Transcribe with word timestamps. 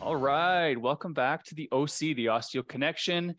All 0.00 0.16
right, 0.16 0.78
welcome 0.78 1.14
back 1.14 1.44
to 1.44 1.54
the 1.54 1.68
OC, 1.72 2.16
the 2.16 2.26
Osteo 2.26 2.66
Connection. 2.66 3.34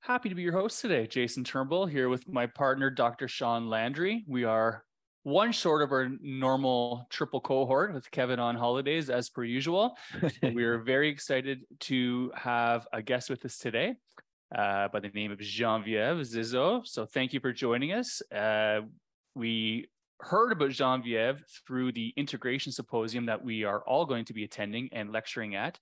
Happy 0.00 0.28
to 0.28 0.34
be 0.34 0.42
your 0.42 0.52
host 0.52 0.80
today, 0.80 1.06
Jason 1.06 1.44
Turnbull, 1.44 1.86
here 1.86 2.08
with 2.08 2.28
my 2.28 2.46
partner, 2.46 2.90
Dr. 2.90 3.26
Sean 3.26 3.68
Landry. 3.68 4.24
We 4.28 4.44
are 4.44 4.84
one 5.24 5.50
short 5.52 5.82
of 5.82 5.90
our 5.90 6.10
normal 6.20 7.06
triple 7.10 7.40
cohort 7.40 7.94
with 7.94 8.10
Kevin 8.10 8.38
on 8.38 8.54
holidays, 8.54 9.10
as 9.10 9.30
per 9.30 9.42
usual. 9.42 9.96
we 10.42 10.64
are 10.64 10.78
very 10.78 11.08
excited 11.08 11.64
to 11.80 12.30
have 12.36 12.86
a 12.92 13.02
guest 13.02 13.30
with 13.30 13.44
us 13.44 13.58
today 13.58 13.96
uh, 14.54 14.88
by 14.88 15.00
the 15.00 15.08
name 15.08 15.32
of 15.32 15.38
Genevieve 15.40 16.20
Zizzo. 16.26 16.86
So 16.86 17.06
thank 17.06 17.32
you 17.32 17.40
for 17.40 17.52
joining 17.52 17.92
us. 17.92 18.22
Uh, 18.30 18.82
we 19.34 19.88
heard 20.24 20.52
about 20.52 20.70
Genevieve 20.70 21.44
through 21.66 21.92
the 21.92 22.12
integration 22.16 22.72
symposium 22.72 23.26
that 23.26 23.44
we 23.44 23.64
are 23.64 23.82
all 23.86 24.06
going 24.06 24.24
to 24.24 24.32
be 24.32 24.44
attending 24.44 24.88
and 24.92 25.12
lecturing 25.12 25.54
at 25.54 25.78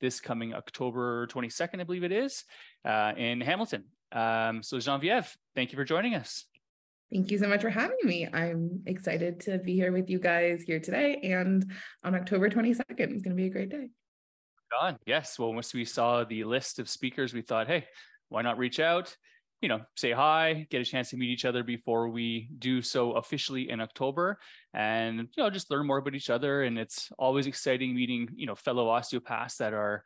this 0.00 0.20
coming 0.20 0.54
October 0.54 1.26
22nd, 1.28 1.80
I 1.80 1.84
believe 1.84 2.04
it 2.04 2.12
is, 2.12 2.44
uh, 2.84 3.12
in 3.16 3.40
Hamilton. 3.40 3.84
Um, 4.12 4.62
so, 4.62 4.78
Genevieve, 4.78 5.34
thank 5.54 5.72
you 5.72 5.76
for 5.76 5.84
joining 5.84 6.14
us. 6.14 6.44
Thank 7.10 7.30
you 7.30 7.38
so 7.38 7.48
much 7.48 7.62
for 7.62 7.70
having 7.70 7.96
me. 8.02 8.28
I'm 8.30 8.82
excited 8.84 9.40
to 9.40 9.58
be 9.58 9.74
here 9.74 9.92
with 9.92 10.10
you 10.10 10.18
guys 10.18 10.64
here 10.66 10.80
today 10.80 11.20
and 11.22 11.70
on 12.04 12.14
October 12.14 12.50
22nd. 12.50 12.82
It's 12.98 13.22
going 13.22 13.22
to 13.22 13.34
be 13.34 13.46
a 13.46 13.50
great 13.50 13.70
day. 13.70 13.88
On. 14.80 14.98
Yes. 15.06 15.38
Well, 15.38 15.54
once 15.54 15.72
we 15.72 15.84
saw 15.84 16.24
the 16.24 16.44
list 16.44 16.80
of 16.80 16.88
speakers, 16.90 17.32
we 17.32 17.40
thought, 17.40 17.68
hey, 17.68 17.86
why 18.28 18.42
not 18.42 18.58
reach 18.58 18.80
out? 18.80 19.16
You 19.66 19.68
know, 19.68 19.80
say 19.96 20.12
hi, 20.12 20.64
get 20.70 20.80
a 20.80 20.84
chance 20.84 21.10
to 21.10 21.16
meet 21.16 21.28
each 21.28 21.44
other 21.44 21.64
before 21.64 22.08
we 22.08 22.48
do 22.56 22.80
so 22.80 23.14
officially 23.14 23.68
in 23.68 23.80
October, 23.80 24.38
and 24.72 25.26
you 25.36 25.42
know, 25.42 25.50
just 25.50 25.72
learn 25.72 25.88
more 25.88 25.98
about 25.98 26.14
each 26.14 26.30
other. 26.30 26.62
And 26.62 26.78
it's 26.78 27.10
always 27.18 27.48
exciting 27.48 27.92
meeting, 27.92 28.28
you 28.36 28.46
know, 28.46 28.54
fellow 28.54 28.88
osteopaths 28.88 29.56
that 29.56 29.72
are, 29.72 30.04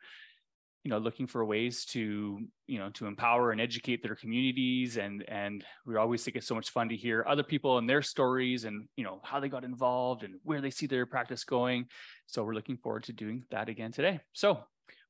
you 0.83 0.89
know, 0.89 0.97
looking 0.97 1.27
for 1.27 1.45
ways 1.45 1.85
to, 1.93 2.39
you 2.65 2.79
know, 2.79 2.89
to 2.89 3.05
empower 3.05 3.51
and 3.51 3.61
educate 3.61 4.01
their 4.01 4.15
communities. 4.15 4.97
And 4.97 5.23
and 5.27 5.63
we 5.85 5.95
always 5.95 6.23
think 6.23 6.37
it's 6.37 6.47
so 6.47 6.55
much 6.55 6.71
fun 6.71 6.89
to 6.89 6.95
hear 6.95 7.23
other 7.29 7.43
people 7.43 7.77
and 7.77 7.87
their 7.87 8.01
stories, 8.01 8.65
and 8.65 8.87
you 8.95 9.03
know, 9.03 9.21
how 9.23 9.39
they 9.39 9.47
got 9.47 9.63
involved 9.63 10.23
and 10.23 10.39
where 10.41 10.61
they 10.61 10.71
see 10.71 10.87
their 10.87 11.05
practice 11.05 11.43
going. 11.43 11.85
So 12.25 12.43
we're 12.43 12.55
looking 12.55 12.77
forward 12.77 13.03
to 13.03 13.13
doing 13.13 13.43
that 13.51 13.69
again 13.69 13.91
today. 13.91 14.21
So 14.33 14.63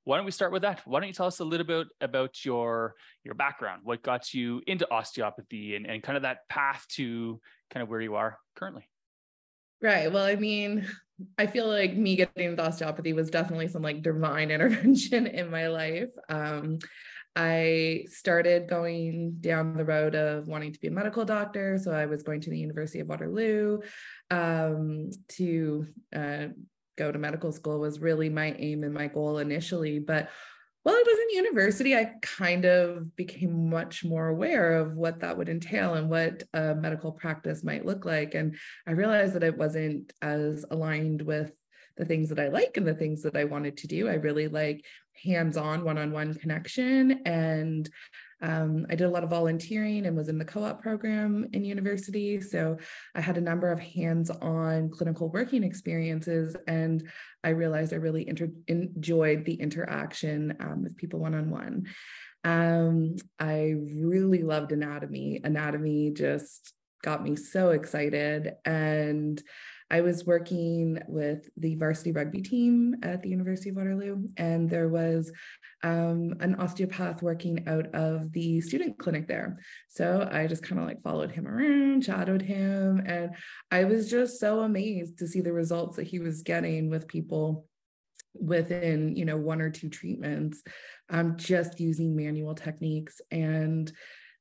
why 0.03 0.17
don't 0.17 0.25
we 0.25 0.31
start 0.31 0.51
with 0.51 0.63
that? 0.63 0.81
Why 0.85 0.99
don't 0.99 1.07
you 1.07 1.13
tell 1.13 1.27
us 1.27 1.39
a 1.39 1.45
little 1.45 1.65
bit 1.65 1.87
about 1.99 2.43
your 2.43 2.95
your 3.23 3.35
background, 3.35 3.81
what 3.83 4.01
got 4.01 4.33
you 4.33 4.61
into 4.65 4.89
osteopathy, 4.91 5.75
and, 5.75 5.85
and 5.85 6.01
kind 6.01 6.17
of 6.17 6.23
that 6.23 6.39
path 6.49 6.85
to 6.95 7.39
kind 7.71 7.83
of 7.83 7.89
where 7.89 8.01
you 8.01 8.15
are 8.15 8.37
currently? 8.55 8.87
Right. 9.81 10.11
Well, 10.11 10.25
I 10.25 10.35
mean, 10.35 10.87
I 11.37 11.47
feel 11.47 11.67
like 11.67 11.95
me 11.95 12.15
getting 12.15 12.51
into 12.51 12.63
osteopathy 12.63 13.13
was 13.13 13.29
definitely 13.29 13.67
some 13.67 13.81
like 13.81 14.01
divine 14.01 14.51
intervention 14.51 15.27
in 15.27 15.49
my 15.49 15.67
life. 15.67 16.09
Um, 16.29 16.79
I 17.35 18.05
started 18.09 18.67
going 18.67 19.37
down 19.39 19.77
the 19.77 19.85
road 19.85 20.15
of 20.15 20.47
wanting 20.47 20.73
to 20.73 20.79
be 20.79 20.89
a 20.89 20.91
medical 20.91 21.23
doctor. 21.23 21.77
So 21.77 21.91
I 21.91 22.05
was 22.05 22.23
going 22.23 22.41
to 22.41 22.49
the 22.49 22.59
University 22.59 22.99
of 22.99 23.07
Waterloo 23.07 23.79
um, 24.29 25.11
to 25.29 25.87
uh, 26.13 26.47
go 27.01 27.11
to 27.11 27.19
medical 27.19 27.51
school 27.51 27.79
was 27.79 27.99
really 27.99 28.29
my 28.29 28.55
aim 28.59 28.83
and 28.83 28.93
my 28.93 29.07
goal 29.07 29.39
initially. 29.39 29.99
But 29.99 30.29
while 30.83 30.95
I 30.95 31.03
was 31.05 31.19
in 31.19 31.43
university, 31.43 31.95
I 31.95 32.13
kind 32.21 32.65
of 32.65 33.15
became 33.15 33.69
much 33.69 34.03
more 34.03 34.27
aware 34.27 34.73
of 34.73 34.95
what 34.95 35.19
that 35.19 35.37
would 35.37 35.49
entail 35.49 35.93
and 35.93 36.09
what 36.09 36.43
a 36.53 36.75
medical 36.75 37.11
practice 37.11 37.63
might 37.63 37.85
look 37.85 38.05
like. 38.05 38.33
And 38.33 38.55
I 38.87 38.91
realized 38.91 39.33
that 39.33 39.43
it 39.43 39.57
wasn't 39.57 40.11
as 40.21 40.65
aligned 40.71 41.21
with 41.21 41.51
the 41.97 42.05
things 42.05 42.29
that 42.29 42.39
I 42.39 42.47
like 42.47 42.77
and 42.77 42.87
the 42.87 42.95
things 42.95 43.21
that 43.23 43.35
I 43.35 43.43
wanted 43.43 43.77
to 43.77 43.87
do. 43.87 44.07
I 44.07 44.15
really 44.15 44.47
like 44.47 44.83
hands 45.23 45.55
on, 45.55 45.83
one 45.83 45.99
on 45.99 46.11
one 46.11 46.33
connection. 46.33 47.21
And 47.25 47.87
um, 48.41 48.85
I 48.89 48.95
did 48.95 49.05
a 49.05 49.09
lot 49.09 49.23
of 49.23 49.29
volunteering 49.29 50.05
and 50.05 50.17
was 50.17 50.29
in 50.29 50.37
the 50.37 50.45
co 50.45 50.63
op 50.63 50.81
program 50.81 51.47
in 51.53 51.63
university. 51.63 52.41
So 52.41 52.77
I 53.15 53.21
had 53.21 53.37
a 53.37 53.41
number 53.41 53.71
of 53.71 53.79
hands 53.79 54.29
on 54.29 54.89
clinical 54.89 55.29
working 55.29 55.63
experiences. 55.63 56.55
And 56.67 57.07
I 57.43 57.49
realized 57.49 57.93
I 57.93 57.97
really 57.97 58.27
inter- 58.27 58.51
enjoyed 58.67 59.45
the 59.45 59.55
interaction 59.55 60.55
um, 60.59 60.83
with 60.83 60.97
people 60.97 61.19
one 61.19 61.35
on 61.35 61.49
one. 61.49 61.85
I 63.39 63.75
really 63.77 64.41
loved 64.41 64.71
anatomy. 64.71 65.41
Anatomy 65.43 66.11
just 66.11 66.73
got 67.03 67.23
me 67.23 67.35
so 67.35 67.69
excited. 67.69 68.53
And 68.65 69.41
I 69.91 69.99
was 69.99 70.25
working 70.25 70.99
with 71.07 71.49
the 71.57 71.75
varsity 71.75 72.13
rugby 72.13 72.41
team 72.41 72.95
at 73.03 73.21
the 73.21 73.29
University 73.29 73.71
of 73.71 73.75
Waterloo, 73.75 74.29
and 74.37 74.69
there 74.69 74.87
was 74.87 75.33
um, 75.83 76.35
an 76.39 76.55
osteopath 76.55 77.21
working 77.21 77.67
out 77.67 77.93
of 77.93 78.31
the 78.31 78.61
student 78.61 78.97
clinic 78.97 79.27
there. 79.27 79.59
So 79.89 80.29
I 80.31 80.47
just 80.47 80.63
kind 80.63 80.79
of 80.79 80.87
like 80.87 81.03
followed 81.03 81.31
him 81.31 81.45
around, 81.45 82.05
shadowed 82.05 82.41
him, 82.41 83.03
and 83.05 83.31
I 83.69 83.83
was 83.83 84.09
just 84.09 84.39
so 84.39 84.61
amazed 84.61 85.17
to 85.19 85.27
see 85.27 85.41
the 85.41 85.51
results 85.51 85.97
that 85.97 86.07
he 86.07 86.19
was 86.19 86.41
getting 86.41 86.89
with 86.89 87.09
people 87.09 87.67
within 88.33 89.13
you 89.17 89.25
know 89.25 89.35
one 89.35 89.59
or 89.59 89.69
two 89.69 89.89
treatments 89.89 90.63
um, 91.09 91.35
just 91.35 91.81
using 91.81 92.15
manual 92.15 92.55
techniques 92.55 93.19
and 93.29 93.91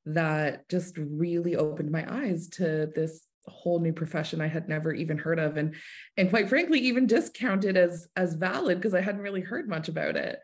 that 0.06 0.68
just 0.68 0.96
really 0.96 1.56
opened 1.56 1.90
my 1.90 2.06
eyes 2.08 2.48
to 2.48 2.88
this 2.94 3.26
whole 3.46 3.80
new 3.80 3.92
profession 3.92 4.40
I 4.40 4.48
had 4.48 4.68
never 4.68 4.92
even 4.92 5.18
heard 5.18 5.38
of 5.38 5.56
and 5.56 5.74
and 6.16 6.30
quite 6.30 6.48
frankly 6.48 6.78
even 6.80 7.06
discounted 7.06 7.76
as 7.76 8.08
as 8.16 8.34
valid 8.34 8.78
because 8.78 8.94
I 8.94 9.00
hadn't 9.00 9.22
really 9.22 9.40
heard 9.40 9.68
much 9.68 9.88
about 9.88 10.16
it. 10.16 10.40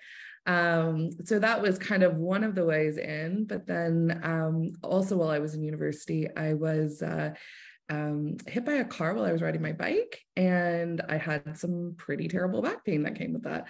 Um, 0.47 1.11
so 1.25 1.41
that 1.41 1.61
was 1.61 1.79
kind 1.79 2.05
of 2.05 2.17
one 2.17 2.45
of 2.45 2.55
the 2.55 2.65
ways 2.65 2.99
in. 2.99 3.47
But 3.47 3.67
then 3.67 4.21
um, 4.23 4.73
also 4.83 5.17
while 5.17 5.31
I 5.31 5.41
was 5.41 5.55
in 5.55 5.63
university, 5.63 6.29
I 6.37 6.55
was 6.55 7.03
uh, 7.03 7.35
um, 7.89 8.37
hit 8.47 8.65
by 8.65 8.75
a 8.75 8.85
car 8.85 9.15
while 9.15 9.25
I 9.25 9.33
was 9.33 9.43
riding 9.43 9.63
my 9.63 9.73
bike, 9.73 10.21
and 10.37 11.01
I 11.09 11.19
had 11.19 11.57
some 11.57 11.95
pretty 11.97 12.27
terrible 12.27 12.61
back 12.61 12.85
pain 12.85 13.05
that 13.05 13.15
came 13.17 13.33
with 13.33 13.45
that 13.45 13.67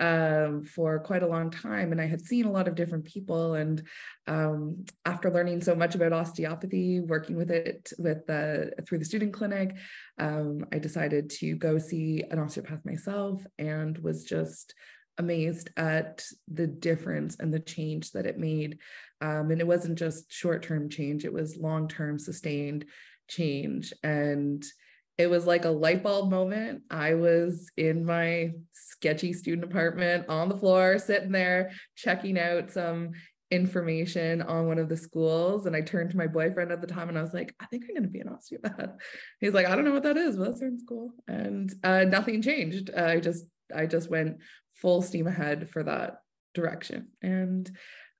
um, 0.00 0.64
for 0.64 0.98
quite 1.00 1.22
a 1.22 1.28
long 1.28 1.50
time. 1.50 1.92
And 1.92 2.00
I 2.00 2.06
had 2.06 2.24
seen 2.24 2.46
a 2.46 2.50
lot 2.50 2.66
of 2.66 2.74
different 2.74 3.04
people, 3.04 3.54
and 3.54 3.82
um, 4.26 4.84
after 5.04 5.30
learning 5.30 5.60
so 5.60 5.74
much 5.74 5.94
about 5.94 6.14
osteopathy, 6.14 7.00
working 7.00 7.36
with 7.36 7.50
it 7.50 7.92
with 7.98 8.28
uh, 8.30 8.70
through 8.86 8.98
the 8.98 9.04
student 9.04 9.34
clinic, 9.34 9.76
um, 10.18 10.64
I 10.72 10.78
decided 10.78 11.28
to 11.30 11.54
go 11.56 11.78
see 11.78 12.24
an 12.30 12.38
osteopath 12.38 12.84
myself, 12.86 13.44
and 13.58 13.98
was 13.98 14.24
just 14.24 14.74
amazed 15.18 15.68
at 15.76 16.24
the 16.46 16.66
difference 16.66 17.36
and 17.38 17.52
the 17.52 17.60
change 17.60 18.12
that 18.12 18.24
it 18.24 18.38
made. 18.38 18.78
Um, 19.20 19.50
and 19.50 19.60
it 19.60 19.66
wasn't 19.66 19.98
just 19.98 20.32
short 20.32 20.62
term 20.62 20.88
change, 20.88 21.26
it 21.26 21.32
was 21.32 21.58
long 21.58 21.86
term 21.86 22.18
sustained 22.18 22.86
change. 23.28 23.92
And 24.02 24.64
it 25.16 25.28
was 25.28 25.46
like 25.46 25.64
a 25.64 25.70
light 25.70 26.02
bulb 26.02 26.30
moment. 26.30 26.82
I 26.90 27.14
was 27.14 27.70
in 27.76 28.04
my 28.04 28.52
sketchy 28.72 29.32
student 29.32 29.64
apartment 29.64 30.28
on 30.28 30.48
the 30.48 30.56
floor, 30.56 30.98
sitting 30.98 31.32
there 31.32 31.72
checking 31.96 32.38
out 32.38 32.70
some 32.70 33.10
information 33.50 34.42
on 34.42 34.66
one 34.66 34.78
of 34.78 34.88
the 34.88 34.96
schools. 34.96 35.66
And 35.66 35.74
I 35.74 35.80
turned 35.80 36.10
to 36.10 36.16
my 36.16 36.26
boyfriend 36.26 36.70
at 36.70 36.80
the 36.80 36.86
time 36.86 37.08
and 37.08 37.18
I 37.18 37.22
was 37.22 37.34
like, 37.34 37.54
I 37.60 37.66
think 37.66 37.84
I'm 37.84 37.94
going 37.94 38.02
to 38.04 38.08
be 38.08 38.20
an 38.20 38.28
osteopath. 38.28 38.90
He's 39.40 39.54
like, 39.54 39.66
I 39.66 39.74
don't 39.74 39.84
know 39.84 39.92
what 39.92 40.02
that 40.04 40.16
is, 40.16 40.36
but 40.36 40.52
that 40.52 40.58
sounds 40.58 40.84
cool. 40.88 41.12
And 41.26 41.72
uh, 41.82 42.04
nothing 42.04 42.42
changed. 42.42 42.90
I 42.94 43.20
just, 43.20 43.44
I 43.74 43.86
just 43.86 44.10
went 44.10 44.38
full 44.74 45.02
steam 45.02 45.26
ahead 45.26 45.70
for 45.70 45.82
that 45.82 46.18
direction. 46.58 47.08
And 47.22 47.70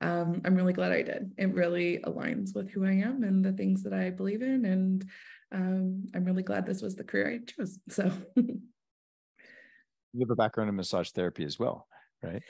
um, 0.00 0.42
I'm 0.44 0.54
really 0.54 0.72
glad 0.72 0.92
I 0.92 1.02
did. 1.02 1.32
It 1.36 1.54
really 1.54 1.98
aligns 1.98 2.54
with 2.54 2.70
who 2.70 2.84
I 2.84 2.92
am 2.92 3.24
and 3.24 3.44
the 3.44 3.52
things 3.52 3.82
that 3.82 3.92
I 3.92 4.10
believe 4.10 4.42
in. 4.42 4.64
And 4.64 5.04
um, 5.52 6.06
I'm 6.14 6.24
really 6.24 6.44
glad 6.44 6.66
this 6.66 6.82
was 6.82 6.94
the 6.94 7.04
career 7.04 7.28
I 7.28 7.38
chose. 7.44 7.78
So 7.90 8.12
you 10.14 10.20
have 10.20 10.30
a 10.30 10.36
background 10.36 10.70
in 10.70 10.76
massage 10.76 11.10
therapy 11.10 11.44
as 11.44 11.58
well, 11.58 11.86
right? 12.22 12.42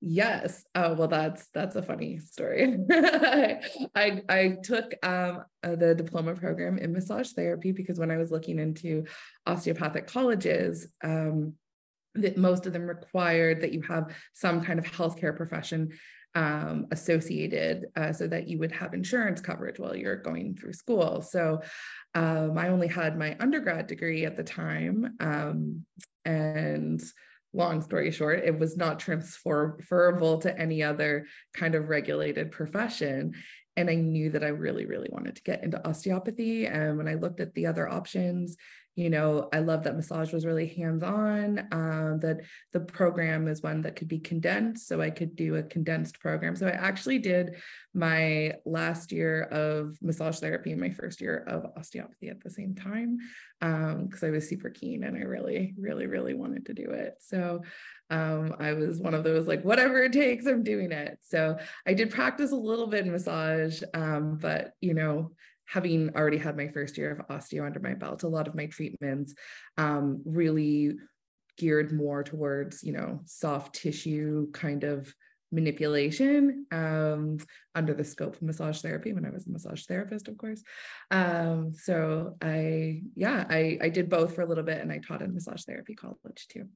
Yes. 0.00 0.64
Oh 0.74 0.92
well, 0.94 1.08
that's 1.08 1.46
that's 1.54 1.76
a 1.76 1.82
funny 1.82 2.18
story. 2.18 2.76
I 2.90 4.22
I 4.28 4.56
took 4.62 4.92
um, 5.02 5.44
uh, 5.62 5.76
the 5.76 5.94
diploma 5.94 6.34
program 6.34 6.76
in 6.76 6.92
massage 6.92 7.30
therapy 7.30 7.72
because 7.72 7.98
when 7.98 8.10
I 8.10 8.18
was 8.18 8.30
looking 8.30 8.58
into 8.58 9.04
osteopathic 9.46 10.06
colleges, 10.06 10.88
um, 11.02 11.54
that 12.14 12.36
most 12.36 12.66
of 12.66 12.72
them 12.72 12.86
required 12.86 13.60
that 13.60 13.72
you 13.72 13.82
have 13.82 14.14
some 14.32 14.62
kind 14.62 14.78
of 14.78 14.84
healthcare 14.84 15.36
profession 15.36 15.90
um, 16.34 16.86
associated 16.90 17.86
uh, 17.96 18.12
so 18.12 18.26
that 18.26 18.48
you 18.48 18.58
would 18.58 18.72
have 18.72 18.92
insurance 18.92 19.40
coverage 19.40 19.78
while 19.78 19.94
you're 19.94 20.16
going 20.16 20.56
through 20.56 20.72
school. 20.72 21.22
So 21.22 21.60
um, 22.14 22.58
I 22.58 22.68
only 22.68 22.88
had 22.88 23.18
my 23.18 23.36
undergrad 23.38 23.86
degree 23.86 24.24
at 24.24 24.36
the 24.36 24.44
time. 24.44 25.14
Um, 25.20 25.84
and 26.24 27.02
long 27.52 27.82
story 27.82 28.10
short, 28.10 28.40
it 28.44 28.58
was 28.58 28.76
not 28.76 28.98
transferable 28.98 30.38
to 30.38 30.58
any 30.58 30.82
other 30.82 31.26
kind 31.54 31.74
of 31.74 31.88
regulated 31.88 32.50
profession. 32.50 33.34
And 33.76 33.90
I 33.90 33.94
knew 33.94 34.30
that 34.30 34.44
I 34.44 34.48
really, 34.48 34.86
really 34.86 35.08
wanted 35.10 35.36
to 35.36 35.42
get 35.42 35.62
into 35.62 35.84
osteopathy. 35.86 36.66
And 36.66 36.96
when 36.96 37.08
I 37.08 37.14
looked 37.14 37.40
at 37.40 37.54
the 37.54 37.66
other 37.66 37.88
options, 37.88 38.56
you 38.96 39.10
know 39.10 39.48
i 39.52 39.58
love 39.58 39.82
that 39.84 39.96
massage 39.96 40.32
was 40.32 40.46
really 40.46 40.66
hands-on 40.66 41.66
um, 41.72 42.20
that 42.20 42.40
the 42.72 42.80
program 42.80 43.48
is 43.48 43.62
one 43.62 43.82
that 43.82 43.96
could 43.96 44.08
be 44.08 44.18
condensed 44.18 44.86
so 44.86 45.00
i 45.00 45.10
could 45.10 45.34
do 45.34 45.56
a 45.56 45.62
condensed 45.62 46.20
program. 46.20 46.56
So 46.56 46.66
i 46.66 46.70
actually 46.70 47.18
did 47.18 47.56
my 47.92 48.54
last 48.64 49.12
year 49.12 49.42
of 49.42 49.96
massage 50.02 50.38
therapy 50.38 50.72
and 50.72 50.80
my 50.80 50.90
first 50.90 51.20
year 51.20 51.44
of 51.46 51.66
osteopathy 51.76 52.28
at 52.28 52.42
the 52.42 52.50
same 52.50 52.74
time 52.74 53.18
because 53.60 54.22
um, 54.22 54.28
i 54.28 54.30
was 54.30 54.48
super 54.48 54.70
keen 54.70 55.04
and 55.04 55.16
i 55.16 55.20
really 55.20 55.74
really 55.78 56.06
really 56.06 56.34
wanted 56.34 56.66
to 56.66 56.74
do 56.74 56.90
it. 56.90 57.14
So 57.20 57.62
um, 58.10 58.54
i 58.60 58.72
was 58.72 59.00
one 59.00 59.14
of 59.14 59.24
those 59.24 59.46
like 59.46 59.62
whatever 59.62 60.02
it 60.02 60.12
takes 60.12 60.46
i'm 60.46 60.62
doing 60.62 60.92
it. 60.92 61.18
So 61.22 61.58
i 61.86 61.94
did 61.94 62.10
practice 62.10 62.52
a 62.52 62.56
little 62.56 62.86
bit 62.86 63.06
in 63.06 63.12
massage 63.12 63.82
um, 63.92 64.38
but 64.40 64.72
you 64.80 64.94
know 64.94 65.32
having 65.66 66.10
already 66.14 66.38
had 66.38 66.56
my 66.56 66.68
first 66.68 66.98
year 66.98 67.12
of 67.12 67.26
osteo 67.28 67.64
under 67.64 67.80
my 67.80 67.94
belt, 67.94 68.22
a 68.22 68.28
lot 68.28 68.48
of 68.48 68.54
my 68.54 68.66
treatments 68.66 69.34
um, 69.78 70.22
really 70.24 70.92
geared 71.56 71.92
more 71.92 72.22
towards, 72.22 72.82
you 72.82 72.92
know, 72.92 73.20
soft 73.24 73.74
tissue 73.74 74.50
kind 74.52 74.84
of 74.84 75.14
manipulation 75.52 76.66
um, 76.72 77.38
under 77.74 77.94
the 77.94 78.04
scope 78.04 78.34
of 78.34 78.42
massage 78.42 78.80
therapy 78.80 79.12
when 79.12 79.24
I 79.24 79.30
was 79.30 79.46
a 79.46 79.50
massage 79.50 79.84
therapist, 79.84 80.28
of 80.28 80.36
course. 80.36 80.62
Um, 81.10 81.72
so 81.74 82.36
I, 82.42 83.02
yeah, 83.14 83.44
I, 83.48 83.78
I 83.80 83.88
did 83.88 84.10
both 84.10 84.34
for 84.34 84.42
a 84.42 84.46
little 84.46 84.64
bit 84.64 84.80
and 84.80 84.90
I 84.90 84.98
taught 84.98 85.22
in 85.22 85.32
massage 85.32 85.62
therapy 85.62 85.94
college 85.94 86.46
too. 86.48 86.68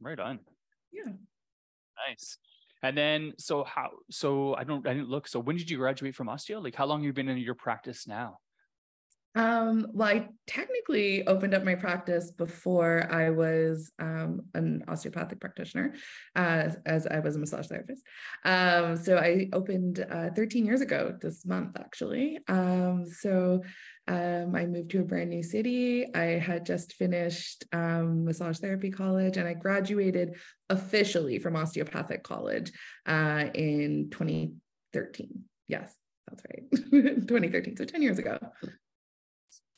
Right 0.00 0.20
on. 0.20 0.40
Yeah. 0.92 1.12
Nice. 2.06 2.38
And 2.82 2.96
then, 2.96 3.32
so 3.38 3.64
how? 3.64 3.90
So 4.10 4.54
I 4.54 4.64
don't, 4.64 4.86
I 4.86 4.94
didn't 4.94 5.08
look. 5.08 5.28
So 5.28 5.40
when 5.40 5.56
did 5.56 5.70
you 5.70 5.78
graduate 5.78 6.14
from 6.14 6.28
osteo? 6.28 6.62
Like, 6.62 6.74
how 6.74 6.86
long 6.86 7.02
you 7.02 7.12
been 7.12 7.28
in 7.28 7.38
your 7.38 7.54
practice 7.54 8.06
now? 8.06 8.38
Um, 9.34 9.88
well, 9.92 10.08
I 10.08 10.28
technically 10.48 11.24
opened 11.26 11.54
up 11.54 11.62
my 11.62 11.76
practice 11.76 12.32
before 12.32 13.06
I 13.12 13.30
was 13.30 13.92
um, 14.00 14.40
an 14.54 14.82
osteopathic 14.88 15.38
practitioner, 15.38 15.94
uh, 16.34 16.70
as 16.86 17.06
I 17.06 17.20
was 17.20 17.36
a 17.36 17.38
massage 17.38 17.68
therapist. 17.68 18.02
Um, 18.44 18.96
so 18.96 19.16
I 19.16 19.48
opened 19.52 20.04
uh, 20.10 20.30
13 20.34 20.66
years 20.66 20.80
ago 20.80 21.16
this 21.20 21.46
month, 21.46 21.76
actually. 21.78 22.38
Um, 22.48 23.04
so 23.06 23.62
um, 24.08 24.56
I 24.56 24.64
moved 24.64 24.90
to 24.92 25.00
a 25.00 25.04
brand 25.04 25.28
new 25.28 25.42
city. 25.42 26.06
I 26.14 26.38
had 26.38 26.64
just 26.64 26.94
finished 26.94 27.64
um, 27.72 28.24
massage 28.24 28.58
therapy 28.58 28.90
college 28.90 29.36
and 29.36 29.46
I 29.46 29.52
graduated 29.52 30.36
officially 30.70 31.38
from 31.38 31.56
osteopathic 31.56 32.22
college 32.22 32.72
uh, 33.04 33.44
in 33.54 34.08
2013. 34.10 35.44
Yes, 35.68 35.94
that's 36.26 36.42
right. 36.50 36.62
2013. 36.72 37.76
So 37.76 37.84
10 37.84 38.00
years 38.00 38.18
ago. 38.18 38.38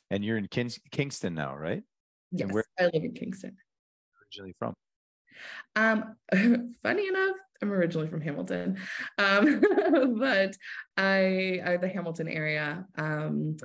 And 0.09 0.23
you're 0.23 0.37
in 0.37 0.47
Kingston 0.47 1.33
now, 1.35 1.55
right? 1.55 1.83
Yes, 2.31 2.51
where- 2.51 2.63
I 2.79 2.85
live 2.85 3.03
in 3.03 3.13
Kingston. 3.13 3.57
Originally 4.23 4.55
from? 4.57 4.73
Um, 5.75 6.15
funny 6.83 7.07
enough, 7.07 7.35
I'm 7.61 7.71
originally 7.71 8.07
from 8.07 8.21
Hamilton, 8.21 8.77
um, 9.17 9.61
but 10.19 10.55
I, 10.97 11.61
I 11.65 11.77
the 11.77 11.89
Hamilton 11.89 12.27
area. 12.27 12.85
Um, 12.97 13.57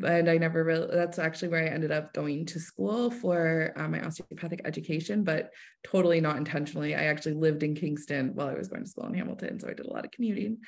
and 0.00 0.28
I 0.28 0.38
never 0.38 0.64
really, 0.64 0.88
that's 0.90 1.18
actually 1.18 1.48
where 1.48 1.64
I 1.64 1.68
ended 1.68 1.92
up 1.92 2.14
going 2.14 2.46
to 2.46 2.58
school 2.58 3.10
for 3.10 3.72
uh, 3.76 3.88
my 3.88 4.00
osteopathic 4.00 4.62
education, 4.64 5.22
but 5.22 5.50
totally 5.84 6.20
not 6.20 6.36
intentionally. 6.36 6.94
I 6.94 7.04
actually 7.04 7.34
lived 7.34 7.62
in 7.62 7.74
Kingston 7.74 8.30
while 8.34 8.48
I 8.48 8.54
was 8.54 8.68
going 8.68 8.84
to 8.84 8.88
school 8.88 9.06
in 9.06 9.14
Hamilton. 9.14 9.60
So 9.60 9.68
I 9.68 9.74
did 9.74 9.86
a 9.86 9.92
lot 9.92 10.04
of 10.04 10.10
commuting. 10.10 10.58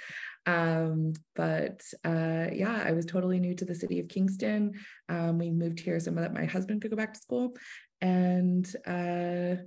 Um, 0.47 1.15
but 1.35 1.83
uh, 2.05 2.49
yeah, 2.53 2.83
I 2.85 2.93
was 2.93 3.07
totally 3.07 3.41
new 3.41 3.55
to 3.55 3.65
the 3.65 3.75
city 3.75 3.99
of 3.99 4.09
Kingston. 4.09 4.73
Um, 5.09 5.39
we 5.39 5.51
moved 5.51 5.81
here 5.81 5.99
so 6.01 6.11
that 6.11 6.35
my 6.35 6.45
husband 6.45 6.83
could 6.83 6.91
go 6.91 6.97
back 6.97 7.15
to 7.15 7.21
school. 7.21 7.57
And 8.03 8.67
uh, 8.87 9.63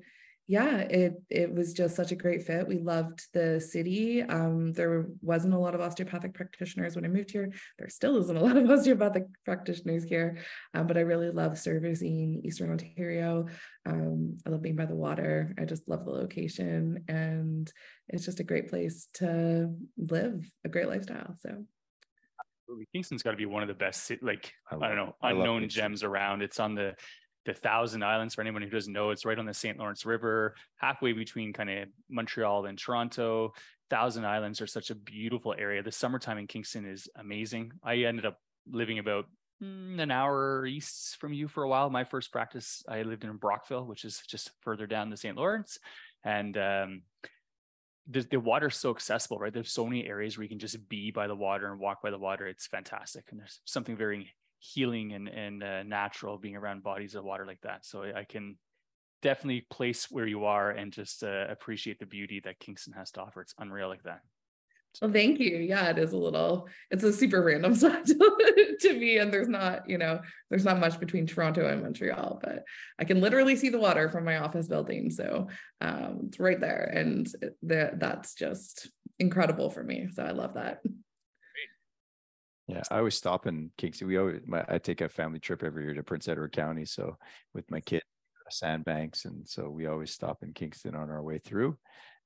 yeah, 0.49 0.77
it 0.77 1.21
it 1.29 1.53
was 1.53 1.73
just 1.73 1.97
such 1.97 2.13
a 2.13 2.15
great 2.15 2.43
fit. 2.43 2.67
We 2.67 2.79
loved 2.79 3.27
the 3.33 3.59
city. 3.59 4.23
Um, 4.23 4.71
there 4.71 5.07
wasn't 5.21 5.53
a 5.53 5.59
lot 5.59 5.75
of 5.75 5.81
osteopathic 5.81 6.33
practitioners 6.33 6.95
when 6.95 7.03
I 7.03 7.09
moved 7.09 7.31
here. 7.31 7.51
There 7.77 7.89
still 7.89 8.15
isn't 8.21 8.37
a 8.37 8.39
lot 8.39 8.55
of 8.55 8.69
osteopathic 8.69 9.25
practitioners 9.43 10.05
here, 10.05 10.37
um, 10.73 10.87
but 10.87 10.97
I 10.97 11.01
really 11.01 11.31
love 11.31 11.59
servicing 11.59 12.41
Eastern 12.45 12.71
Ontario. 12.71 13.47
Um, 13.85 14.37
I 14.45 14.51
love 14.51 14.61
being 14.61 14.77
by 14.77 14.85
the 14.85 14.95
water. 14.95 15.53
I 15.59 15.65
just 15.65 15.85
love 15.89 16.05
the 16.05 16.11
location, 16.11 17.03
and 17.09 17.69
it's 18.07 18.23
just 18.23 18.39
a 18.39 18.45
great 18.45 18.69
place 18.69 19.09
to 19.15 19.73
live, 19.97 20.49
a 20.63 20.69
great 20.69 20.87
lifestyle. 20.87 21.35
So. 21.39 21.65
Kingston's 22.93 23.23
got 23.23 23.31
to 23.31 23.37
be 23.37 23.45
one 23.45 23.63
of 23.63 23.69
the 23.69 23.73
best, 23.73 24.11
like 24.21 24.53
I, 24.69 24.75
I 24.75 24.87
don't 24.89 24.97
know, 24.97 25.15
unknown 25.21 25.67
gems 25.69 26.03
around. 26.03 26.41
It's 26.41 26.59
on 26.59 26.75
the 26.75 26.95
the 27.47 27.53
Thousand 27.53 28.03
Islands. 28.03 28.35
For 28.35 28.41
anyone 28.41 28.61
who 28.61 28.69
doesn't 28.69 28.93
know, 28.93 29.09
it's 29.09 29.25
right 29.25 29.39
on 29.39 29.45
the 29.45 29.53
St. 29.53 29.79
Lawrence 29.79 30.05
River, 30.05 30.53
halfway 30.75 31.13
between 31.13 31.53
kind 31.53 31.69
of 31.69 31.87
Montreal 32.09 32.65
and 32.65 32.77
Toronto. 32.77 33.53
Thousand 33.89 34.25
Islands 34.25 34.61
are 34.61 34.67
such 34.67 34.91
a 34.91 34.95
beautiful 34.95 35.55
area. 35.57 35.81
The 35.81 35.91
summertime 35.91 36.37
in 36.37 36.45
Kingston 36.45 36.85
is 36.85 37.07
amazing. 37.15 37.71
I 37.83 37.99
ended 37.99 38.25
up 38.25 38.37
living 38.69 38.99
about 38.99 39.25
mm, 39.63 39.99
an 39.99 40.11
hour 40.11 40.65
east 40.65 41.15
from 41.19 41.31
you 41.31 41.47
for 41.47 41.63
a 41.63 41.69
while. 41.69 41.89
My 41.89 42.03
first 42.03 42.33
practice, 42.33 42.83
I 42.87 43.03
lived 43.03 43.23
in 43.23 43.37
Brockville, 43.37 43.85
which 43.85 44.03
is 44.03 44.21
just 44.27 44.51
further 44.61 44.85
down 44.85 45.09
the 45.09 45.17
St. 45.17 45.37
Lawrence. 45.37 45.79
And 46.25 46.57
um, 46.57 47.01
the, 48.09 48.27
the 48.29 48.41
water's 48.41 48.75
so 48.75 48.91
accessible, 48.91 49.39
right? 49.39 49.53
There's 49.53 49.71
so 49.71 49.85
many 49.85 50.05
areas 50.05 50.37
where 50.37 50.43
you 50.43 50.49
can 50.49 50.59
just 50.59 50.89
be 50.89 51.11
by 51.11 51.27
the 51.27 51.35
water 51.35 51.71
and 51.71 51.79
walk 51.79 52.01
by 52.01 52.11
the 52.11 52.19
water. 52.19 52.45
It's 52.45 52.67
fantastic. 52.67 53.23
And 53.31 53.39
there's 53.39 53.61
something 53.63 53.95
very 53.95 54.33
healing 54.59 55.13
and 55.13 55.27
and 55.27 55.63
uh, 55.63 55.83
natural 55.83 56.37
being 56.37 56.55
around 56.55 56.83
bodies 56.83 57.15
of 57.15 57.23
water 57.23 57.45
like 57.45 57.61
that. 57.61 57.85
So 57.85 58.03
I 58.03 58.23
can 58.23 58.57
definitely 59.21 59.65
place 59.69 60.09
where 60.09 60.27
you 60.27 60.45
are 60.45 60.71
and 60.71 60.91
just 60.91 61.23
uh, 61.23 61.45
appreciate 61.49 61.99
the 61.99 62.05
beauty 62.05 62.39
that 62.41 62.59
Kingston 62.59 62.93
has 62.93 63.11
to 63.11 63.21
offer. 63.21 63.41
It's 63.41 63.53
unreal 63.57 63.89
like 63.89 64.03
that. 64.03 64.21
Well, 65.01 65.11
thank 65.11 65.39
you. 65.39 65.57
Yeah, 65.57 65.89
it 65.89 65.99
is 65.99 66.13
a 66.13 66.17
little, 66.17 66.67
it's 66.89 67.03
a 67.03 67.13
super 67.13 67.43
random 67.43 67.75
spot 67.75 68.05
to, 68.05 68.77
to 68.81 68.99
me. 68.99 69.17
And 69.17 69.31
there's 69.31 69.47
not, 69.47 69.87
you 69.89 69.97
know, 69.97 70.21
there's 70.49 70.65
not 70.65 70.79
much 70.79 70.99
between 70.99 71.27
Toronto 71.27 71.67
and 71.67 71.83
Montreal, 71.83 72.39
but 72.43 72.63
I 72.99 73.03
can 73.03 73.21
literally 73.21 73.55
see 73.55 73.69
the 73.69 73.79
water 73.79 74.09
from 74.09 74.25
my 74.25 74.37
office 74.37 74.67
building. 74.67 75.11
So 75.11 75.49
um, 75.81 76.21
it's 76.27 76.39
right 76.39 76.59
there. 76.59 76.91
And 76.93 77.27
the, 77.61 77.91
that's 77.95 78.33
just 78.33 78.89
incredible 79.19 79.69
for 79.69 79.83
me. 79.83 80.07
So 80.13 80.23
I 80.23 80.31
love 80.31 80.55
that. 80.55 80.81
Yeah, 82.67 82.83
I 82.91 82.97
always 82.97 83.15
stop 83.15 83.47
in 83.47 83.71
Kingston. 83.77 84.07
We 84.07 84.17
always, 84.17 84.41
my, 84.45 84.65
I 84.67 84.77
take 84.77 85.01
a 85.01 85.07
family 85.07 85.39
trip 85.39 85.63
every 85.63 85.85
year 85.85 85.93
to 85.93 86.03
Prince 86.03 86.27
Edward 86.27 86.51
County. 86.51 86.85
So 86.85 87.17
with 87.53 87.69
my 87.71 87.79
kid, 87.79 88.01
Sandbanks, 88.49 89.25
and 89.25 89.47
so 89.47 89.69
we 89.69 89.87
always 89.87 90.11
stop 90.11 90.43
in 90.43 90.53
Kingston 90.53 90.95
on 90.95 91.09
our 91.09 91.21
way 91.21 91.37
through. 91.37 91.77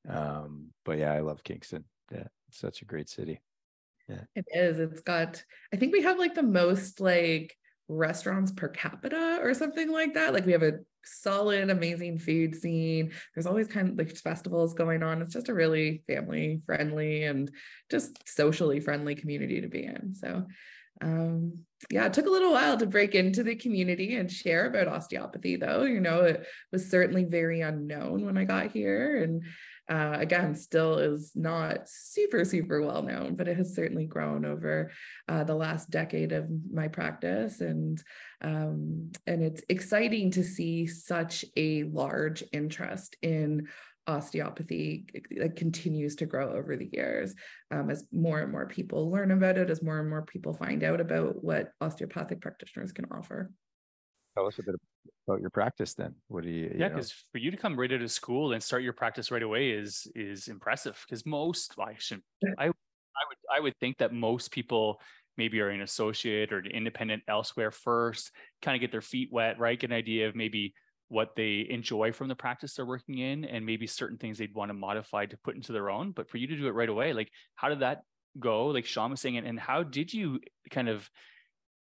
Um, 0.08 0.68
but 0.86 0.98
yeah, 0.98 1.12
I 1.14 1.20
love 1.22 1.44
Kingston. 1.44 1.84
Yeah, 2.12 2.28
it's 2.48 2.60
such 2.60 2.82
a 2.82 2.86
great 2.86 3.10
city. 3.10 3.42
Yeah, 4.08 4.22
it 4.36 4.46
is. 4.54 4.80
It's 4.80 5.02
got. 5.02 5.44
I 5.74 5.78
think 5.78 5.94
we 5.94 6.04
have 6.04 6.20
like 6.20 6.36
the 6.36 6.44
most 6.44 7.00
like 7.00 7.56
restaurants 7.88 8.52
per 8.52 8.68
capita 8.68 9.40
or 9.42 9.54
something 9.54 9.92
like 9.92 10.14
that. 10.16 10.34
Like 10.34 10.46
we 10.46 10.52
have 10.52 10.64
a 10.64 10.80
solid, 11.04 11.70
amazing 11.70 12.20
food 12.20 12.56
scene. 12.56 13.12
There's 13.34 13.46
always 13.46 13.68
kind 13.68 13.90
of 13.90 13.98
like 13.98 14.16
festivals 14.16 14.74
going 14.74 15.04
on. 15.04 15.22
It's 15.22 15.34
just 15.34 15.50
a 15.50 15.54
really 15.54 16.04
family 16.08 16.62
friendly 16.66 17.24
and 17.24 17.52
just 17.90 18.28
socially 18.28 18.80
friendly 18.80 19.16
community 19.16 19.62
to 19.62 19.68
be 19.68 19.84
in. 19.84 20.16
So 20.16 20.46
um 21.02 21.54
yeah 21.90 22.06
it 22.06 22.14
took 22.14 22.28
a 22.28 22.32
little 22.32 22.52
while 22.52 22.78
to 22.78 22.86
break 22.86 23.16
into 23.16 23.44
the 23.44 23.56
community 23.56 24.16
and 24.16 24.32
share 24.32 24.68
about 24.68 24.88
osteopathy 24.88 25.56
though 25.56 25.84
you 25.84 26.00
know 26.00 26.22
it 26.22 26.46
was 26.72 26.90
certainly 26.90 27.24
very 27.24 27.62
unknown 27.62 28.26
when 28.26 28.38
i 28.38 28.44
got 28.44 28.72
here 28.72 29.24
and 29.24 29.44
uh, 29.92 30.18
again 30.20 30.56
still 30.56 30.98
is 30.98 31.34
not 31.36 31.88
super 31.88 32.46
super 32.46 32.82
well 32.82 33.04
known 33.04 33.36
but 33.36 33.48
it 33.48 33.58
has 33.58 33.76
certainly 33.76 34.06
grown 34.06 34.46
over 34.46 34.92
uh, 35.28 35.44
the 35.44 35.56
last 35.56 35.90
decade 35.90 36.32
of 36.32 36.48
my 36.72 36.88
practice. 36.88 37.62
And 37.62 38.02
um, 38.42 39.12
and 39.28 39.44
it's 39.44 39.64
exciting 39.70 40.32
to 40.32 40.44
see 40.44 40.88
such 40.88 41.46
a 41.56 41.84
large 41.84 42.44
interest 42.52 43.18
in 43.22 43.68
osteopathy 44.08 45.06
like 45.40 45.56
continues 45.56 46.16
to 46.16 46.26
grow 46.26 46.52
over 46.54 46.76
the 46.76 46.90
years 46.92 47.36
um, 47.70 47.92
as 47.92 48.04
more 48.12 48.40
and 48.40 48.52
more 48.52 48.68
people 48.68 49.12
learn 49.12 49.30
about 49.30 49.60
it 49.60 49.70
as 49.70 49.84
more 49.84 50.00
and 50.00 50.10
more 50.10 50.24
people 50.24 50.54
find 50.54 50.84
out 50.84 51.00
about 51.00 51.44
what 51.44 51.72
osteopathic 51.82 52.42
practitioners 52.42 52.92
can 52.92 53.06
offer 53.12 53.52
tell 54.36 54.48
us 54.48 54.60
a 54.60 54.64
bit 54.64 54.76
about 55.28 55.42
your 55.42 55.50
practice 55.50 55.94
then. 55.94 56.16
What 56.28 56.44
do 56.44 56.50
you? 56.50 56.74
Yeah, 56.78 56.90
because 56.90 57.14
for 57.32 57.38
you 57.38 57.52
to 57.52 57.58
come 57.58 57.80
right 57.80 57.92
out 57.92 58.02
of 58.02 58.12
school 58.12 58.54
and 58.54 58.62
start 58.62 58.84
your 58.84 58.94
practice 58.94 59.32
right 59.32 59.44
away 59.44 59.72
is 59.72 60.08
is 60.16 60.48
impressive. 60.48 61.04
Because 61.08 61.26
most, 61.26 61.76
well, 61.78 61.88
I 61.88 61.96
should, 61.98 62.22
I, 62.58 62.66
I 62.66 62.68
would, 62.68 63.38
I 63.56 63.60
would 63.60 63.78
think 63.80 63.98
that 63.98 64.14
most 64.14 64.52
people 64.52 65.00
maybe 65.38 65.60
are 65.62 65.70
an 65.70 65.82
associate 65.82 66.52
or 66.52 66.60
an 66.60 66.68
independent 66.68 67.24
elsewhere 67.28 67.72
first, 67.72 68.32
kind 68.62 68.76
of 68.76 68.82
get 68.82 68.92
their 68.92 69.02
feet 69.02 69.30
wet, 69.32 69.60
right? 69.60 69.80
Get 69.80 69.90
an 69.90 69.96
idea 69.96 70.28
of 70.28 70.36
maybe 70.36 70.74
what 71.08 71.36
they 71.36 71.68
enjoy 71.70 72.12
from 72.12 72.28
the 72.28 72.36
practice 72.36 72.76
they're 72.76 72.86
working 72.86 73.18
in, 73.18 73.46
and 73.46 73.66
maybe 73.66 73.88
certain 73.88 74.18
things 74.18 74.38
they'd 74.38 74.56
want 74.56 74.70
to 74.70 74.74
modify 74.74 75.26
to 75.26 75.38
put 75.44 75.56
into 75.56 75.72
their 75.72 75.90
own. 75.90 76.12
But 76.12 76.30
for 76.30 76.38
you 76.38 76.48
to 76.48 76.56
do 76.56 76.68
it 76.68 76.74
right 76.74 76.90
away, 76.90 77.14
like 77.14 77.30
how 77.56 77.70
did 77.70 77.82
that 77.82 78.02
go? 78.40 78.68
Like 78.68 78.86
Sean 78.86 79.12
was 79.12 79.22
saying, 79.22 79.38
and, 79.38 79.48
and 79.48 79.60
how 79.60 79.84
did 79.84 80.14
you 80.14 80.40
kind 80.70 80.90
of 80.90 81.10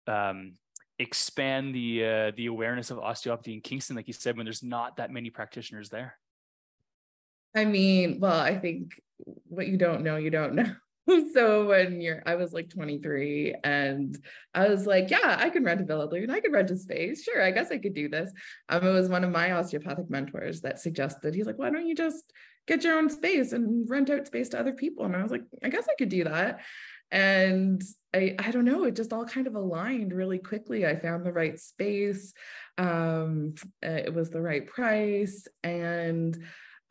um, 0.07 0.52
expand 0.99 1.75
the 1.75 2.05
uh, 2.05 2.33
the 2.37 2.47
awareness 2.47 2.91
of 2.91 2.99
osteopathy 2.99 3.55
in 3.55 3.61
Kingston, 3.61 3.97
like 3.97 4.09
you 4.09 4.15
said, 4.15 4.37
when 4.37 4.47
there's 4.47 4.62
not 4.62 4.97
that 4.97 5.11
many 5.11 5.31
practitioners 5.31 5.88
there? 5.88 6.19
I 7.55 7.65
mean, 7.65 8.21
well, 8.21 8.38
I 8.38 8.59
think 8.59 9.00
what 9.49 9.67
you 9.67 9.79
don't 9.79 10.03
know, 10.03 10.17
you 10.17 10.31
don't 10.31 10.55
know. 10.55 10.75
so 11.33 11.67
when 11.67 12.00
you're, 12.00 12.23
I 12.26 12.35
was 12.35 12.53
like 12.53 12.69
23 12.69 13.55
and 13.65 14.17
I 14.55 14.69
was 14.69 14.87
like, 14.87 15.11
yeah, 15.11 15.37
I 15.38 15.50
can 15.50 15.65
rent 15.65 15.81
a 15.81 15.85
building. 15.85 16.29
I 16.31 16.41
can 16.41 16.53
rent 16.53 16.71
a 16.71 16.76
space. 16.76 17.23
Sure, 17.23 17.43
I 17.43 17.53
guess 17.53 17.71
I 17.71 17.79
could 17.79 17.95
do 17.95 18.09
this. 18.09 18.33
Um, 18.69 18.87
it 18.87 18.93
was 18.93 19.09
one 19.09 19.25
of 19.25 19.31
my 19.31 19.53
osteopathic 19.53 20.11
mentors 20.11 20.61
that 20.62 20.81
suggested, 20.81 21.35
he's 21.35 21.47
like, 21.47 21.59
why 21.59 21.71
don't 21.71 21.87
you 21.87 21.95
just 21.95 22.33
get 22.67 22.83
your 22.83 22.99
own 22.99 23.09
space 23.09 23.53
and 23.53 23.88
rent 23.88 24.11
out 24.11 24.26
space 24.26 24.49
to 24.50 24.59
other 24.59 24.73
people? 24.73 25.05
And 25.05 25.17
I 25.17 25.23
was 25.23 25.31
like, 25.31 25.45
I 25.62 25.69
guess 25.69 25.87
I 25.88 25.95
could 25.97 26.09
do 26.09 26.25
that 26.25 26.61
and 27.11 27.83
I, 28.15 28.35
I 28.39 28.51
don't 28.51 28.65
know, 28.65 28.85
it 28.85 28.97
just 28.97 29.13
all 29.13 29.25
kind 29.25 29.47
of 29.47 29.55
aligned 29.55 30.13
really 30.13 30.39
quickly. 30.39 30.87
I 30.87 30.99
found 30.99 31.25
the 31.25 31.33
right 31.33 31.59
space. 31.59 32.33
Um, 32.79 33.55
it 33.83 34.13
was 34.13 34.31
the 34.31 34.41
right 34.41 34.67
price. 34.67 35.47
And 35.63 36.37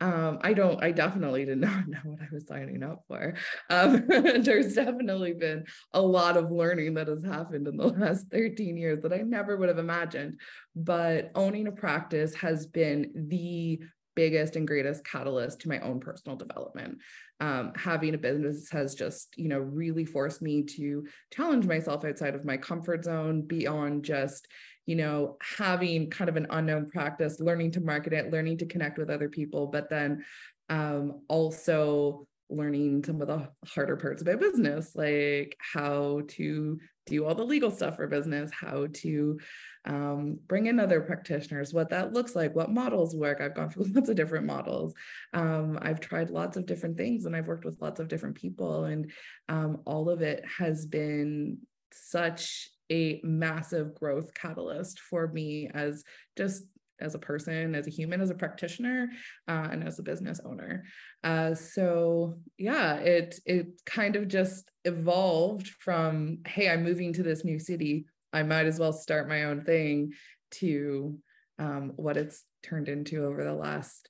um, 0.00 0.38
I 0.42 0.52
don't, 0.52 0.82
I 0.82 0.92
definitely 0.92 1.44
did 1.44 1.58
not 1.60 1.88
know 1.88 1.98
what 2.04 2.20
I 2.20 2.28
was 2.32 2.46
signing 2.46 2.82
up 2.82 3.04
for. 3.08 3.34
Um, 3.70 4.06
there's 4.08 4.74
definitely 4.74 5.32
been 5.32 5.64
a 5.92 6.00
lot 6.00 6.36
of 6.36 6.50
learning 6.50 6.94
that 6.94 7.08
has 7.08 7.24
happened 7.24 7.66
in 7.66 7.76
the 7.76 7.86
last 7.98 8.26
13 8.30 8.76
years 8.76 9.02
that 9.02 9.12
I 9.12 9.18
never 9.18 9.56
would 9.56 9.68
have 9.68 9.78
imagined. 9.78 10.38
But 10.74 11.30
owning 11.34 11.66
a 11.66 11.72
practice 11.72 12.34
has 12.36 12.66
been 12.66 13.10
the 13.28 13.80
biggest 14.16 14.56
and 14.56 14.66
greatest 14.66 15.04
catalyst 15.04 15.60
to 15.60 15.68
my 15.68 15.78
own 15.80 16.00
personal 16.00 16.36
development. 16.36 16.98
Um, 17.38 17.72
having 17.76 18.14
a 18.14 18.18
business 18.18 18.68
has 18.70 18.94
just, 18.94 19.34
you 19.36 19.48
know, 19.48 19.58
really 19.60 20.04
forced 20.04 20.42
me 20.42 20.62
to 20.62 21.06
challenge 21.32 21.66
myself 21.66 22.04
outside 22.04 22.34
of 22.34 22.44
my 22.44 22.56
comfort 22.56 23.04
zone 23.04 23.42
beyond 23.42 24.04
just, 24.04 24.48
you 24.86 24.96
know, 24.96 25.36
having 25.40 26.10
kind 26.10 26.28
of 26.28 26.36
an 26.36 26.46
unknown 26.50 26.88
practice, 26.88 27.38
learning 27.38 27.72
to 27.72 27.80
market 27.80 28.12
it, 28.12 28.32
learning 28.32 28.58
to 28.58 28.66
connect 28.66 28.98
with 28.98 29.10
other 29.10 29.28
people, 29.28 29.66
but 29.66 29.90
then 29.90 30.24
um, 30.70 31.20
also 31.28 32.26
learning 32.48 33.04
some 33.04 33.20
of 33.20 33.28
the 33.28 33.48
harder 33.66 33.96
parts 33.96 34.22
about 34.22 34.40
business, 34.40 34.94
like 34.94 35.56
how 35.58 36.22
to 36.28 36.78
do 37.06 37.24
all 37.24 37.34
the 37.34 37.44
legal 37.44 37.70
stuff 37.70 37.96
for 37.96 38.06
business, 38.06 38.50
how 38.52 38.86
to 38.92 39.38
um, 39.86 40.38
bring 40.48 40.66
in 40.66 40.80
other 40.80 41.00
practitioners, 41.00 41.72
what 41.72 41.90
that 41.90 42.12
looks 42.12 42.34
like, 42.34 42.54
what 42.54 42.70
models 42.70 43.14
work. 43.14 43.40
I've 43.40 43.54
gone 43.54 43.70
through 43.70 43.84
lots 43.94 44.08
of 44.08 44.16
different 44.16 44.46
models. 44.46 44.94
Um, 45.32 45.78
I've 45.80 46.00
tried 46.00 46.30
lots 46.30 46.56
of 46.56 46.66
different 46.66 46.96
things 46.96 47.24
and 47.24 47.34
I've 47.34 47.46
worked 47.46 47.64
with 47.64 47.80
lots 47.80 48.00
of 48.00 48.08
different 48.08 48.36
people. 48.36 48.84
And 48.84 49.10
um, 49.48 49.82
all 49.86 50.10
of 50.10 50.22
it 50.22 50.44
has 50.58 50.86
been 50.86 51.58
such 51.92 52.68
a 52.90 53.20
massive 53.22 53.94
growth 53.94 54.34
catalyst 54.34 55.00
for 55.00 55.28
me 55.28 55.70
as 55.74 56.04
just 56.36 56.64
as 57.00 57.14
a 57.14 57.18
person, 57.18 57.74
as 57.74 57.86
a 57.86 57.90
human, 57.90 58.20
as 58.20 58.30
a 58.30 58.34
practitioner, 58.34 59.08
uh, 59.48 59.68
and 59.70 59.84
as 59.84 59.98
a 59.98 60.02
business 60.02 60.40
owner. 60.44 60.84
Uh, 61.22 61.54
so 61.54 62.38
yeah, 62.58 62.94
it 62.96 63.38
it 63.44 63.82
kind 63.84 64.16
of 64.16 64.28
just 64.28 64.70
evolved 64.84 65.68
from 65.68 66.38
hey, 66.46 66.70
I'm 66.70 66.82
moving 66.82 67.12
to 67.14 67.22
this 67.22 67.44
new 67.44 67.58
city. 67.58 68.06
I 68.32 68.42
might 68.42 68.66
as 68.66 68.78
well 68.78 68.92
start 68.92 69.28
my 69.28 69.44
own 69.44 69.64
thing 69.64 70.12
to 70.52 71.18
um, 71.58 71.92
what 71.96 72.16
it's 72.16 72.44
turned 72.62 72.88
into 72.88 73.24
over 73.24 73.44
the 73.44 73.54
last 73.54 74.08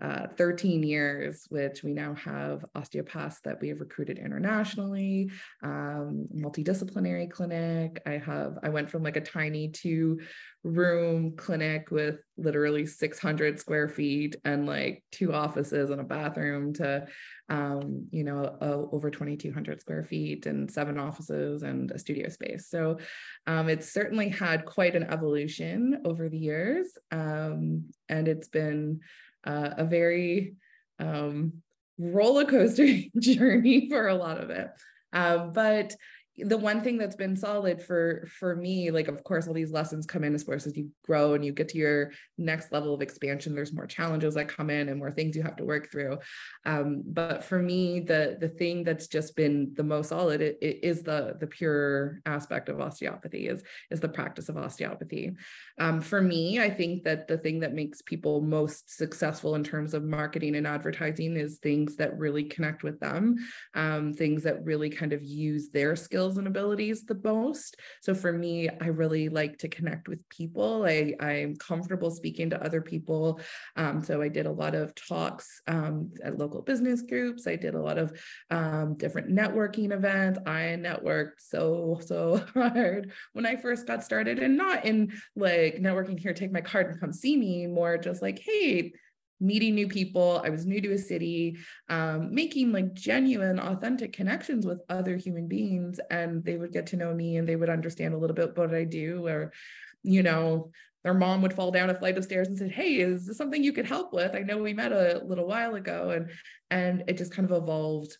uh, 0.00 0.26
13 0.36 0.82
years, 0.82 1.46
which 1.48 1.82
we 1.82 1.92
now 1.94 2.14
have 2.14 2.64
osteopaths 2.74 3.40
that 3.44 3.58
we 3.60 3.68
have 3.68 3.80
recruited 3.80 4.18
internationally, 4.18 5.30
um, 5.62 6.26
multidisciplinary 6.36 7.30
clinic. 7.30 8.02
I 8.04 8.18
have, 8.18 8.58
I 8.62 8.68
went 8.68 8.90
from 8.90 9.02
like 9.02 9.16
a 9.16 9.22
tiny 9.22 9.70
two 9.70 10.20
room 10.66 11.36
clinic 11.36 11.90
with 11.92 12.18
literally 12.36 12.84
600 12.84 13.60
square 13.60 13.88
feet 13.88 14.34
and 14.44 14.66
like 14.66 15.04
two 15.12 15.32
offices 15.32 15.90
and 15.90 16.00
a 16.00 16.04
bathroom 16.04 16.72
to, 16.74 17.06
um, 17.48 18.06
you 18.10 18.24
know, 18.24 18.56
over 18.60 19.08
2,200 19.08 19.80
square 19.80 20.02
feet 20.02 20.46
and 20.46 20.70
seven 20.70 20.98
offices 20.98 21.62
and 21.62 21.92
a 21.92 21.98
studio 21.98 22.28
space. 22.28 22.68
So 22.68 22.98
um, 23.46 23.68
it's 23.68 23.92
certainly 23.92 24.28
had 24.28 24.64
quite 24.64 24.96
an 24.96 25.04
evolution 25.04 26.00
over 26.04 26.28
the 26.28 26.38
years. 26.38 26.98
Um, 27.12 27.84
and 28.08 28.26
it's 28.26 28.48
been, 28.48 29.00
uh, 29.44 29.70
a 29.76 29.84
very 29.84 30.54
um, 30.98 31.62
roller 31.96 32.44
coaster 32.44 32.88
journey 33.20 33.88
for 33.88 34.08
a 34.08 34.16
lot 34.16 34.38
of 34.42 34.50
it. 34.50 34.68
Um, 35.12 35.52
but 35.52 35.94
the 36.38 36.56
one 36.56 36.82
thing 36.82 36.98
that's 36.98 37.16
been 37.16 37.34
solid 37.34 37.82
for 37.82 38.28
for 38.38 38.56
me 38.56 38.90
like 38.90 39.08
of 39.08 39.24
course 39.24 39.48
all 39.48 39.54
these 39.54 39.72
lessons 39.72 40.04
come 40.04 40.22
in 40.22 40.34
as 40.34 40.42
far 40.42 40.54
as 40.54 40.76
you 40.76 40.90
grow 41.02 41.32
and 41.32 41.44
you 41.44 41.52
get 41.52 41.68
to 41.68 41.78
your 41.78 42.12
next 42.36 42.72
level 42.72 42.92
of 42.92 43.00
expansion 43.00 43.54
there's 43.54 43.72
more 43.72 43.86
challenges 43.86 44.34
that 44.34 44.48
come 44.48 44.68
in 44.68 44.90
and 44.90 44.98
more 44.98 45.10
things 45.10 45.34
you 45.34 45.42
have 45.42 45.56
to 45.56 45.64
work 45.64 45.90
through. 45.90 46.18
Um, 46.66 47.02
but 47.06 47.42
for 47.42 47.58
me 47.58 48.00
the 48.00 48.36
the 48.38 48.48
thing 48.48 48.84
that's 48.84 49.06
just 49.06 49.34
been 49.34 49.72
the 49.74 49.82
most 49.82 50.10
solid 50.10 50.42
it, 50.42 50.58
it 50.60 50.80
is 50.82 51.02
the 51.02 51.36
the 51.40 51.46
pure 51.46 52.20
aspect 52.26 52.68
of 52.68 52.80
osteopathy 52.80 53.48
is 53.48 53.62
is 53.90 54.00
the 54.00 54.08
practice 54.08 54.48
of 54.48 54.58
osteopathy. 54.58 55.32
Um, 55.78 56.00
for 56.00 56.20
me 56.20 56.60
i 56.60 56.70
think 56.70 57.04
that 57.04 57.28
the 57.28 57.38
thing 57.38 57.60
that 57.60 57.74
makes 57.74 58.02
people 58.02 58.40
most 58.40 58.94
successful 58.94 59.54
in 59.54 59.64
terms 59.64 59.94
of 59.94 60.04
marketing 60.04 60.56
and 60.56 60.66
advertising 60.66 61.36
is 61.36 61.58
things 61.58 61.96
that 61.96 62.18
really 62.18 62.44
connect 62.44 62.82
with 62.82 63.00
them 63.00 63.36
um, 63.74 64.12
things 64.12 64.42
that 64.42 64.64
really 64.64 64.90
kind 64.90 65.12
of 65.12 65.22
use 65.22 65.70
their 65.70 65.96
skills 65.96 66.25
skills 66.26 66.38
and 66.38 66.48
abilities 66.48 67.04
the 67.04 67.20
most. 67.22 67.76
So 68.00 68.14
for 68.14 68.32
me, 68.32 68.68
I 68.68 68.86
really 68.86 69.28
like 69.28 69.58
to 69.58 69.68
connect 69.68 70.08
with 70.08 70.28
people. 70.28 70.84
I, 70.84 71.14
I'm 71.20 71.54
comfortable 71.56 72.10
speaking 72.10 72.50
to 72.50 72.62
other 72.62 72.80
people. 72.80 73.40
Um, 73.76 74.02
so 74.02 74.20
I 74.20 74.28
did 74.28 74.46
a 74.46 74.50
lot 74.50 74.74
of 74.74 74.94
talks 74.94 75.62
um, 75.68 76.10
at 76.24 76.38
local 76.38 76.62
business 76.62 77.02
groups. 77.02 77.46
I 77.46 77.54
did 77.54 77.74
a 77.74 77.80
lot 77.80 77.98
of 77.98 78.18
um, 78.50 78.96
different 78.96 79.28
networking 79.28 79.92
events. 79.92 80.40
I 80.46 80.76
networked 80.80 81.38
so, 81.38 82.00
so 82.04 82.44
hard 82.54 83.12
when 83.32 83.46
I 83.46 83.56
first 83.56 83.86
got 83.86 84.02
started 84.02 84.40
and 84.40 84.56
not 84.56 84.84
in 84.84 85.12
like 85.36 85.76
networking 85.76 86.18
here, 86.18 86.34
take 86.34 86.52
my 86.52 86.60
card 86.60 86.88
and 86.90 87.00
come 87.00 87.12
see 87.12 87.36
me, 87.36 87.66
more 87.68 87.98
just 87.98 88.20
like, 88.20 88.40
hey, 88.40 88.92
meeting 89.40 89.74
new 89.74 89.88
people. 89.88 90.40
I 90.44 90.50
was 90.50 90.66
new 90.66 90.80
to 90.80 90.92
a 90.92 90.98
city, 90.98 91.58
um, 91.88 92.34
making 92.34 92.72
like 92.72 92.94
genuine, 92.94 93.58
authentic 93.58 94.12
connections 94.12 94.66
with 94.66 94.80
other 94.88 95.16
human 95.16 95.48
beings, 95.48 96.00
and 96.10 96.44
they 96.44 96.56
would 96.56 96.72
get 96.72 96.86
to 96.88 96.96
know 96.96 97.14
me 97.14 97.36
and 97.36 97.48
they 97.48 97.56
would 97.56 97.70
understand 97.70 98.14
a 98.14 98.18
little 98.18 98.36
bit 98.36 98.56
what 98.56 98.74
I 98.74 98.84
do, 98.84 99.26
or, 99.26 99.52
you 100.02 100.22
know, 100.22 100.70
their 101.04 101.14
mom 101.14 101.42
would 101.42 101.52
fall 101.52 101.70
down 101.70 101.90
a 101.90 101.94
flight 101.94 102.18
of 102.18 102.24
stairs 102.24 102.48
and 102.48 102.58
said, 102.58 102.72
"Hey, 102.72 102.94
is 102.96 103.26
this 103.26 103.36
something 103.36 103.62
you 103.62 103.72
could 103.72 103.86
help 103.86 104.12
with? 104.12 104.34
I 104.34 104.40
know 104.40 104.58
we 104.58 104.72
met 104.74 104.90
a 104.92 105.22
little 105.24 105.46
while 105.46 105.76
ago," 105.76 106.10
and 106.10 106.30
and 106.70 107.04
it 107.06 107.16
just 107.16 107.32
kind 107.32 107.48
of 107.48 107.62
evolved 107.62 108.16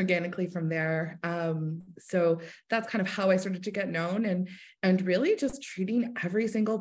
organically 0.00 0.46
from 0.46 0.70
there 0.70 1.18
um, 1.22 1.82
so 1.98 2.40
that's 2.70 2.88
kind 2.88 3.02
of 3.02 3.12
how 3.12 3.30
i 3.30 3.36
started 3.36 3.62
to 3.62 3.70
get 3.70 3.88
known 3.88 4.24
and 4.24 4.48
and 4.82 5.02
really 5.02 5.36
just 5.36 5.62
treating 5.62 6.14
every 6.24 6.48
single 6.48 6.78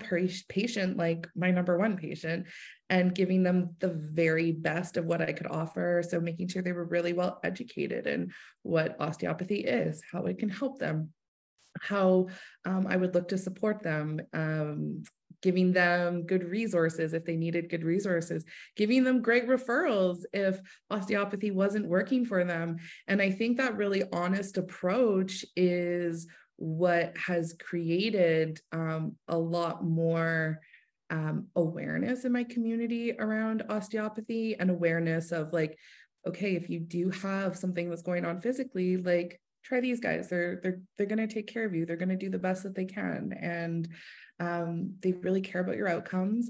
patient 0.47 0.95
like 0.95 1.27
my 1.35 1.51
number 1.51 1.77
one 1.77 1.97
patient 1.97 2.45
and 2.89 3.13
giving 3.13 3.43
them 3.43 3.75
the 3.79 3.89
very 3.89 4.51
best 4.51 4.97
of 4.97 5.05
what 5.05 5.21
i 5.21 5.31
could 5.31 5.47
offer 5.47 6.03
so 6.07 6.19
making 6.19 6.47
sure 6.47 6.61
they 6.61 6.71
were 6.71 6.85
really 6.85 7.13
well 7.13 7.39
educated 7.43 8.07
in 8.07 8.31
what 8.63 8.95
osteopathy 8.99 9.59
is 9.59 10.01
how 10.11 10.25
it 10.25 10.37
can 10.37 10.49
help 10.49 10.79
them 10.79 11.09
how 11.81 12.27
um, 12.65 12.87
i 12.87 12.95
would 12.95 13.13
look 13.13 13.27
to 13.27 13.37
support 13.37 13.81
them 13.83 14.19
um, 14.33 15.03
giving 15.41 15.71
them 15.71 16.25
good 16.25 16.43
resources 16.43 17.13
if 17.13 17.25
they 17.25 17.35
needed 17.35 17.69
good 17.69 17.83
resources, 17.83 18.43
giving 18.75 19.03
them 19.03 19.21
great 19.21 19.47
referrals 19.47 20.23
if 20.33 20.59
osteopathy 20.89 21.51
wasn't 21.51 21.87
working 21.87 22.25
for 22.25 22.43
them. 22.43 22.77
And 23.07 23.21
I 23.21 23.31
think 23.31 23.57
that 23.57 23.77
really 23.77 24.03
honest 24.11 24.57
approach 24.57 25.45
is 25.55 26.27
what 26.57 27.15
has 27.17 27.55
created 27.57 28.59
um, 28.71 29.15
a 29.27 29.37
lot 29.37 29.83
more 29.83 30.59
um, 31.09 31.47
awareness 31.55 32.25
in 32.25 32.31
my 32.31 32.43
community 32.43 33.13
around 33.17 33.63
osteopathy 33.69 34.55
and 34.59 34.69
awareness 34.69 35.31
of 35.31 35.53
like, 35.53 35.77
okay, 36.27 36.55
if 36.55 36.69
you 36.69 36.79
do 36.79 37.09
have 37.09 37.57
something 37.57 37.89
that's 37.89 38.01
going 38.01 38.25
on 38.25 38.41
physically, 38.41 38.97
like 38.97 39.39
try 39.63 39.79
these 39.79 39.99
guys. 39.99 40.29
They're 40.29 40.59
they're 40.61 40.81
they're 40.97 41.07
going 41.07 41.27
to 41.27 41.33
take 41.33 41.47
care 41.47 41.65
of 41.65 41.73
you. 41.73 41.85
They're 41.85 41.95
going 41.95 42.09
to 42.09 42.15
do 42.15 42.29
the 42.29 42.39
best 42.39 42.63
that 42.63 42.75
they 42.75 42.85
can, 42.85 43.33
and 43.39 43.87
um, 44.39 44.95
they 45.01 45.13
really 45.13 45.41
care 45.41 45.61
about 45.61 45.77
your 45.77 45.89
outcomes 45.89 46.49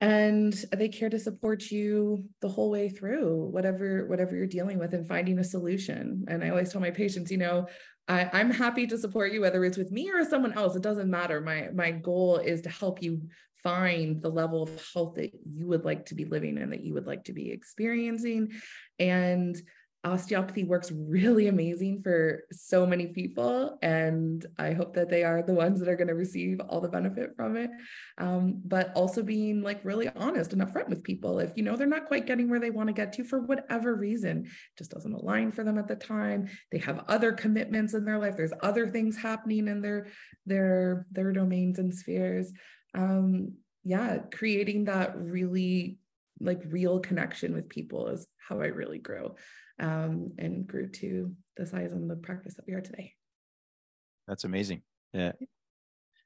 and 0.00 0.52
they 0.76 0.88
care 0.88 1.08
to 1.08 1.18
support 1.18 1.70
you 1.70 2.24
the 2.42 2.48
whole 2.48 2.70
way 2.70 2.88
through 2.88 3.48
whatever 3.50 4.06
whatever 4.06 4.36
you're 4.36 4.46
dealing 4.46 4.78
with 4.78 4.92
and 4.92 5.08
finding 5.08 5.38
a 5.38 5.44
solution 5.44 6.24
and 6.28 6.44
i 6.44 6.50
always 6.50 6.70
tell 6.70 6.80
my 6.80 6.90
patients 6.90 7.30
you 7.30 7.38
know 7.38 7.66
I, 8.08 8.30
i'm 8.32 8.50
happy 8.50 8.86
to 8.86 8.98
support 8.98 9.32
you 9.32 9.40
whether 9.40 9.64
it's 9.64 9.76
with 9.76 9.90
me 9.90 10.10
or 10.10 10.24
someone 10.24 10.52
else 10.52 10.76
it 10.76 10.82
doesn't 10.82 11.10
matter. 11.10 11.40
My 11.40 11.68
my 11.74 11.90
goal 11.90 12.38
is 12.38 12.62
to 12.62 12.70
help 12.70 13.02
you 13.02 13.22
find 13.62 14.22
the 14.22 14.28
level 14.28 14.62
of 14.62 14.90
health 14.92 15.16
that 15.16 15.32
you 15.44 15.66
would 15.66 15.84
like 15.84 16.06
to 16.06 16.14
be 16.14 16.24
living 16.24 16.58
and 16.58 16.72
that 16.72 16.84
you 16.84 16.94
would 16.94 17.06
like 17.06 17.24
to 17.24 17.32
be 17.32 17.50
experiencing. 17.50 18.52
And 19.00 19.60
osteopathy 20.06 20.64
works 20.64 20.90
really 20.92 21.48
amazing 21.48 22.00
for 22.02 22.44
so 22.52 22.86
many 22.86 23.08
people 23.08 23.78
and 23.82 24.46
i 24.58 24.72
hope 24.72 24.94
that 24.94 25.10
they 25.10 25.24
are 25.24 25.42
the 25.42 25.52
ones 25.52 25.80
that 25.80 25.88
are 25.88 25.96
going 25.96 26.08
to 26.08 26.14
receive 26.14 26.60
all 26.60 26.80
the 26.80 26.88
benefit 26.88 27.34
from 27.36 27.56
it. 27.56 27.70
Um, 28.18 28.60
but 28.64 28.92
also 28.94 29.22
being 29.22 29.62
like 29.62 29.84
really 29.84 30.08
honest 30.16 30.52
and 30.52 30.62
upfront 30.62 30.88
with 30.88 31.02
people. 31.02 31.38
If 31.38 31.52
you 31.56 31.62
know 31.62 31.76
they're 31.76 31.86
not 31.86 32.06
quite 32.06 32.26
getting 32.26 32.48
where 32.48 32.60
they 32.60 32.70
want 32.70 32.88
to 32.88 32.92
get 32.92 33.12
to 33.14 33.24
for 33.24 33.40
whatever 33.40 33.94
reason 33.94 34.50
just 34.78 34.90
doesn't 34.90 35.12
align 35.12 35.52
for 35.52 35.64
them 35.64 35.78
at 35.78 35.88
the 35.88 35.96
time 35.96 36.48
they 36.72 36.78
have 36.78 37.04
other 37.08 37.32
commitments 37.32 37.94
in 37.94 38.04
their 38.04 38.18
life 38.18 38.36
there's 38.36 38.52
other 38.62 38.88
things 38.88 39.16
happening 39.16 39.68
in 39.68 39.80
their 39.80 40.08
their 40.44 41.06
their 41.12 41.32
domains 41.32 41.78
and 41.78 41.94
spheres. 41.94 42.52
Um, 42.94 43.54
yeah 43.84 44.18
creating 44.32 44.84
that 44.84 45.16
really 45.16 45.98
like 46.40 46.60
real 46.66 46.98
connection 46.98 47.54
with 47.54 47.68
people 47.68 48.08
is 48.08 48.26
how 48.48 48.60
i 48.60 48.66
really 48.66 48.98
grew 48.98 49.34
um, 49.80 50.32
and 50.38 50.66
grew 50.66 50.88
to 50.88 51.32
the 51.56 51.66
size 51.66 51.92
and 51.92 52.10
the 52.10 52.16
practice 52.16 52.54
that 52.54 52.66
we 52.66 52.74
are 52.74 52.80
today. 52.80 53.12
That's 54.26 54.44
amazing. 54.44 54.82
Yeah. 55.12 55.32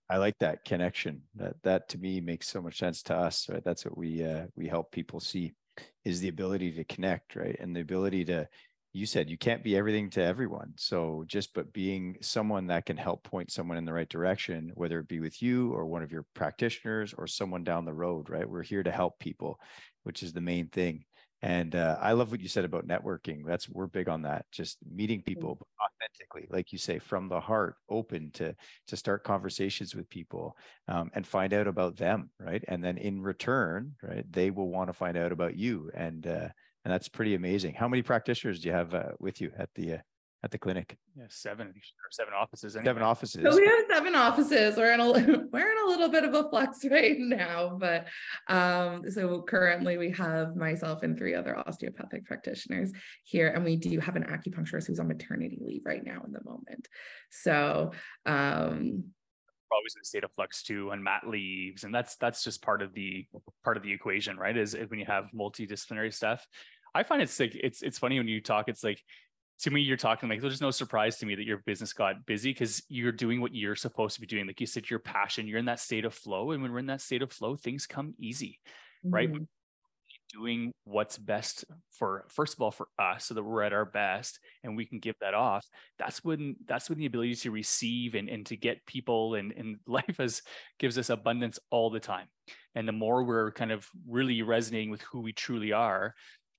I 0.09 0.17
like 0.17 0.39
that 0.41 0.65
connection. 0.65 1.23
That 1.37 1.55
that 1.63 1.89
to 1.91 1.99
me 1.99 2.21
makes 2.21 2.49
so 2.49 2.61
much 2.61 2.79
sense 2.79 3.03
to 3.05 3.15
us. 3.15 3.49
Right. 3.49 3.63
That's 3.65 3.85
what 3.85 3.97
we 3.97 4.25
uh, 4.25 4.47
we 4.57 4.67
help 4.67 4.91
people 4.91 5.21
see 5.21 5.55
is 6.05 6.21
the 6.21 6.29
ability 6.29 6.73
to 6.73 6.85
connect, 6.85 7.37
right? 7.37 7.57
And 7.61 7.75
the 7.75 7.81
ability 7.81 8.25
to 8.27 8.49
you 8.93 9.07
said 9.07 9.31
you 9.31 9.39
can't 9.39 9.63
be 9.63 9.77
everything 9.77 10.11
to 10.11 10.23
everyone. 10.23 10.73
So 10.77 11.23
just 11.29 11.55
but 11.55 11.73
being 11.73 12.17
someone 12.21 12.67
that 12.69 12.87
can 12.87 12.97
help 12.97 13.23
point 13.23 13.53
someone 13.53 13.79
in 13.79 13.85
the 13.85 13.93
right 13.93 14.09
direction, 14.09 14.73
whether 14.75 14.99
it 14.99 15.07
be 15.07 15.21
with 15.21 15.41
you 15.41 15.73
or 15.73 15.87
one 15.87 16.03
of 16.03 16.11
your 16.11 16.27
practitioners 16.35 17.15
or 17.17 17.29
someone 17.29 17.63
down 17.63 17.85
the 17.85 17.93
road, 17.93 18.29
right? 18.31 18.49
We're 18.49 18.63
here 18.63 18.83
to 18.83 18.91
help 18.91 19.21
people, 19.21 19.61
which 20.03 20.25
is 20.25 20.33
the 20.33 20.41
main 20.41 20.67
thing. 20.69 21.05
And 21.43 21.75
uh, 21.75 21.97
I 22.01 22.13
love 22.13 22.31
what 22.31 22.41
you 22.41 22.49
said 22.49 22.65
about 22.65 22.87
networking. 22.87 23.47
That's 23.47 23.69
we're 23.69 23.87
big 23.87 24.09
on 24.09 24.23
that. 24.23 24.45
Just 24.53 24.79
meeting 24.91 25.23
people 25.23 25.59
authentically, 25.81 26.47
like 26.51 26.71
you 26.71 26.79
say, 26.79 26.99
from 26.99 27.29
the 27.29 27.41
heart, 27.41 27.77
open 27.89 28.31
to 28.35 28.55
to 28.89 28.97
start 28.97 29.25
conversations 29.25 29.95
with 29.95 30.09
people 30.11 30.57
um, 30.89 31.11
and 31.15 31.27
find 31.27 31.55
out 31.55 31.67
about 31.67 31.97
them, 31.97 32.31
right? 32.39 32.63
And 32.69 32.85
then 32.85 32.99
in 32.99 33.23
return, 33.23 33.95
right, 34.03 34.31
they 34.31 34.51
will 34.51 34.69
want 34.69 34.89
to 34.89 34.93
find 34.93 35.17
out 35.17 35.33
about 35.33 35.57
you, 35.57 35.91
and 35.95 36.27
uh, 36.27 36.49
and 36.85 36.93
that's 36.93 37.09
pretty 37.09 37.35
amazing. 37.35 37.75
How 37.75 37.89
many 37.89 38.03
practitioners 38.03 38.61
do 38.61 38.69
you 38.69 38.75
have 38.75 38.95
uh, 38.95 39.13
with 39.19 39.41
you 39.41 39.51
at 39.59 39.71
the 39.75 39.95
uh, 39.95 39.99
at 40.43 40.51
the 40.51 40.59
clinic? 40.59 40.97
Yeah, 41.17 41.25
seven 41.29 41.69
or 41.69 42.11
seven 42.11 42.35
offices. 42.35 42.77
Anyway. 42.77 42.89
Seven 42.89 43.03
offices. 43.03 43.43
So 43.43 43.57
we 43.57 43.67
have 43.67 43.85
seven 43.89 44.15
offices. 44.15 44.77
We're 44.77 44.93
in 44.93 45.01
a 45.01 45.11
we're 45.53 45.73
in 45.73 45.79
a 45.87 45.89
little 45.89 46.09
bit 46.09 46.25
of 46.25 46.35
a 46.35 46.49
flux 46.49 46.85
right 46.91 47.19
now, 47.19 47.77
but 47.79 48.07
um, 48.49 49.11
so 49.11 49.43
currently 49.43 49.99
we 49.99 50.11
have 50.13 50.57
myself 50.57 51.03
and 51.03 51.17
three 51.17 51.35
other 51.35 51.57
osteopathic 51.59 52.25
practitioners 52.25 52.93
here, 53.25 53.49
and 53.49 53.65
we 53.65 53.77
do 53.77 54.01
have 54.01 54.17
an 54.17 54.25
acupuncturist 54.25 54.87
who's 54.87 55.01
on 55.01 55.09
maternity 55.09 55.59
leave 55.61 55.83
right 55.85 56.05
now 56.05 56.23
in 56.25 56.33
the 56.33 56.43
moment. 56.45 56.89
So 57.31 57.93
um, 58.27 59.05
always 59.73 59.95
in 59.95 60.01
a 60.03 60.05
state 60.05 60.25
of 60.25 60.33
flux 60.33 60.63
too 60.63 60.91
and 60.91 61.03
mat 61.03 61.23
leaves 61.27 61.85
and 61.85 61.95
that's 61.95 62.17
that's 62.17 62.43
just 62.43 62.63
part 62.63 62.83
of 62.83 62.93
the 62.95 63.27
part 63.65 63.77
of 63.77 63.83
the 63.83 63.93
equation 63.93 64.37
right 64.37 64.57
is 64.57 64.77
when 64.89 64.99
you 64.99 65.07
have 65.07 65.27
multidisciplinary 65.35 66.13
stuff 66.13 66.47
i 66.95 67.03
find 67.03 67.23
it's 67.23 67.39
like 67.39 67.55
it's 67.55 67.83
it's 67.83 67.99
funny 67.99 68.19
when 68.19 68.29
you 68.29 68.41
talk 68.41 68.69
it's 68.69 68.85
like 68.85 69.01
to 69.63 69.71
me, 69.71 69.83
you're 69.83 69.97
talking 69.97 70.29
like 70.29 70.41
there's 70.41 70.61
no 70.61 70.71
surprise 70.71 71.19
to 71.19 71.27
me 71.27 71.35
that 71.35 71.45
your 71.45 71.59
business 71.59 71.93
got 71.93 72.25
busy 72.25 72.51
because 72.51 72.83
you're 72.89 73.13
doing 73.13 73.41
what 73.41 73.55
you're 73.55 73.77
supposed 73.77 74.15
to 74.15 74.21
be 74.21 74.27
doing. 74.27 74.47
Like 74.47 74.61
you 74.61 74.67
said, 74.67 74.89
your 74.89 74.99
passion, 74.99 75.47
you're 75.47 75.59
in 75.59 75.67
that 75.67 75.81
state 75.81 76.05
of 76.05 76.15
flow. 76.15 76.53
And 76.53 76.63
when 76.63 76.73
we're 76.73 76.79
in 76.79 76.87
that 76.87 77.03
state 77.03 77.21
of 77.21 77.31
flow, 77.31 77.57
things 77.57 77.87
come 77.87 78.15
easy, 78.19 78.59
mm-hmm. 79.05 79.15
right? 79.15 79.31
Doing 80.33 80.73
what's 80.85 81.19
best 81.19 81.67
for, 81.91 82.25
first 82.29 82.55
of 82.55 82.63
all, 82.63 82.71
for 82.71 82.89
us 82.99 83.27
so 83.27 83.35
that 83.35 83.43
we're 83.43 83.63
at 83.63 83.75
our 83.75 83.85
best 83.85 84.39
and 84.65 84.77
we 84.77 84.87
can 84.87 84.99
give 84.99 85.17
that 85.21 85.35
off. 85.35 85.67
That's 85.99 86.25
when, 86.25 86.57
that's 86.67 86.89
when 86.89 86.99
the 86.99 87.07
ability 87.07 87.35
to 87.35 87.51
receive 87.51 88.15
and, 88.15 88.31
and 88.31 88.47
to 88.47 88.57
get 88.57 88.87
people 88.87 89.35
and, 89.35 89.53
and 89.53 89.77
life 89.87 90.17
has 90.19 90.41
gives 90.79 90.97
us 90.97 91.11
abundance 91.11 91.59
all 91.71 91.91
the 91.91 92.01
time. 92.01 92.29
And 92.75 92.89
the 92.89 92.93
more 92.93 93.25
we're 93.25 93.53
kind 93.53 93.73
of 93.73 93.87
really 94.09 94.41
resonating 94.43 94.91
with 94.91 95.03
who 95.03 95.21
we 95.21 95.33
truly 95.33 95.73
are, 95.73 96.15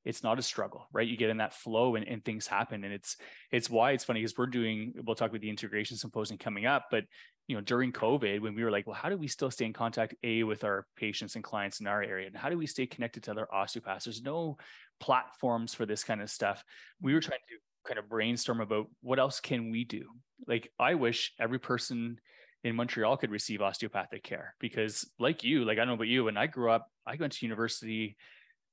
it's 0.06 0.24
not 0.24 0.40
a 0.40 0.42
struggle 0.42 0.88
right? 0.94 1.08
You 1.08 1.18
get 1.18 1.30
in 1.30 1.38
that 1.38 1.54
flow 1.54 1.96
and, 1.96 2.08
and 2.08 2.24
things 2.24 2.48
happen 2.48 2.84
and 2.84 2.94
it's 2.94 3.18
it's 3.52 3.70
why 3.70 3.92
it's 3.92 4.04
funny 4.04 4.22
because 4.22 4.38
we're 4.38 4.48
doing 4.48 4.94
we'll 5.06 5.16
talk 5.16 5.30
about 5.30 5.42
the 5.42 5.50
integration 5.50 5.98
symposium 5.98 6.38
coming 6.38 6.66
up 6.66 6.86
but 6.92 7.04
you 7.48 7.56
know 7.56 7.62
during 7.62 7.92
covid 7.92 8.40
when 8.42 8.56
we 8.56 8.64
were 8.64 8.72
like 8.72 8.88
well 8.88 8.96
how 8.96 9.10
do 9.10 9.18
we 9.18 9.28
still 9.28 9.52
stay 9.52 9.66
in 9.66 9.74
contact 9.74 10.16
a 10.24 10.44
with 10.44 10.64
our 10.64 10.86
patients 10.96 11.36
and 11.36 11.44
clients 11.44 11.80
in 11.80 11.88
our 11.88 12.02
area 12.02 12.28
and 12.28 12.36
how 12.36 12.50
do 12.50 12.58
we 12.58 12.68
stay 12.68 12.86
connected 12.86 13.24
to 13.24 13.32
other 13.32 13.48
osteopaths? 13.54 14.06
There's 14.06 14.22
no 14.22 14.58
platforms 15.00 15.74
for 15.74 15.86
this 15.86 16.04
kind 16.04 16.22
of 16.22 16.30
stuff. 16.30 16.64
We 17.02 17.14
were 17.14 17.22
trying 17.22 17.40
to 17.50 17.56
kind 17.88 18.00
of 18.00 18.10
brainstorm 18.10 18.62
about 18.62 18.88
what 19.02 19.20
else 19.20 19.40
can 19.40 19.72
we 19.72 19.84
do? 19.84 20.06
Like 20.48 20.72
i 20.80 20.96
wish 20.96 21.34
every 21.40 21.60
person 21.60 22.20
in 22.64 22.76
Montreal 22.76 23.18
could 23.18 23.32
receive 23.32 23.62
osteopathic 23.62 24.24
care 24.24 24.56
because 24.60 25.10
like 25.20 25.44
you 25.44 25.66
like 25.66 25.78
I 25.78 25.82
don't 25.82 25.88
know 25.88 25.94
about 25.96 26.08
you 26.08 26.26
when 26.26 26.38
I 26.38 26.48
grew 26.48 26.72
up 26.72 26.88
I 27.08 27.16
went 27.20 27.34
to 27.34 27.46
university 27.46 28.18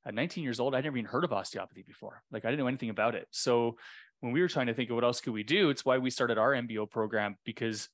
at 0.07 0.15
19 0.15 0.45
years 0.45 0.61
old, 0.61 0.75
I'd 0.75 0.85
never 0.85 0.97
even 0.97 1.11
heard 1.11 1.25
of 1.25 1.33
osteopathy 1.33 1.85
before. 1.87 2.23
Like 2.31 2.45
I 2.45 2.51
didn't 2.51 2.61
know 2.61 2.69
anything 2.69 2.91
about 2.91 3.15
it. 3.15 3.27
So 3.31 3.77
when 4.21 4.33
we 4.33 4.41
were 4.41 4.49
trying 4.49 4.67
to 4.67 4.75
think 4.75 4.91
of 4.91 4.95
what 4.95 5.05
else 5.05 5.21
could 5.21 5.33
we 5.33 5.43
do, 5.43 5.71
it's 5.71 5.85
why 5.85 5.99
we 5.99 6.11
started 6.11 6.39
our 6.39 6.53
MBO 6.53 6.91
program 6.91 7.37
because 7.45 7.89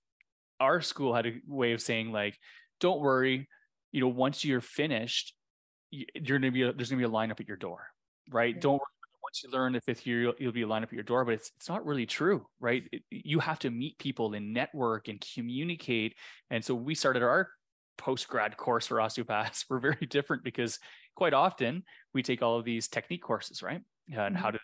our 0.61 0.81
school 0.81 1.15
had 1.15 1.27
a 1.27 1.33
way 1.47 1.73
of 1.73 1.83
saying 1.83 2.13
like, 2.13 2.39
don't 2.81 3.01
worry, 3.01 3.49
you 3.93 4.01
know, 4.01 4.09
once 4.09 4.45
you're 4.45 4.61
finished, 4.61 5.35
you're 5.91 6.39
gonna 6.39 6.51
be 6.51 6.63
a, 6.63 6.73
there's 6.73 6.91
gonna 6.91 7.01
be 7.01 7.07
a 7.07 7.09
lineup 7.09 7.41
at 7.41 7.49
your 7.49 7.57
door, 7.57 7.87
right? 8.31 8.61
Don't 8.61 8.75
worry. 8.75 8.81
Once 9.23 9.43
you 9.43 9.51
learn 9.51 9.73
the 9.73 9.81
fifth 9.81 10.07
year, 10.07 10.21
you'll, 10.21 10.35
you'll 10.39 10.53
be 10.53 10.63
a 10.63 10.67
lineup 10.67 10.85
at 10.85 10.93
your 10.93 11.03
door, 11.03 11.25
but 11.25 11.35
it's 11.35 11.51
it's 11.57 11.69
not 11.69 11.85
really 11.87 12.07
true, 12.07 12.47
right? 12.61 12.85
It, 12.93 13.03
you 13.11 13.39
have 13.41 13.59
to 13.61 13.71
meet 13.71 13.99
people 13.99 14.35
and 14.35 14.53
network 14.53 15.09
and 15.09 15.25
communicate. 15.35 16.15
And 16.51 16.65
so 16.65 16.75
we 16.75 16.95
started 16.95 17.23
our 17.23 17.49
post 17.97 18.29
grad 18.29 18.57
course 18.57 18.87
for 18.87 19.01
osteopaths. 19.01 19.65
We're 19.71 19.79
very 19.79 20.07
different 20.09 20.45
because 20.45 20.79
quite 21.15 21.35
often 21.35 21.83
we 22.13 22.23
take 22.23 22.43
all 22.43 22.59
of 22.59 22.65
these 22.65 22.89
technique 22.89 23.23
courses, 23.23 23.63
right? 23.63 23.81
And 24.09 24.17
mm-hmm. 24.17 24.35
how 24.35 24.51
to 24.51 24.59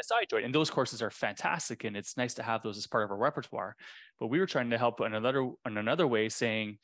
SI 0.00 0.26
joint. 0.30 0.44
And 0.44 0.54
those 0.54 0.70
courses 0.70 1.02
are 1.02 1.10
fantastic. 1.10 1.84
And 1.84 1.96
it's 1.96 2.16
nice 2.16 2.34
to 2.34 2.42
have 2.42 2.62
those 2.62 2.76
as 2.76 2.86
part 2.86 3.04
of 3.04 3.10
our 3.10 3.16
repertoire. 3.16 3.76
But 4.20 4.28
we 4.28 4.38
were 4.38 4.46
trying 4.46 4.70
to 4.70 4.78
help 4.78 5.00
in 5.00 5.14
another 5.14 5.50
in 5.66 5.76
another 5.78 6.06
way, 6.06 6.28
saying, 6.28 6.78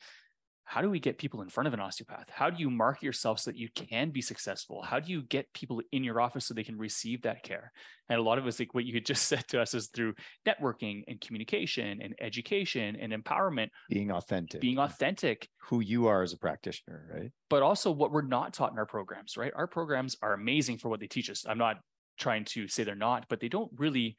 how 0.65 0.81
do 0.81 0.89
we 0.89 0.99
get 0.99 1.17
people 1.17 1.41
in 1.41 1.49
front 1.49 1.67
of 1.67 1.73
an 1.73 1.79
osteopath? 1.79 2.29
How 2.29 2.49
do 2.49 2.61
you 2.61 2.69
market 2.69 3.03
yourself 3.03 3.39
so 3.39 3.51
that 3.51 3.57
you 3.57 3.69
can 3.75 4.11
be 4.11 4.21
successful? 4.21 4.81
How 4.81 4.99
do 4.99 5.11
you 5.11 5.21
get 5.23 5.51
people 5.53 5.81
in 5.91 6.03
your 6.03 6.21
office 6.21 6.45
so 6.45 6.53
they 6.53 6.63
can 6.63 6.77
receive 6.77 7.21
that 7.23 7.43
care? 7.43 7.71
And 8.09 8.19
a 8.19 8.23
lot 8.23 8.37
of 8.37 8.47
us, 8.47 8.59
like 8.59 8.73
what 8.73 8.85
you 8.85 8.93
had 8.93 9.05
just 9.13 9.27
said 9.27 9.47
to 9.49 9.61
us, 9.61 9.73
is 9.73 9.87
through 9.87 10.13
networking 10.47 11.03
and 11.07 11.19
communication 11.19 11.99
and 12.01 12.15
education 12.21 12.95
and 12.99 13.11
empowerment. 13.13 13.69
Being 13.89 14.11
authentic. 14.11 14.61
Being 14.61 14.79
authentic. 14.79 15.47
Who 15.69 15.81
you 15.81 16.07
are 16.07 16.23
as 16.23 16.33
a 16.33 16.37
practitioner, 16.37 17.07
right? 17.13 17.31
But 17.49 17.61
also 17.61 17.91
what 17.91 18.11
we're 18.11 18.21
not 18.21 18.53
taught 18.53 18.71
in 18.71 18.77
our 18.77 18.85
programs, 18.85 19.37
right? 19.37 19.51
Our 19.55 19.67
programs 19.67 20.15
are 20.21 20.33
amazing 20.33 20.77
for 20.77 20.89
what 20.89 20.99
they 20.99 21.07
teach 21.07 21.29
us. 21.29 21.45
I'm 21.47 21.57
not 21.57 21.77
trying 22.17 22.45
to 22.45 22.67
say 22.67 22.83
they're 22.83 22.95
not, 22.95 23.25
but 23.29 23.39
they 23.39 23.49
don't 23.49 23.71
really 23.77 24.17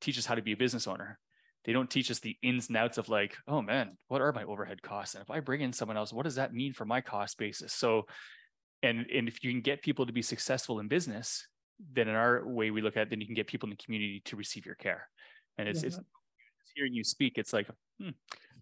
teach 0.00 0.18
us 0.18 0.26
how 0.26 0.34
to 0.34 0.42
be 0.42 0.52
a 0.52 0.56
business 0.56 0.86
owner 0.86 1.18
they 1.66 1.72
don't 1.72 1.90
teach 1.90 2.12
us 2.12 2.20
the 2.20 2.36
ins 2.42 2.68
and 2.68 2.76
outs 2.76 2.96
of 2.96 3.08
like, 3.08 3.36
oh 3.48 3.60
man, 3.60 3.98
what 4.06 4.22
are 4.22 4.32
my 4.32 4.44
overhead 4.44 4.80
costs? 4.82 5.16
And 5.16 5.22
if 5.22 5.30
I 5.30 5.40
bring 5.40 5.60
in 5.60 5.72
someone 5.72 5.96
else, 5.96 6.12
what 6.12 6.22
does 6.22 6.36
that 6.36 6.54
mean 6.54 6.72
for 6.72 6.84
my 6.84 7.00
cost 7.00 7.38
basis? 7.38 7.72
So, 7.72 8.06
and 8.84 9.04
and 9.12 9.26
if 9.26 9.42
you 9.42 9.50
can 9.50 9.60
get 9.60 9.82
people 9.82 10.06
to 10.06 10.12
be 10.12 10.22
successful 10.22 10.78
in 10.78 10.86
business, 10.86 11.46
then 11.92 12.08
in 12.08 12.14
our 12.14 12.46
way 12.46 12.70
we 12.70 12.82
look 12.82 12.96
at, 12.96 13.04
it, 13.04 13.10
then 13.10 13.20
you 13.20 13.26
can 13.26 13.34
get 13.34 13.48
people 13.48 13.66
in 13.66 13.70
the 13.70 13.84
community 13.84 14.22
to 14.26 14.36
receive 14.36 14.64
your 14.64 14.76
care. 14.76 15.08
And 15.58 15.68
it's 15.68 15.82
yeah. 15.82 15.88
it's 15.88 16.00
hearing 16.76 16.94
you 16.94 17.02
speak, 17.02 17.36
it's 17.36 17.52
like, 17.52 17.68
hmm, 18.00 18.10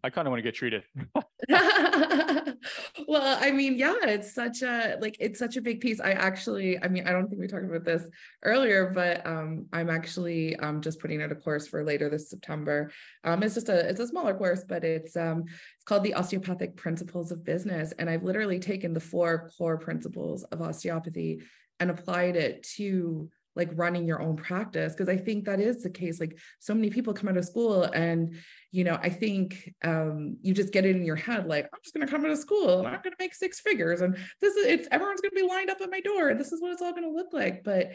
I 0.03 0.09
kind 0.09 0.27
of 0.27 0.33
want 0.33 0.38
to 0.38 0.43
get 0.43 0.55
treated. 0.55 0.85
well, 3.09 3.38
I 3.40 3.51
mean, 3.51 3.77
yeah, 3.77 3.97
it's 4.03 4.35
such 4.35 4.62
a 4.62 4.97
like 5.01 5.16
it's 5.20 5.38
such 5.38 5.57
a 5.57 5.61
big 5.61 5.81
piece. 5.81 6.01
I 6.01 6.12
actually, 6.12 6.83
I 6.83 6.88
mean, 6.88 7.07
I 7.07 7.12
don't 7.12 7.29
think 7.29 7.40
we 7.40 7.47
talked 7.47 7.64
about 7.64 7.85
this 7.85 8.09
earlier, 8.42 8.90
but 8.94 9.27
um, 9.27 9.66
I'm 9.73 9.90
actually 9.90 10.57
um 10.57 10.81
just 10.81 11.01
putting 11.01 11.23
out 11.23 11.33
a 11.33 11.35
course 11.35 11.66
for 11.66 11.85
later 11.85 12.09
this 12.09 12.31
September. 12.31 12.90
Um, 13.25 13.42
it's 13.42 13.55
just 13.55 13.68
a 13.68 13.88
it's 13.88 14.01
a 14.01 14.07
smaller 14.07 14.35
course, 14.35 14.64
but 14.66 14.85
it's 14.85 15.16
um 15.16 15.44
it's 15.47 15.85
called 15.85 16.05
the 16.05 16.14
Osteopathic 16.14 16.77
Principles 16.77 17.31
of 17.33 17.44
Business, 17.44 17.92
and 17.99 18.09
I've 18.09 18.25
literally 18.25 18.59
taken 18.59 18.94
the 18.94 19.01
four 19.01 19.51
core 19.59 19.79
principles 19.79 20.44
of 20.44 20.62
osteopathy 20.62 21.42
and 21.81 21.90
applied 21.90 22.37
it 22.37 22.62
to 22.77 23.29
like 23.57 23.71
running 23.75 24.07
your 24.07 24.21
own 24.21 24.37
practice 24.37 24.93
because 24.93 25.09
i 25.09 25.17
think 25.17 25.45
that 25.45 25.61
is 25.61 25.83
the 25.83 25.90
case 25.90 26.21
like 26.21 26.38
so 26.59 26.75
many 26.75 26.90
people 26.90 27.14
come 27.14 27.29
out 27.29 27.37
of 27.37 27.45
school 27.45 27.85
and 27.85 28.35
you 28.71 28.85
know 28.85 28.99
i 29.03 29.09
think 29.09 29.71
um, 29.83 30.37
you 30.43 30.53
just 30.53 30.73
get 30.73 30.85
it 30.85 30.97
in 30.97 31.05
your 31.05 31.17
head 31.17 31.47
like 31.47 31.64
i'm 31.73 31.81
just 31.83 31.95
going 31.95 32.07
to 32.07 32.11
come 32.11 32.25
out 32.25 32.31
of 32.31 32.38
school 32.38 32.79
and 32.79 32.88
i'm 32.88 33.01
going 33.03 33.12
to 33.12 33.17
make 33.19 33.35
six 33.35 33.61
figures 33.61 34.01
and 34.01 34.17
this 34.40 34.55
is 34.57 34.67
it's 34.67 34.88
everyone's 34.90 35.21
going 35.21 35.31
to 35.31 35.40
be 35.40 35.47
lined 35.47 35.71
up 35.71 35.81
at 35.81 35.90
my 35.90 36.01
door 36.01 36.29
and 36.29 36.40
this 36.40 36.53
is 36.53 36.61
what 36.61 36.73
it's 36.73 36.83
all 36.83 36.93
going 36.93 37.05
to 37.05 37.11
look 37.11 37.33
like. 37.33 37.64
But 37.64 37.93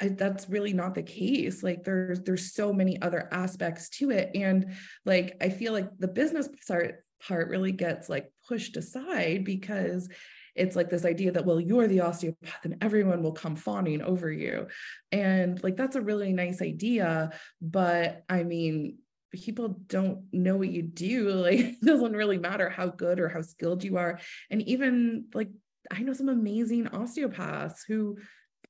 I, 0.00 0.08
that's 0.08 0.48
really 0.48 0.72
not 0.72 0.94
the 0.94 1.02
case 1.02 1.62
like 1.62 1.84
there's 1.84 2.20
there's 2.22 2.54
so 2.54 2.72
many 2.72 3.00
other 3.00 3.28
aspects 3.30 3.88
to 3.90 4.10
it 4.10 4.30
and 4.34 4.74
like 5.04 5.36
i 5.40 5.48
feel 5.48 5.72
like 5.72 5.88
the 5.98 6.08
business 6.08 6.48
part 6.66 7.04
part 7.24 7.48
really 7.48 7.72
gets 7.72 8.08
like 8.08 8.32
pushed 8.48 8.76
aside 8.76 9.44
because 9.44 10.08
it's 10.54 10.76
like 10.76 10.90
this 10.90 11.04
idea 11.04 11.32
that 11.32 11.46
well 11.46 11.60
you're 11.60 11.88
the 11.88 12.00
osteopath 12.00 12.64
and 12.64 12.76
everyone 12.82 13.22
will 13.22 13.32
come 13.32 13.56
fawning 13.56 14.02
over 14.02 14.30
you. 14.30 14.66
And 15.10 15.62
like 15.62 15.76
that's 15.76 15.96
a 15.96 16.00
really 16.00 16.32
nice 16.32 16.62
idea 16.62 17.30
but 17.60 18.24
i 18.28 18.42
mean 18.42 18.98
people 19.32 19.80
don't 19.86 20.24
know 20.32 20.56
what 20.56 20.70
you 20.70 20.82
do. 20.82 21.30
Like 21.42 21.58
it 21.60 21.80
doesn't 21.80 22.12
really 22.12 22.38
matter 22.38 22.68
how 22.68 22.88
good 22.88 23.18
or 23.18 23.28
how 23.28 23.40
skilled 23.42 23.82
you 23.82 23.96
are. 23.96 24.18
And 24.50 24.62
even 24.62 25.26
like 25.34 25.48
i 25.90 26.00
know 26.00 26.12
some 26.12 26.28
amazing 26.28 26.88
osteopaths 26.88 27.84
who 27.88 28.18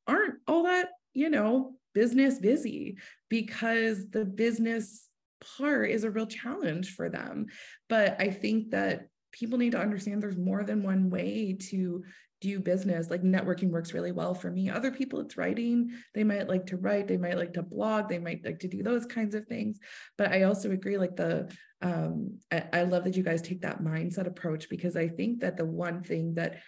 aren't 0.07 0.37
all 0.47 0.65
that 0.65 0.89
you 1.15 1.31
know, 1.31 1.75
business 1.95 2.39
busy 2.39 2.99
because 3.29 4.09
the 4.11 4.25
business 4.25 5.09
part 5.59 5.91
is 5.91 6.05
a 6.05 6.11
real 6.11 6.27
challenge 6.27 6.95
for 6.95 7.09
them. 7.09 7.47
But 7.89 8.17
I 8.21 8.31
think 8.31 8.71
that 8.71 9.09
people 9.33 9.59
need 9.59 9.73
to 9.73 9.81
understand 9.81 10.23
there's 10.23 10.37
more 10.37 10.63
than 10.63 10.83
one 10.83 11.11
way 11.11 11.57
to 11.71 12.05
do 12.43 12.59
business. 12.61 13.09
Like 13.09 13.23
networking 13.23 13.71
works 13.71 13.95
really 13.95 14.13
well 14.13 14.35
for 14.35 14.51
me. 14.51 14.69
Other 14.69 14.91
people, 14.91 15.21
it's 15.21 15.37
writing. 15.37 15.93
They 16.13 16.25
might 16.25 16.49
like 16.49 16.67
to 16.67 16.77
write, 16.77 17.09
they 17.09 17.17
might 17.17 17.39
like 17.39 17.55
to 17.55 17.63
blog, 17.63 18.09
they 18.09 18.19
might 18.19 18.45
like 18.45 18.59
to 18.61 18.69
do 18.69 18.83
those 18.83 19.07
kinds 19.07 19.35
of 19.35 19.47
things. 19.47 19.79
But 20.19 20.33
I 20.33 20.43
also 20.43 20.73
agree, 20.73 20.99
like 20.99 21.17
the, 21.17 21.51
um, 21.81 22.39
I, 22.51 22.65
I 22.73 22.83
love 22.83 23.05
that 23.05 23.17
you 23.17 23.23
guys 23.23 23.43
take 23.43 23.63
that 23.63 23.83
mindset 23.83 24.27
approach 24.27 24.69
because 24.69 24.97
I 24.97 25.09
think 25.09 25.41
that 25.41 25.57
the 25.57 25.65
one 25.65 26.03
thing 26.03 26.35
that 26.35 26.59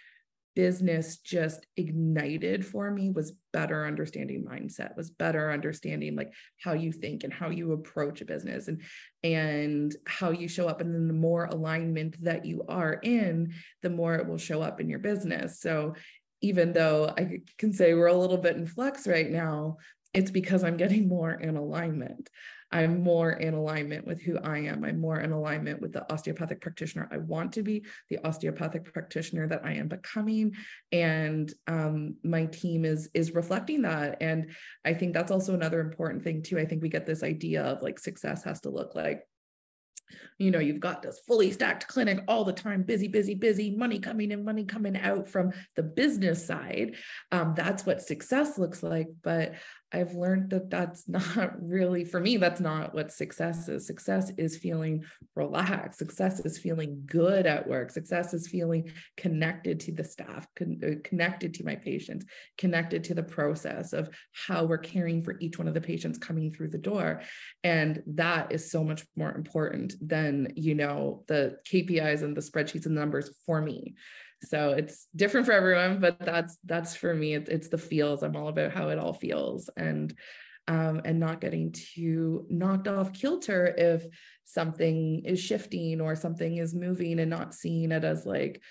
business 0.55 1.17
just 1.17 1.65
ignited 1.75 2.65
for 2.65 2.89
me 2.89 3.09
was 3.09 3.33
better 3.51 3.85
understanding 3.85 4.43
mindset 4.43 4.95
was 4.95 5.09
better 5.09 5.51
understanding 5.51 6.15
like 6.15 6.31
how 6.61 6.73
you 6.73 6.91
think 6.91 7.23
and 7.23 7.33
how 7.33 7.49
you 7.49 7.73
approach 7.73 8.21
a 8.21 8.25
business 8.25 8.67
and 8.67 8.81
and 9.23 9.95
how 10.07 10.31
you 10.31 10.47
show 10.47 10.67
up. 10.67 10.81
And 10.81 10.93
then 10.93 11.07
the 11.07 11.13
more 11.13 11.45
alignment 11.45 12.23
that 12.23 12.45
you 12.45 12.63
are 12.69 12.93
in 13.03 13.53
the 13.81 13.89
more 13.89 14.15
it 14.15 14.27
will 14.27 14.37
show 14.37 14.61
up 14.61 14.79
in 14.79 14.89
your 14.89 14.99
business. 14.99 15.59
So 15.59 15.95
even 16.41 16.73
though 16.73 17.13
i 17.17 17.39
can 17.57 17.73
say 17.73 17.93
we're 17.93 18.07
a 18.07 18.13
little 18.13 18.37
bit 18.37 18.55
in 18.55 18.65
flux 18.65 19.07
right 19.07 19.29
now 19.31 19.77
it's 20.13 20.31
because 20.31 20.63
i'm 20.63 20.77
getting 20.77 21.07
more 21.07 21.31
in 21.31 21.55
alignment 21.55 22.29
I'm 22.71 23.03
more 23.03 23.31
in 23.31 23.53
alignment 23.53 24.05
with 24.05 24.21
who 24.21 24.37
I 24.39 24.59
am. 24.59 24.83
I'm 24.83 24.99
more 24.99 25.19
in 25.19 25.31
alignment 25.31 25.81
with 25.81 25.93
the 25.93 26.11
osteopathic 26.11 26.61
practitioner 26.61 27.07
I 27.11 27.17
want 27.17 27.53
to 27.53 27.63
be, 27.63 27.85
the 28.09 28.19
osteopathic 28.25 28.91
practitioner 28.91 29.47
that 29.47 29.65
I 29.65 29.73
am 29.73 29.87
becoming, 29.87 30.55
and 30.91 31.53
um, 31.67 32.15
my 32.23 32.45
team 32.45 32.85
is 32.85 33.09
is 33.13 33.33
reflecting 33.33 33.83
that. 33.83 34.17
And 34.21 34.51
I 34.83 34.93
think 34.93 35.13
that's 35.13 35.31
also 35.31 35.53
another 35.53 35.79
important 35.79 36.23
thing 36.23 36.41
too. 36.41 36.59
I 36.59 36.65
think 36.65 36.81
we 36.81 36.89
get 36.89 37.05
this 37.05 37.23
idea 37.23 37.63
of 37.63 37.81
like 37.81 37.99
success 37.99 38.43
has 38.43 38.61
to 38.61 38.69
look 38.69 38.95
like 38.95 39.23
you 40.37 40.51
know 40.51 40.59
you've 40.59 40.79
got 40.79 41.01
this 41.01 41.19
fully 41.25 41.51
stacked 41.51 41.87
clinic 41.87 42.23
all 42.27 42.43
the 42.43 42.53
time 42.53 42.83
busy 42.83 43.07
busy 43.07 43.35
busy 43.35 43.75
money 43.75 43.99
coming 43.99 44.31
in 44.31 44.43
money 44.43 44.65
coming 44.65 44.97
out 44.97 45.27
from 45.27 45.51
the 45.75 45.83
business 45.83 46.45
side 46.45 46.95
um, 47.31 47.53
that's 47.55 47.85
what 47.85 48.01
success 48.01 48.57
looks 48.57 48.83
like 48.83 49.07
but 49.23 49.53
I've 49.91 50.13
learned 50.13 50.49
that 50.49 50.69
that's 50.69 51.07
not 51.09 51.53
really 51.61 52.03
for 52.03 52.19
me. 52.19 52.37
That's 52.37 52.61
not 52.61 52.93
what 52.93 53.11
success 53.11 53.67
is. 53.69 53.87
Success 53.87 54.31
is 54.37 54.57
feeling 54.57 55.05
relaxed. 55.35 55.99
Success 55.99 56.39
is 56.41 56.57
feeling 56.57 57.03
good 57.05 57.45
at 57.45 57.67
work. 57.67 57.91
Success 57.91 58.33
is 58.33 58.47
feeling 58.47 58.91
connected 59.17 59.79
to 59.81 59.91
the 59.91 60.03
staff, 60.03 60.47
con- 60.55 60.81
uh, 60.83 61.07
connected 61.07 61.53
to 61.55 61.65
my 61.65 61.75
patients, 61.75 62.25
connected 62.57 63.03
to 63.05 63.13
the 63.13 63.23
process 63.23 63.93
of 63.93 64.09
how 64.47 64.65
we're 64.65 64.77
caring 64.77 65.23
for 65.23 65.37
each 65.39 65.57
one 65.57 65.67
of 65.67 65.73
the 65.73 65.81
patients 65.81 66.17
coming 66.17 66.51
through 66.51 66.69
the 66.69 66.77
door. 66.77 67.21
And 67.63 68.01
that 68.07 68.51
is 68.51 68.71
so 68.71 68.83
much 68.83 69.05
more 69.15 69.33
important 69.33 69.93
than, 70.01 70.51
you 70.55 70.75
know, 70.75 71.23
the 71.27 71.57
KPIs 71.71 72.21
and 72.21 72.35
the 72.35 72.41
spreadsheets 72.41 72.85
and 72.85 72.95
the 72.95 72.99
numbers 72.99 73.29
for 73.45 73.61
me 73.61 73.95
so 74.45 74.71
it's 74.71 75.07
different 75.15 75.45
for 75.45 75.51
everyone 75.51 75.99
but 75.99 76.19
that's 76.19 76.57
that's 76.63 76.95
for 76.95 77.13
me. 77.13 77.35
It's, 77.35 77.49
it's 77.49 77.67
the 77.69 77.77
feels. 77.77 78.23
I'm 78.23 78.35
all 78.35 78.47
about 78.47 78.71
how 78.71 78.89
it 78.89 78.99
all 78.99 79.13
feels 79.13 79.69
and 79.75 80.13
um, 80.67 81.01
and 81.05 81.19
not 81.19 81.41
getting 81.41 81.71
too 81.71 82.47
knocked 82.49 82.87
off 82.87 83.13
kilter 83.13 83.67
if 83.77 84.05
something 84.45 85.23
is 85.23 85.39
shifting 85.39 86.01
or 86.01 86.15
something 86.15 86.57
is 86.57 86.73
moving 86.73 87.19
and 87.19 87.29
not 87.29 87.53
seeing 87.53 87.91
it 87.91 88.03
as 88.03 88.25
like 88.25 88.61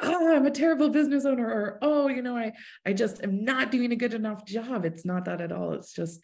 oh 0.00 0.34
i'm 0.34 0.46
a 0.46 0.50
terrible 0.50 0.88
business 0.88 1.24
owner 1.24 1.46
or 1.46 1.78
oh 1.80 2.08
you 2.08 2.22
know 2.22 2.36
i 2.36 2.52
i 2.84 2.92
just 2.92 3.22
am 3.22 3.44
not 3.44 3.70
doing 3.70 3.92
a 3.92 3.96
good 3.96 4.14
enough 4.14 4.44
job. 4.44 4.84
It's 4.84 5.04
not 5.04 5.26
that 5.26 5.40
at 5.40 5.52
all. 5.52 5.72
It's 5.74 5.92
just 5.92 6.20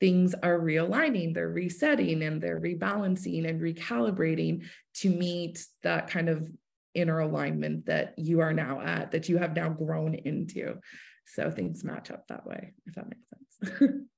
things 0.00 0.34
are 0.42 0.58
realigning 0.58 1.32
they're 1.32 1.48
resetting 1.48 2.24
and 2.24 2.42
they're 2.42 2.60
rebalancing 2.60 3.48
and 3.48 3.60
recalibrating 3.60 4.64
to 4.94 5.08
meet 5.08 5.64
that 5.84 6.08
kind 6.08 6.28
of 6.28 6.50
inner 6.94 7.20
alignment 7.20 7.86
that 7.86 8.14
you 8.18 8.40
are 8.40 8.52
now 8.52 8.80
at, 8.80 9.12
that 9.12 9.28
you 9.28 9.38
have 9.38 9.54
now 9.54 9.68
grown 9.68 10.14
into. 10.14 10.78
So 11.26 11.50
things 11.50 11.84
match 11.84 12.10
up 12.10 12.26
that 12.28 12.46
way, 12.46 12.74
if 12.86 12.94
that 12.94 13.08
makes 13.08 13.28
sense. 13.30 13.92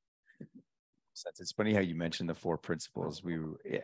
It's 1.38 1.52
funny 1.52 1.72
how 1.72 1.80
you 1.80 1.94
mentioned 1.94 2.28
the 2.28 2.34
four 2.34 2.58
principles. 2.58 3.22
We, 3.22 3.38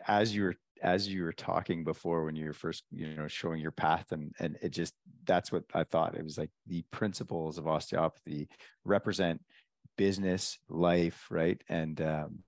as 0.07 0.35
you 0.35 0.43
were 0.43 0.55
as 0.81 1.07
you 1.07 1.23
were 1.23 1.31
talking 1.31 1.83
before, 1.83 2.25
when 2.25 2.35
you 2.35 2.47
were 2.47 2.53
first, 2.53 2.83
you 2.91 3.15
know, 3.15 3.27
showing 3.27 3.61
your 3.61 3.71
path, 3.71 4.11
and 4.11 4.33
and 4.39 4.57
it 4.61 4.69
just 4.69 4.93
that's 5.25 5.51
what 5.51 5.63
I 5.73 5.83
thought. 5.83 6.15
It 6.15 6.23
was 6.23 6.37
like 6.37 6.49
the 6.67 6.83
principles 6.91 7.57
of 7.57 7.67
osteopathy 7.67 8.49
represent 8.83 9.41
business, 9.97 10.57
life, 10.69 11.27
right, 11.29 11.61
and 11.69 12.01
um, 12.01 12.39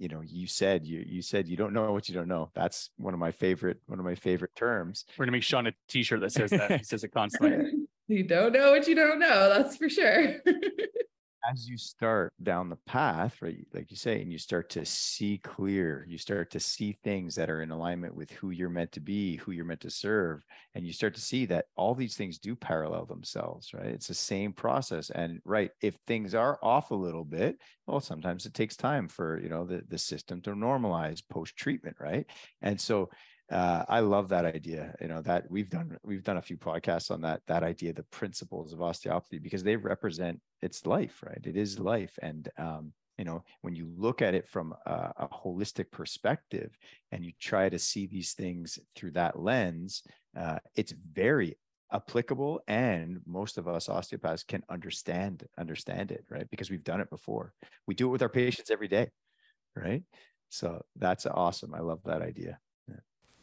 you 0.00 0.08
know 0.08 0.22
you 0.22 0.46
said 0.46 0.86
you 0.86 1.04
you 1.06 1.20
said 1.20 1.46
you 1.46 1.58
don't 1.58 1.74
know 1.74 1.92
what 1.92 2.08
you 2.08 2.14
don't 2.14 2.26
know. 2.26 2.50
That's 2.54 2.90
one 2.96 3.12
of 3.12 3.20
my 3.20 3.30
favorite 3.30 3.78
one 3.86 3.98
of 3.98 4.04
my 4.04 4.14
favorite 4.14 4.56
terms. 4.56 5.04
We're 5.16 5.26
gonna 5.26 5.32
make 5.32 5.42
sean 5.42 5.66
a 5.66 5.72
t-shirt 5.88 6.20
that 6.22 6.32
says 6.32 6.50
that. 6.50 6.78
He 6.78 6.84
says 6.84 7.04
it 7.04 7.08
constantly. 7.14 7.86
You 8.08 8.24
don't 8.24 8.52
know 8.52 8.70
what 8.70 8.88
you 8.88 8.94
don't 8.96 9.20
know 9.20 9.50
that's 9.50 9.76
for 9.76 9.88
sure 9.88 10.36
as 11.48 11.68
you 11.68 11.76
start 11.78 12.32
down 12.42 12.68
the 12.68 12.76
path, 12.86 13.40
right, 13.40 13.66
like 13.72 13.90
you 13.90 13.96
say, 13.96 14.20
and 14.20 14.30
you 14.30 14.38
start 14.38 14.68
to 14.70 14.84
see 14.84 15.38
clear, 15.38 16.04
you 16.08 16.18
start 16.18 16.50
to 16.50 16.60
see 16.60 16.98
things 17.04 17.34
that 17.36 17.48
are 17.48 17.62
in 17.62 17.70
alignment 17.70 18.14
with 18.14 18.30
who 18.32 18.50
you're 18.50 18.68
meant 18.68 18.92
to 18.92 19.00
be, 19.00 19.36
who 19.36 19.52
you're 19.52 19.64
meant 19.64 19.80
to 19.80 19.90
serve, 19.90 20.44
and 20.74 20.86
you 20.86 20.92
start 20.92 21.14
to 21.14 21.20
see 21.20 21.46
that 21.46 21.66
all 21.76 21.94
these 21.94 22.16
things 22.16 22.38
do 22.38 22.54
parallel 22.54 23.06
themselves, 23.06 23.72
right? 23.72 23.86
It's 23.86 24.08
the 24.08 24.14
same 24.14 24.52
process. 24.52 25.10
And 25.10 25.40
right, 25.44 25.70
if 25.80 25.94
things 26.06 26.34
are 26.34 26.58
off 26.62 26.90
a 26.90 26.94
little 26.94 27.24
bit, 27.24 27.56
well, 27.86 28.00
sometimes 28.00 28.46
it 28.46 28.54
takes 28.54 28.76
time 28.76 29.08
for 29.08 29.38
you 29.40 29.48
know 29.48 29.64
the, 29.64 29.82
the 29.88 29.98
system 29.98 30.42
to 30.42 30.50
normalize 30.50 31.22
post-treatment, 31.30 31.96
right? 32.00 32.26
And 32.62 32.80
so 32.80 33.08
uh, 33.50 33.84
I 33.88 34.00
love 34.00 34.28
that 34.28 34.44
idea. 34.44 34.94
You 35.00 35.08
know 35.08 35.22
that 35.22 35.50
we've 35.50 35.68
done 35.68 35.98
we've 36.04 36.22
done 36.22 36.36
a 36.36 36.42
few 36.42 36.56
podcasts 36.56 37.10
on 37.10 37.20
that 37.22 37.42
that 37.48 37.62
idea, 37.64 37.92
the 37.92 38.04
principles 38.04 38.72
of 38.72 38.80
osteopathy, 38.80 39.38
because 39.38 39.64
they 39.64 39.76
represent 39.76 40.40
its 40.62 40.86
life, 40.86 41.22
right? 41.26 41.40
It 41.44 41.56
is 41.56 41.78
life, 41.80 42.16
and 42.22 42.48
um, 42.58 42.92
you 43.18 43.24
know 43.24 43.42
when 43.62 43.74
you 43.74 43.92
look 43.96 44.22
at 44.22 44.34
it 44.34 44.48
from 44.48 44.74
a, 44.86 45.12
a, 45.16 45.28
holistic 45.28 45.90
perspective 45.90 46.76
and 47.10 47.24
you 47.24 47.32
try 47.40 47.68
to 47.68 47.78
see 47.78 48.06
these 48.06 48.34
things 48.34 48.78
through 48.94 49.12
that 49.12 49.38
lens, 49.38 50.04
uh, 50.38 50.58
it's 50.76 50.94
very 51.12 51.56
applicable, 51.92 52.60
and 52.68 53.20
most 53.26 53.58
of 53.58 53.66
us 53.66 53.88
osteopaths 53.88 54.44
can 54.44 54.62
understand 54.68 55.44
understand 55.58 56.12
it, 56.12 56.24
right? 56.30 56.48
Because 56.50 56.70
we've 56.70 56.84
done 56.84 57.00
it 57.00 57.10
before. 57.10 57.52
We 57.88 57.94
do 57.96 58.06
it 58.06 58.12
with 58.12 58.22
our 58.22 58.28
patients 58.28 58.70
every 58.70 58.88
day, 58.88 59.10
right? 59.74 60.04
So 60.50 60.82
that's 60.94 61.26
awesome. 61.26 61.74
I 61.74 61.80
love 61.80 62.00
that 62.04 62.22
idea. 62.22 62.58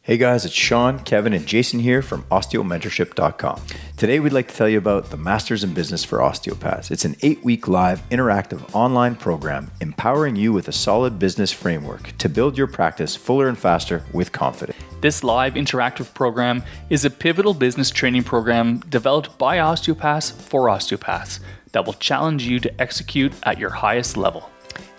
Hey 0.08 0.16
guys, 0.16 0.46
it's 0.46 0.54
Sean, 0.54 1.00
Kevin, 1.00 1.34
and 1.34 1.46
Jason 1.46 1.82
here 1.82 2.02
from 2.02 2.24
osteomentorship.com. 2.32 3.62
Today 3.98 4.22
we'd 4.22 4.32
like 4.32 4.48
to 4.48 4.56
tell 4.56 4.70
you 4.70 4.78
about 4.78 5.10
the 5.10 5.18
Masters 5.18 5.66
in 5.66 5.74
Business 5.74 6.06
for 6.06 6.22
Osteopaths. 6.22 6.92
It's 6.92 7.04
an 7.04 7.18
eight 7.24 7.44
week 7.44 7.68
live 7.68 8.02
interactive 8.08 8.74
online 8.74 9.18
program 9.18 9.70
empowering 9.82 10.38
you 10.38 10.54
with 10.54 10.70
a 10.70 10.72
solid 10.72 11.20
business 11.20 11.52
framework 11.52 12.18
to 12.20 12.30
build 12.30 12.58
your 12.58 12.68
practice 12.68 13.18
fuller 13.18 13.50
and 13.50 13.58
faster 13.58 14.02
with 14.14 14.32
confidence. 14.32 14.78
This 15.02 15.26
live 15.26 15.56
interactive 15.56 16.14
program 16.14 16.64
is 16.90 17.04
a 17.04 17.10
pivotal 17.10 17.54
business 17.54 17.92
training 17.92 18.24
program 18.24 18.80
developed 18.88 19.38
by 19.38 19.60
osteopaths 19.60 20.32
for 20.32 20.70
osteopaths 20.70 21.42
that 21.74 21.86
will 21.86 21.92
challenge 21.96 22.48
you 22.48 22.62
to 22.62 22.82
execute 22.82 23.34
at 23.44 23.60
your 23.60 23.72
highest 23.72 24.16
level. 24.16 24.50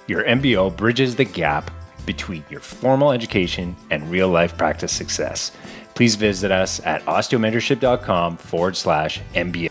Your 0.06 0.24
MBO 0.24 0.76
bridges 0.76 1.16
the 1.16 1.24
gap 1.24 1.70
between 2.08 2.42
your 2.48 2.60
formal 2.60 3.12
education 3.12 3.76
and 3.90 4.10
real 4.10 4.30
life 4.30 4.56
practice 4.56 4.90
success. 4.90 5.52
Please 5.94 6.14
visit 6.14 6.50
us 6.50 6.80
at 6.86 7.04
osteomentorship.com 7.04 8.38
forward 8.38 8.74
slash 8.74 9.20
MBA. 9.34 9.68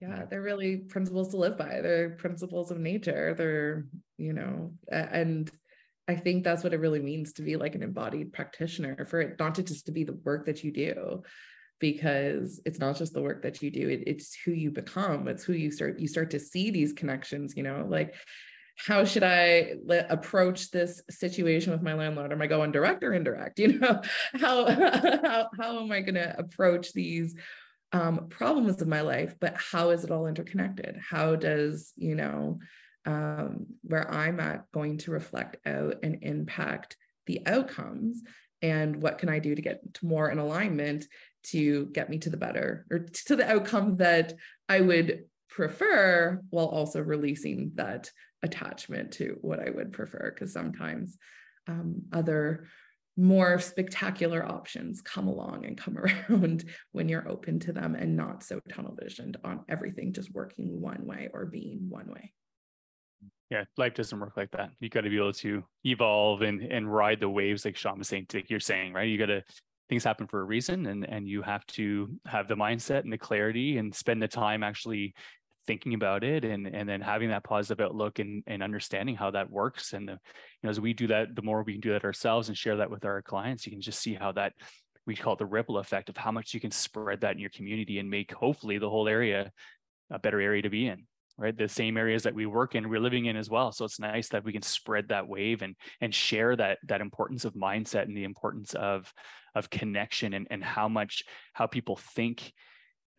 Yeah, 0.00 0.24
they're 0.28 0.42
really 0.42 0.78
principles 0.78 1.28
to 1.28 1.36
live 1.36 1.56
by. 1.56 1.80
They're 1.80 2.10
principles 2.10 2.72
of 2.72 2.80
nature. 2.80 3.34
They're, 3.38 3.86
you 4.16 4.32
know, 4.32 4.72
and 4.90 5.48
I 6.08 6.16
think 6.16 6.42
that's 6.42 6.64
what 6.64 6.74
it 6.74 6.80
really 6.80 7.00
means 7.00 7.34
to 7.34 7.42
be 7.42 7.54
like 7.54 7.76
an 7.76 7.84
embodied 7.84 8.32
practitioner 8.32 9.04
for 9.04 9.20
it 9.20 9.38
not 9.38 9.54
to 9.56 9.62
just 9.62 9.86
to 9.86 9.92
be 9.92 10.02
the 10.02 10.18
work 10.24 10.46
that 10.46 10.64
you 10.64 10.72
do, 10.72 11.22
because 11.78 12.60
it's 12.64 12.80
not 12.80 12.96
just 12.96 13.12
the 13.12 13.22
work 13.22 13.42
that 13.42 13.62
you 13.62 13.70
do, 13.70 13.88
it, 13.88 14.02
it's 14.08 14.36
who 14.44 14.50
you 14.50 14.72
become. 14.72 15.28
It's 15.28 15.44
who 15.44 15.52
you 15.52 15.70
start, 15.70 16.00
you 16.00 16.08
start 16.08 16.30
to 16.30 16.40
see 16.40 16.72
these 16.72 16.92
connections, 16.92 17.54
you 17.56 17.62
know, 17.62 17.86
like 17.88 18.16
how 18.86 19.04
should 19.04 19.24
I 19.24 19.74
let, 19.84 20.10
approach 20.10 20.70
this 20.70 21.02
situation 21.10 21.72
with 21.72 21.82
my 21.82 21.94
landlord? 21.94 22.32
Am 22.32 22.40
I 22.40 22.46
going 22.46 22.72
direct 22.72 23.02
or 23.02 23.12
indirect? 23.12 23.58
You 23.68 23.78
know, 23.78 24.00
how 24.34 24.66
how, 24.70 25.48
how 25.58 25.80
am 25.80 25.90
I 25.90 26.00
going 26.00 26.14
to 26.14 26.38
approach 26.38 26.92
these 26.92 27.34
um, 27.92 28.28
problems 28.28 28.80
of 28.80 28.88
my 28.88 29.00
life? 29.00 29.34
But 29.40 29.56
how 29.56 29.90
is 29.90 30.04
it 30.04 30.10
all 30.10 30.26
interconnected? 30.26 30.98
How 31.10 31.34
does 31.34 31.92
you 31.96 32.14
know 32.14 32.60
um, 33.04 33.66
where 33.82 34.08
I'm 34.10 34.38
at 34.38 34.70
going 34.72 34.98
to 34.98 35.10
reflect 35.10 35.56
out 35.66 35.96
and 36.02 36.22
impact 36.22 36.96
the 37.26 37.42
outcomes? 37.46 38.22
And 38.62 39.02
what 39.02 39.18
can 39.18 39.28
I 39.28 39.38
do 39.38 39.54
to 39.54 39.62
get 39.62 39.94
to 39.94 40.06
more 40.06 40.30
in 40.30 40.38
alignment 40.38 41.04
to 41.44 41.86
get 41.86 42.10
me 42.10 42.18
to 42.18 42.30
the 42.30 42.36
better 42.36 42.86
or 42.90 43.00
to 43.26 43.36
the 43.36 43.48
outcome 43.48 43.96
that 43.98 44.34
I 44.68 44.80
would 44.80 45.24
prefer 45.48 46.40
while 46.50 46.66
also 46.66 47.00
releasing 47.00 47.72
that 47.74 48.10
attachment 48.42 49.12
to 49.12 49.36
what 49.40 49.60
I 49.60 49.70
would 49.70 49.92
prefer 49.92 50.32
because 50.34 50.52
sometimes 50.52 51.16
um, 51.66 52.02
other 52.12 52.66
more 53.18 53.58
spectacular 53.58 54.46
options 54.46 55.00
come 55.00 55.26
along 55.26 55.66
and 55.66 55.76
come 55.76 55.98
around 56.30 56.64
when 56.92 57.08
you're 57.08 57.28
open 57.28 57.58
to 57.58 57.72
them 57.72 57.94
and 57.94 58.16
not 58.16 58.42
so 58.42 58.60
tunnel 58.72 58.96
visioned 59.00 59.36
on 59.44 59.64
everything 59.68 60.12
just 60.12 60.32
working 60.32 60.80
one 60.80 61.04
way 61.04 61.28
or 61.34 61.44
being 61.44 61.86
one 61.88 62.06
way. 62.06 62.32
Yeah, 63.50 63.64
life 63.76 63.94
doesn't 63.94 64.20
work 64.20 64.36
like 64.36 64.50
that. 64.52 64.70
You 64.78 64.88
got 64.88 65.00
to 65.02 65.10
be 65.10 65.16
able 65.16 65.32
to 65.32 65.64
evolve 65.84 66.42
and 66.42 66.62
and 66.62 66.92
ride 66.92 67.18
the 67.18 67.30
waves, 67.30 67.64
like 67.64 67.76
Sean 67.76 67.98
was 67.98 68.08
saying. 68.08 68.26
Like 68.32 68.50
you're 68.50 68.60
saying, 68.60 68.92
right? 68.92 69.08
You 69.08 69.18
got 69.18 69.26
to 69.26 69.42
things 69.88 70.04
happen 70.04 70.26
for 70.26 70.40
a 70.40 70.44
reason, 70.44 70.86
and 70.86 71.08
and 71.08 71.26
you 71.26 71.40
have 71.40 71.66
to 71.68 72.10
have 72.26 72.46
the 72.46 72.56
mindset 72.56 73.04
and 73.04 73.12
the 73.12 73.18
clarity 73.18 73.78
and 73.78 73.94
spend 73.94 74.22
the 74.22 74.28
time 74.28 74.62
actually 74.62 75.14
thinking 75.68 75.92
about 75.92 76.24
it 76.24 76.44
and 76.44 76.66
and 76.66 76.88
then 76.88 77.00
having 77.00 77.28
that 77.28 77.44
positive 77.44 77.84
outlook 77.84 78.18
and, 78.18 78.42
and 78.46 78.62
understanding 78.62 79.14
how 79.14 79.30
that 79.30 79.50
works. 79.50 79.92
And 79.92 80.08
the, 80.08 80.12
you 80.12 80.18
know 80.64 80.70
as 80.70 80.80
we 80.80 80.94
do 80.94 81.06
that 81.08 81.36
the 81.36 81.42
more 81.42 81.62
we 81.62 81.74
can 81.74 81.80
do 81.80 81.92
that 81.92 82.04
ourselves 82.04 82.48
and 82.48 82.56
share 82.56 82.78
that 82.78 82.90
with 82.90 83.04
our 83.04 83.22
clients 83.22 83.66
you 83.66 83.72
can 83.72 83.82
just 83.82 84.00
see 84.00 84.14
how 84.14 84.32
that 84.32 84.54
we 85.06 85.14
call 85.14 85.34
it 85.34 85.38
the 85.38 85.46
ripple 85.46 85.78
effect 85.78 86.08
of 86.08 86.16
how 86.16 86.32
much 86.32 86.54
you 86.54 86.60
can 86.60 86.70
spread 86.70 87.20
that 87.20 87.32
in 87.32 87.38
your 87.38 87.50
community 87.50 87.98
and 87.98 88.10
make 88.10 88.32
hopefully 88.32 88.78
the 88.78 88.90
whole 88.90 89.08
area 89.08 89.52
a 90.10 90.18
better 90.18 90.40
area 90.40 90.62
to 90.62 90.70
be 90.70 90.88
in 90.88 91.06
right? 91.40 91.56
The 91.56 91.68
same 91.68 91.96
areas 91.96 92.24
that 92.24 92.34
we 92.34 92.46
work 92.46 92.74
in 92.74 92.88
we're 92.88 92.98
living 92.98 93.26
in 93.26 93.36
as 93.36 93.48
well. 93.48 93.70
So 93.70 93.84
it's 93.84 94.00
nice 94.00 94.28
that 94.30 94.44
we 94.44 94.52
can 94.52 94.62
spread 94.62 95.08
that 95.08 95.28
wave 95.28 95.62
and 95.62 95.76
and 96.00 96.12
share 96.12 96.56
that 96.56 96.78
that 96.88 97.00
importance 97.00 97.44
of 97.44 97.54
mindset 97.54 98.02
and 98.02 98.16
the 98.16 98.24
importance 98.24 98.74
of 98.74 99.12
of 99.54 99.70
connection 99.70 100.34
and 100.34 100.48
and 100.50 100.64
how 100.64 100.88
much 100.88 101.22
how 101.52 101.66
people 101.66 101.96
think 101.96 102.52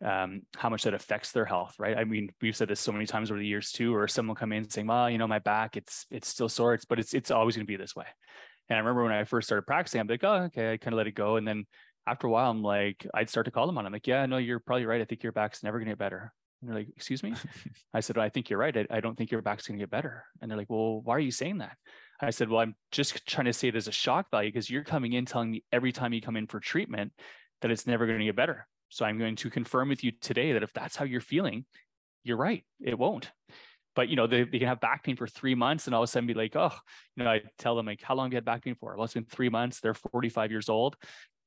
um, 0.04 0.42
how 0.56 0.68
much 0.68 0.84
that 0.84 0.94
affects 0.94 1.32
their 1.32 1.44
health, 1.44 1.74
right? 1.78 1.96
I 1.96 2.04
mean, 2.04 2.30
we've 2.40 2.56
said 2.56 2.68
this 2.68 2.80
so 2.80 2.92
many 2.92 3.06
times 3.06 3.30
over 3.30 3.38
the 3.38 3.46
years 3.46 3.72
too, 3.72 3.94
or 3.94 4.08
someone 4.08 4.36
come 4.36 4.52
in 4.52 4.68
saying, 4.68 4.86
"Well, 4.86 5.10
you 5.10 5.18
know, 5.18 5.26
my 5.26 5.38
back, 5.38 5.76
it's 5.76 6.06
it's 6.10 6.28
still 6.28 6.48
sore, 6.48 6.74
it's, 6.74 6.84
but 6.84 6.98
it's 6.98 7.14
it's 7.14 7.30
always 7.30 7.56
going 7.56 7.66
to 7.66 7.70
be 7.70 7.76
this 7.76 7.96
way." 7.96 8.06
And 8.68 8.76
I 8.76 8.80
remember 8.80 9.02
when 9.02 9.12
I 9.12 9.24
first 9.24 9.48
started 9.48 9.66
practicing, 9.66 10.00
I'm 10.00 10.06
like, 10.06 10.24
"Oh, 10.24 10.44
okay," 10.44 10.72
I 10.72 10.76
kind 10.76 10.94
of 10.94 10.98
let 10.98 11.06
it 11.06 11.14
go, 11.14 11.36
and 11.36 11.46
then 11.46 11.66
after 12.06 12.26
a 12.26 12.30
while, 12.30 12.50
I'm 12.50 12.62
like, 12.62 13.06
I'd 13.14 13.28
start 13.28 13.44
to 13.46 13.52
call 13.52 13.66
them 13.66 13.78
on. 13.78 13.86
I'm 13.86 13.92
like, 13.92 14.06
"Yeah, 14.06 14.24
no, 14.26 14.38
you're 14.38 14.60
probably 14.60 14.86
right. 14.86 15.00
I 15.00 15.04
think 15.04 15.22
your 15.22 15.32
back's 15.32 15.62
never 15.62 15.78
going 15.78 15.86
to 15.86 15.92
get 15.92 15.98
better." 15.98 16.32
And 16.60 16.70
they're 16.70 16.78
like, 16.78 16.88
"Excuse 16.96 17.22
me?" 17.22 17.34
I 17.94 18.00
said, 18.00 18.16
well, 18.16 18.26
"I 18.26 18.30
think 18.30 18.50
you're 18.50 18.58
right. 18.58 18.76
I, 18.76 18.86
I 18.90 19.00
don't 19.00 19.16
think 19.16 19.30
your 19.30 19.42
back's 19.42 19.66
going 19.66 19.78
to 19.78 19.82
get 19.82 19.90
better." 19.90 20.24
And 20.40 20.50
they're 20.50 20.58
like, 20.58 20.70
"Well, 20.70 21.00
why 21.02 21.16
are 21.16 21.20
you 21.20 21.30
saying 21.30 21.58
that?" 21.58 21.76
I 22.20 22.30
said, 22.30 22.48
"Well, 22.48 22.60
I'm 22.60 22.74
just 22.90 23.26
trying 23.26 23.46
to 23.46 23.52
say 23.52 23.68
it 23.68 23.76
as 23.76 23.88
a 23.88 23.92
shock 23.92 24.30
value 24.30 24.50
because 24.50 24.70
you're 24.70 24.84
coming 24.84 25.12
in 25.12 25.26
telling 25.26 25.50
me 25.50 25.64
every 25.72 25.92
time 25.92 26.12
you 26.12 26.20
come 26.20 26.36
in 26.36 26.46
for 26.46 26.60
treatment 26.60 27.12
that 27.60 27.70
it's 27.70 27.86
never 27.86 28.06
going 28.06 28.18
to 28.18 28.24
get 28.24 28.36
better." 28.36 28.66
So 28.90 29.04
I'm 29.04 29.18
going 29.18 29.36
to 29.36 29.50
confirm 29.50 29.88
with 29.88 30.04
you 30.04 30.12
today 30.20 30.52
that 30.52 30.62
if 30.62 30.72
that's 30.72 30.96
how 30.96 31.04
you're 31.04 31.20
feeling, 31.20 31.64
you're 32.24 32.36
right. 32.36 32.64
It 32.80 32.98
won't. 32.98 33.30
But 33.96 34.08
you 34.08 34.16
know, 34.16 34.26
they, 34.26 34.44
they 34.44 34.58
can 34.58 34.68
have 34.68 34.80
back 34.80 35.04
pain 35.04 35.16
for 35.16 35.26
three 35.26 35.54
months 35.54 35.86
and 35.86 35.94
all 35.94 36.02
of 36.02 36.08
a 36.08 36.10
sudden 36.10 36.26
be 36.26 36.34
like, 36.34 36.54
oh, 36.56 36.72
you 37.16 37.24
know, 37.24 37.30
I 37.30 37.42
tell 37.58 37.76
them 37.76 37.86
like, 37.86 38.02
how 38.02 38.14
long 38.14 38.26
have 38.26 38.32
you 38.32 38.36
had 38.36 38.44
back 38.44 38.64
pain 38.64 38.76
for? 38.78 38.94
Well, 38.94 39.04
it's 39.04 39.14
been 39.14 39.24
three 39.24 39.48
months. 39.48 39.80
They're 39.80 39.94
45 39.94 40.50
years 40.50 40.68
old. 40.68 40.96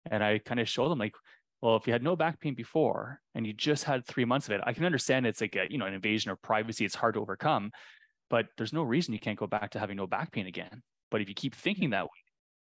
And 0.10 0.23
I 0.23 0.39
kind 0.39 0.60
of 0.60 0.67
show 0.67 0.89
them 0.89 0.99
like, 0.99 1.15
well, 1.62 1.77
if 1.77 1.88
you 1.88 1.93
had 1.93 2.03
no 2.03 2.15
back 2.15 2.41
pain 2.41 2.56
before 2.56 3.21
and 3.36 3.47
you 3.47 3.53
just 3.53 3.86
had 3.86 4.06
three 4.06 4.25
months 4.25 4.47
of 4.47 4.53
it, 4.53 4.62
I 4.65 4.73
can 4.73 4.84
understand 4.84 5.25
it's 5.25 5.39
like 5.39 5.56
a, 5.56 5.67
you 5.69 5.77
know, 5.77 5.86
an 5.86 5.93
invasion 5.93 6.32
of 6.32 6.41
privacy. 6.41 6.84
It's 6.84 6.95
hard 6.95 7.13
to 7.13 7.21
overcome, 7.21 7.71
but 8.29 8.47
there's 8.58 8.73
no 8.73 8.84
reason 8.84 9.13
you 9.13 9.19
can't 9.19 9.39
go 9.39 9.47
back 9.47 9.71
to 9.71 9.79
having 9.79 9.95
no 9.95 10.08
back 10.08 10.32
pain 10.32 10.47
again. 10.47 10.82
But 11.10 11.21
if 11.21 11.29
you 11.29 11.36
keep 11.36 11.56
thinking 11.56 11.91
that 11.91 12.03
way, 12.03 12.22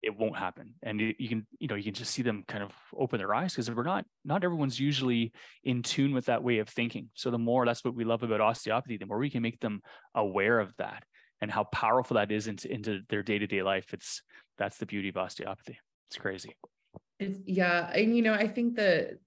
it 0.03 0.17
won't 0.17 0.37
happen. 0.37 0.75
And 0.83 1.01
you 1.01 1.29
can 1.29 1.45
you 1.59 1.67
know 1.67 1.75
you 1.75 1.83
can 1.83 1.93
just 1.93 2.11
see 2.11 2.21
them 2.21 2.43
kind 2.47 2.63
of 2.63 2.71
open 2.95 3.17
their 3.17 3.33
eyes 3.33 3.53
because 3.53 3.69
we're 3.71 3.83
not 3.83 4.05
not 4.23 4.43
everyone's 4.43 4.79
usually 4.79 5.31
in 5.63 5.81
tune 5.81 6.13
with 6.13 6.25
that 6.25 6.43
way 6.43 6.59
of 6.59 6.69
thinking. 6.69 7.09
So 7.13 7.31
the 7.31 7.37
more 7.37 7.65
that's 7.65 7.83
what 7.83 7.95
we 7.95 8.03
love 8.03 8.23
about 8.23 8.41
osteopathy 8.41 8.97
the 8.97 9.05
more 9.05 9.17
we 9.17 9.29
can 9.29 9.41
make 9.41 9.59
them 9.59 9.81
aware 10.15 10.59
of 10.59 10.73
that 10.77 11.03
and 11.41 11.51
how 11.51 11.65
powerful 11.65 12.15
that 12.15 12.31
is 12.31 12.47
into, 12.47 12.71
into 12.71 13.01
their 13.09 13.23
day-to-day 13.23 13.61
life. 13.61 13.93
It's 13.93 14.21
that's 14.57 14.77
the 14.77 14.85
beauty 14.85 15.09
of 15.09 15.17
osteopathy. 15.17 15.77
It's 16.09 16.17
crazy. 16.17 16.55
It's, 17.19 17.39
yeah 17.47 17.89
and 17.93 18.15
you 18.15 18.21
know 18.21 18.33
i 18.33 18.47
think 18.47 18.75
that 18.75 19.17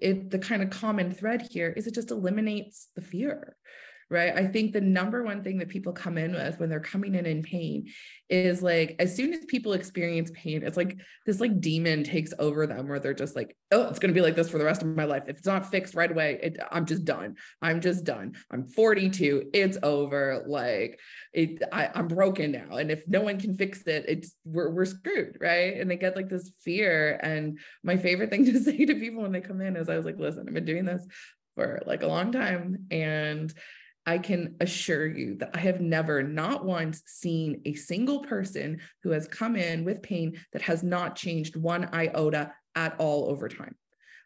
it 0.00 0.30
the 0.30 0.38
kind 0.38 0.62
of 0.62 0.70
common 0.70 1.10
thread 1.10 1.48
here 1.50 1.74
is 1.76 1.88
it 1.88 1.94
just 1.94 2.12
eliminates 2.12 2.90
the 2.94 3.00
fear 3.00 3.56
right? 4.10 4.36
I 4.36 4.46
think 4.46 4.72
the 4.72 4.80
number 4.80 5.22
one 5.22 5.44
thing 5.44 5.58
that 5.58 5.68
people 5.68 5.92
come 5.92 6.18
in 6.18 6.32
with 6.32 6.58
when 6.58 6.68
they're 6.68 6.80
coming 6.80 7.14
in 7.14 7.26
in 7.26 7.42
pain 7.42 7.86
is 8.28 8.60
like, 8.60 8.96
as 8.98 9.14
soon 9.14 9.32
as 9.32 9.44
people 9.44 9.72
experience 9.72 10.32
pain, 10.34 10.64
it's 10.64 10.76
like 10.76 10.98
this 11.26 11.40
like 11.40 11.60
demon 11.60 12.02
takes 12.02 12.32
over 12.40 12.66
them 12.66 12.88
where 12.88 12.98
they're 12.98 13.14
just 13.14 13.36
like, 13.36 13.56
oh, 13.70 13.88
it's 13.88 14.00
going 14.00 14.12
to 14.12 14.18
be 14.18 14.20
like 14.20 14.34
this 14.34 14.50
for 14.50 14.58
the 14.58 14.64
rest 14.64 14.82
of 14.82 14.88
my 14.88 15.04
life. 15.04 15.22
If 15.28 15.38
it's 15.38 15.46
not 15.46 15.70
fixed 15.70 15.94
right 15.94 16.10
away, 16.10 16.40
it, 16.42 16.58
I'm 16.72 16.86
just 16.86 17.04
done. 17.04 17.36
I'm 17.62 17.80
just 17.80 18.02
done. 18.04 18.34
I'm 18.50 18.66
42. 18.66 19.50
It's 19.54 19.78
over. 19.80 20.44
Like 20.44 20.98
it, 21.32 21.62
I, 21.72 21.90
I'm 21.94 22.08
broken 22.08 22.50
now. 22.50 22.76
And 22.76 22.90
if 22.90 23.06
no 23.06 23.20
one 23.20 23.38
can 23.38 23.54
fix 23.54 23.82
it, 23.82 24.06
it's 24.08 24.34
we're, 24.44 24.70
we're 24.70 24.86
screwed. 24.86 25.38
Right. 25.40 25.76
And 25.76 25.88
they 25.88 25.96
get 25.96 26.16
like 26.16 26.28
this 26.28 26.50
fear. 26.64 27.20
And 27.22 27.60
my 27.84 27.96
favorite 27.96 28.30
thing 28.30 28.44
to 28.46 28.58
say 28.58 28.84
to 28.86 28.94
people 28.96 29.22
when 29.22 29.30
they 29.32 29.40
come 29.40 29.60
in 29.60 29.76
is 29.76 29.88
I 29.88 29.96
was 29.96 30.04
like, 30.04 30.18
listen, 30.18 30.46
I've 30.48 30.54
been 30.54 30.64
doing 30.64 30.84
this 30.84 31.06
for 31.54 31.80
like 31.86 32.02
a 32.02 32.08
long 32.08 32.32
time. 32.32 32.86
And 32.90 33.54
I 34.10 34.18
can 34.18 34.56
assure 34.58 35.06
you 35.06 35.36
that 35.36 35.50
I 35.54 35.60
have 35.60 35.80
never, 35.80 36.20
not 36.20 36.64
once, 36.64 37.00
seen 37.06 37.62
a 37.64 37.74
single 37.74 38.24
person 38.24 38.80
who 39.04 39.10
has 39.10 39.28
come 39.28 39.54
in 39.54 39.84
with 39.84 40.02
pain 40.02 40.36
that 40.52 40.62
has 40.62 40.82
not 40.82 41.14
changed 41.14 41.54
one 41.54 41.88
iota 41.92 42.52
at 42.74 42.96
all 42.98 43.30
over 43.30 43.48
time. 43.48 43.76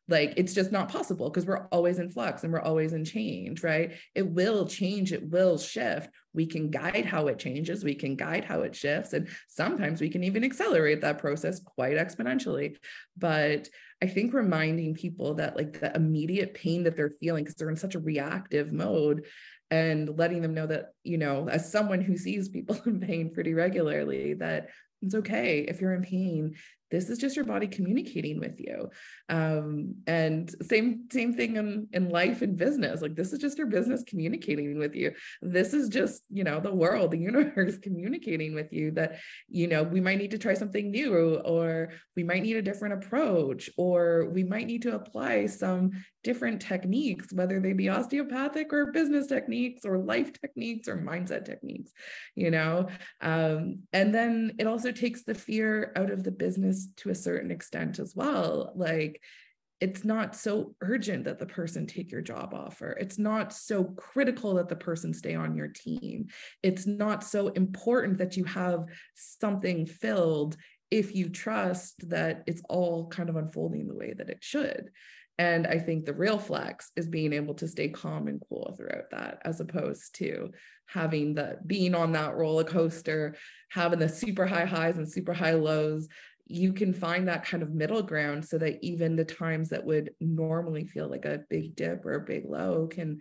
Like 0.09 0.33
it's 0.38 0.55
just 0.55 0.73
not 0.73 0.88
possible 0.88 1.29
because 1.29 1.44
we're 1.44 1.66
always 1.66 1.99
in 1.99 2.09
flux 2.11 2.44
and 2.44 2.53
we're 2.53 2.62
always 2.62 2.94
in 2.94 3.05
change, 3.05 3.62
right? 3.62 3.92
It 4.14 4.27
will 4.27 4.66
change, 4.66 5.12
it 5.12 5.29
will 5.29 5.59
shift. 5.59 6.09
We 6.35 6.47
can 6.47 6.70
guide 6.70 7.07
how 7.07 7.29
it 7.29 7.38
changes, 7.38 7.85
we 7.85 7.94
can 7.94 8.16
guide 8.16 8.44
how 8.44 8.62
it 8.62 8.75
shifts, 8.75 9.12
and 9.12 9.29
sometimes 9.49 10.01
we 10.01 10.11
can 10.11 10.25
even 10.25 10.44
accelerate 10.44 11.01
that 11.01 11.18
process 11.18 11.61
quite 11.61 11.97
exponentially. 11.97 12.77
But 13.16 13.68
I 14.03 14.07
think 14.07 14.35
reminding 14.35 14.94
people 14.94 15.35
that 15.35 15.57
like 15.57 15.81
the 15.81 15.94
immediate 15.94 16.55
pain 16.55 16.83
that 16.85 16.97
they're 16.97 17.11
feeling 17.20 17.44
because 17.44 17.57
they're 17.57 17.70
in 17.70 17.77
such 17.77 17.94
a 17.94 18.01
reactive 18.01 18.73
mode 18.73 19.25
and 19.70 20.18
letting 20.18 20.42
them 20.42 20.55
know 20.55 20.66
that 20.66 20.92
you 21.05 21.18
know 21.18 21.49
as 21.49 21.70
someone 21.70 22.01
who 22.01 22.16
sees 22.16 22.49
people 22.49 22.79
in 22.87 23.01
pain 23.01 23.33
pretty 23.33 23.55
regularly 23.55 24.35
that 24.35 24.68
it's 25.03 25.14
okay 25.14 25.61
if 25.61 25.81
you're 25.81 25.94
in 25.94 26.03
pain 26.03 26.55
this 26.90 27.09
is 27.11 27.18
just 27.18 27.37
your 27.37 27.44
body 27.44 27.66
communicating 27.66 28.40
with 28.40 28.59
you. 28.59 28.90
Um, 29.29 29.97
and 30.07 30.51
same 30.62 31.05
same 31.11 31.33
thing 31.33 31.57
in 31.57 31.88
in 31.92 32.11
life 32.11 32.42
and 32.42 32.57
business. 32.57 33.03
Like 33.03 33.14
this 33.14 33.33
is 33.33 33.38
just 33.38 33.59
your 33.59 33.66
business 33.66 34.05
communicating 34.07 34.79
with 34.79 34.94
you. 34.94 35.12
This 35.42 35.75
is 35.75 35.88
just 35.88 36.23
you 36.31 36.44
know 36.44 36.61
the 36.61 36.75
world 36.75 37.11
the 37.11 37.18
universe 37.35 37.79
communicating 37.79 38.55
with 38.55 38.73
you 38.73 38.90
that 38.92 39.18
you 39.49 39.66
know 39.66 39.83
we 39.83 40.01
might 40.01 40.18
need 40.18 40.31
to 40.33 40.38
try 40.38 40.55
something 40.55 40.90
new 40.90 41.37
or 41.44 41.90
we 42.16 42.23
might 42.23 42.42
need 42.42 42.57
a 42.57 42.62
different 42.62 43.05
approach 43.05 43.70
or 43.77 44.31
we 44.33 44.44
might 44.44 44.66
need 44.66 44.83
to 44.83 44.94
apply 44.94 45.47
some 45.47 45.90
different 46.23 46.61
techniques 46.61 47.33
whether 47.33 47.61
they 47.61 47.75
be 47.75 47.90
osteopathic 47.90 48.73
or 48.73 48.92
business 48.92 49.27
techniques 49.27 49.85
or 49.85 49.99
life 49.99 50.33
techniques 50.40 50.88
or 50.88 50.97
mindset 50.97 51.44
techniques 51.44 51.92
you 52.35 52.51
know? 52.51 52.88
Um, 53.20 53.81
and 53.92 54.14
then 54.14 54.53
it 54.59 54.66
also 54.66 54.92
takes 54.92 55.25
the 55.25 55.35
fear 55.35 55.92
out 55.97 56.11
of 56.11 56.25
the 56.25 56.31
business 56.31 56.74
to 56.99 57.11
a 57.11 57.15
certain 57.15 57.51
extent 57.51 57.99
as 57.99 58.15
well. 58.15 58.73
Like, 58.75 59.21
it's 59.81 60.05
not 60.05 60.37
so 60.37 60.75
urgent 60.81 61.25
that 61.25 61.39
the 61.39 61.47
person 61.47 61.87
take 61.87 62.11
your 62.11 62.23
job 62.23 62.55
offer. 62.55 62.93
It's 62.93 63.19
not 63.19 63.53
so 63.53 63.85
critical 63.85 64.55
that 64.55 64.69
the 64.69 64.77
person 64.77 65.13
stay 65.13 65.35
on 65.35 65.57
your 65.57 65.69
team. 65.69 66.29
It's 66.63 66.87
not 66.87 67.25
so 67.25 67.49
important 67.49 68.19
that 68.19 68.37
you 68.37 68.45
have 68.45 68.87
something 69.15 69.85
filled 69.85 70.57
if 70.91 71.15
you 71.15 71.29
trust 71.29 72.09
that 72.09 72.45
it's 72.47 72.63
all 72.69 73.09
kind 73.09 73.29
of 73.29 73.37
unfolding 73.37 73.89
the 73.89 73.97
way 73.97 74.15
that 74.17 74.31
it 74.31 74.39
should. 74.43 74.91
And 75.39 75.67
I 75.67 75.81
think 75.81 76.05
the 76.05 76.15
real 76.15 76.39
flex 76.39 76.93
is 76.95 77.09
being 77.09 77.33
able 77.33 77.55
to 77.55 77.67
stay 77.67 77.89
calm 77.89 78.29
and 78.29 78.41
cool 78.49 78.75
throughout 78.77 79.11
that, 79.11 79.41
as 79.45 79.61
opposed 79.61 80.15
to 80.17 80.53
having 80.87 81.35
the 81.35 81.59
being 81.67 81.95
on 81.95 82.13
that 82.13 82.37
roller 82.37 82.63
coaster, 82.63 83.35
having 83.71 83.99
the 83.99 84.09
super 84.09 84.47
high 84.47 84.67
highs 84.67 84.97
and 84.97 85.11
super 85.11 85.35
high 85.35 85.55
lows. 85.55 86.07
You 86.47 86.73
can 86.73 86.93
find 86.93 87.29
that 87.29 87.45
kind 87.47 87.63
of 87.63 87.73
middle 87.73 88.03
ground 88.03 88.45
so 88.45 88.59
that 88.59 88.79
even 88.83 89.17
the 89.17 89.25
times 89.25 89.71
that 89.71 89.85
would 89.85 90.11
normally 90.21 90.87
feel 90.87 91.09
like 91.09 91.25
a 91.25 91.43
big 91.49 91.75
dip 91.75 92.05
or 92.05 92.15
a 92.15 92.25
big 92.25 92.45
low 92.47 92.87
can 92.87 93.21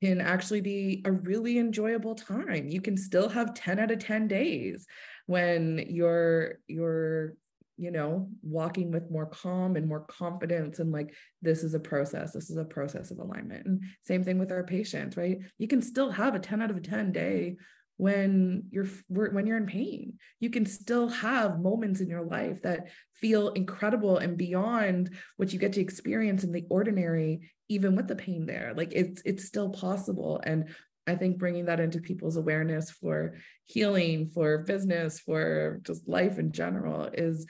can 0.00 0.20
actually 0.20 0.60
be 0.60 1.02
a 1.04 1.12
really 1.12 1.58
enjoyable 1.58 2.14
time. 2.14 2.68
You 2.68 2.80
can 2.80 2.96
still 2.96 3.28
have 3.28 3.54
10 3.54 3.80
out 3.80 3.90
of 3.90 3.98
10 3.98 4.28
days 4.28 4.86
when 5.26 5.84
you're 5.88 6.58
you're 6.68 7.34
you 7.78 7.92
know 7.92 8.28
walking 8.42 8.90
with 8.90 9.10
more 9.10 9.26
calm 9.26 9.76
and 9.76 9.86
more 9.86 10.00
confidence 10.00 10.80
and 10.80 10.90
like 10.90 11.14
this 11.40 11.62
is 11.62 11.74
a 11.74 11.80
process 11.80 12.32
this 12.32 12.50
is 12.50 12.56
a 12.56 12.64
process 12.64 13.12
of 13.12 13.20
alignment 13.20 13.64
and 13.66 13.82
same 14.02 14.24
thing 14.24 14.36
with 14.38 14.50
our 14.50 14.64
patients 14.64 15.16
right 15.16 15.38
you 15.58 15.68
can 15.68 15.80
still 15.80 16.10
have 16.10 16.34
a 16.34 16.40
10 16.40 16.60
out 16.60 16.70
of 16.72 16.82
10 16.82 17.12
day 17.12 17.56
when 17.98 18.64
you're 18.70 18.86
when 19.08 19.46
you're 19.46 19.58
in 19.58 19.66
pain. 19.66 20.14
You 20.40 20.48
can 20.48 20.64
still 20.64 21.08
have 21.08 21.60
moments 21.60 22.00
in 22.00 22.08
your 22.08 22.22
life 22.22 22.62
that 22.62 22.88
feel 23.14 23.50
incredible 23.50 24.18
and 24.18 24.38
beyond 24.38 25.10
what 25.36 25.52
you 25.52 25.58
get 25.58 25.74
to 25.74 25.80
experience 25.80 26.44
in 26.44 26.52
the 26.52 26.64
ordinary 26.70 27.52
even 27.68 27.96
with 27.96 28.08
the 28.08 28.16
pain 28.16 28.46
there. 28.46 28.72
Like 28.74 28.92
it's 28.94 29.20
it's 29.26 29.44
still 29.44 29.68
possible. 29.68 30.40
And 30.44 30.70
i 31.06 31.14
think 31.14 31.38
bringing 31.38 31.64
that 31.64 31.80
into 31.80 32.00
people's 32.00 32.36
awareness 32.36 32.90
for 32.90 33.34
healing 33.64 34.26
for 34.26 34.58
business 34.58 35.18
for 35.18 35.80
just 35.82 36.06
life 36.06 36.38
in 36.38 36.52
general 36.52 37.08
is 37.14 37.46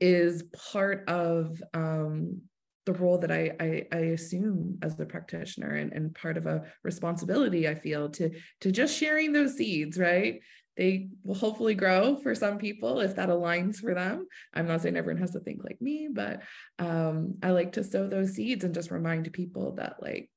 is 0.00 0.44
part 0.72 1.08
of 1.08 1.60
um 1.74 2.40
the 2.86 2.92
role 2.92 3.18
that 3.18 3.30
I, 3.30 3.52
I, 3.58 3.86
I 3.92 3.98
assume 3.98 4.78
as 4.82 4.96
the 4.96 5.06
practitioner 5.06 5.70
and, 5.70 5.92
and 5.92 6.14
part 6.14 6.36
of 6.36 6.46
a 6.46 6.64
responsibility 6.82 7.66
I 7.68 7.74
feel 7.74 8.10
to 8.10 8.30
to 8.60 8.72
just 8.72 8.96
sharing 8.96 9.32
those 9.32 9.56
seeds, 9.56 9.98
right? 9.98 10.40
They 10.76 11.08
will 11.22 11.36
hopefully 11.36 11.74
grow 11.74 12.16
for 12.16 12.34
some 12.34 12.58
people 12.58 13.00
if 13.00 13.16
that 13.16 13.28
aligns 13.28 13.76
for 13.76 13.94
them. 13.94 14.26
I'm 14.52 14.66
not 14.66 14.82
saying 14.82 14.96
everyone 14.96 15.22
has 15.22 15.30
to 15.32 15.40
think 15.40 15.62
like 15.62 15.80
me, 15.80 16.08
but 16.12 16.42
um, 16.78 17.36
I 17.42 17.52
like 17.52 17.72
to 17.72 17.84
sow 17.84 18.08
those 18.08 18.32
seeds 18.32 18.64
and 18.64 18.74
just 18.74 18.90
remind 18.90 19.32
people 19.32 19.76
that 19.76 19.96
like 20.02 20.28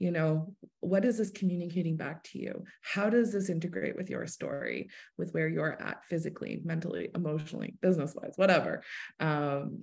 you 0.00 0.10
know 0.10 0.52
what 0.80 1.04
is 1.04 1.18
this 1.18 1.30
communicating 1.30 1.96
back 1.96 2.24
to 2.24 2.38
you 2.38 2.64
how 2.82 3.08
does 3.08 3.32
this 3.32 3.48
integrate 3.48 3.96
with 3.96 4.10
your 4.10 4.26
story 4.26 4.88
with 5.16 5.30
where 5.30 5.48
you're 5.48 5.80
at 5.80 6.04
physically 6.04 6.60
mentally 6.64 7.10
emotionally 7.14 7.74
business 7.80 8.12
wise 8.14 8.32
whatever 8.36 8.82
um, 9.20 9.78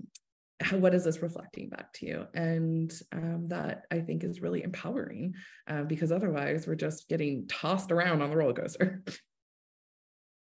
what 0.72 0.94
is 0.94 1.04
this 1.04 1.22
reflecting 1.22 1.70
back 1.70 1.94
to 1.94 2.06
you? 2.06 2.28
And 2.34 2.92
um, 3.12 3.48
that 3.50 3.86
I 3.92 4.00
think 4.00 4.24
is 4.24 4.42
really 4.42 4.64
empowering 4.64 5.34
uh, 5.68 5.84
because 5.84 6.12
otherwise 6.12 6.68
we're 6.68 6.76
just 6.76 7.10
getting 7.10 7.48
tossed 7.48 7.92
around 7.92 8.22
on 8.22 8.30
the 8.30 8.38
roller 8.38 8.54
coaster. 8.54 9.04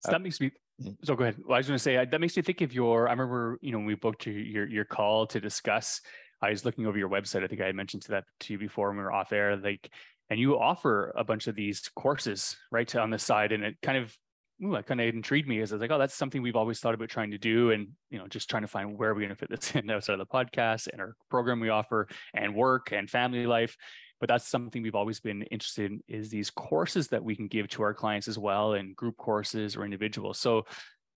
So 0.04 0.12
that 0.12 0.22
makes 0.22 0.42
me. 0.42 0.52
Mm. 0.82 0.98
So 1.04 1.16
go 1.16 1.26
ahead. 1.26 1.38
Well, 1.46 1.56
I 1.56 1.60
was 1.60 1.68
going 1.68 1.78
to 1.78 1.84
say 1.84 2.04
that 2.04 2.22
makes 2.22 2.36
me 2.36 2.42
think 2.42 2.62
of 2.62 2.74
your. 2.74 3.08
I 3.08 3.12
remember, 3.12 3.60
you 3.62 3.72
know, 3.72 3.78
when 3.78 3.86
we 3.86 3.96
booked 3.96 4.26
your 4.26 4.36
your, 4.36 4.68
your 4.68 4.86
call 4.86 5.28
to 5.28 5.40
discuss. 5.40 6.02
I 6.42 6.50
was 6.50 6.66
looking 6.66 6.88
over 6.88 6.98
your 6.98 7.10
website. 7.10 7.44
I 7.44 7.48
think 7.48 7.62
I 7.62 7.68
had 7.68 7.76
mentioned 7.76 8.02
to 8.04 8.12
that 8.14 8.24
to 8.42 8.54
you 8.54 8.60
before 8.60 8.88
when 8.88 8.98
we 8.98 9.04
were 9.04 9.12
off 9.12 9.32
air. 9.32 9.56
Like, 9.56 9.92
and 10.32 10.40
you 10.40 10.58
offer 10.58 11.14
a 11.16 11.24
bunch 11.24 11.46
of 11.46 11.56
these 11.56 11.88
courses 11.96 12.58
right 12.72 12.96
on 12.96 13.12
the 13.12 13.20
side, 13.20 13.52
and 13.52 13.64
it 13.64 13.76
kind 13.84 14.00
of 14.00 14.18
ooh, 14.64 14.74
that 14.74 14.86
kind 14.86 15.02
of 15.02 15.14
intrigued 15.14 15.48
me 15.48 15.60
as 15.62 15.72
I 15.72 15.76
was 15.76 15.82
like, 15.82 15.92
oh, 15.92 15.98
that's 15.98 16.16
something 16.16 16.42
we've 16.42 16.56
always 16.56 16.80
thought 16.80 16.94
about 16.94 17.10
trying 17.10 17.32
to 17.32 17.38
do. 17.38 17.72
And, 17.72 17.90
you 18.10 18.20
know, 18.20 18.28
just 18.28 18.50
trying 18.50 18.62
to 18.62 18.68
find 18.68 18.98
where 18.98 19.14
we're 19.14 19.22
going 19.22 19.30
to 19.30 19.36
fit 19.36 19.50
this 19.50 19.76
in 19.76 19.90
outside 19.90 20.14
of 20.14 20.20
the 20.20 20.26
podcast 20.26 20.88
and 20.92 21.02
our 21.02 21.16
program 21.30 21.60
we 21.60 21.70
offer 21.70 22.08
and 22.34 22.56
work 22.56 22.92
and 22.92 23.10
family 23.10 23.46
life. 23.46 23.76
But 24.20 24.30
that's 24.30 24.48
something 24.48 24.84
we've 24.84 24.96
always 24.96 25.20
been 25.20 25.42
interested 25.44 25.92
in 25.92 26.02
is 26.08 26.30
these 26.30 26.52
courses 26.52 27.08
that 27.08 27.24
we 27.24 27.36
can 27.36 27.48
give 27.48 27.68
to 27.70 27.84
our 27.84 27.94
clients 27.94 28.28
as 28.28 28.38
well 28.38 28.74
and 28.74 28.96
group 28.96 29.18
courses 29.18 29.76
or 29.76 29.84
individuals. 29.84 30.38
So 30.38 30.66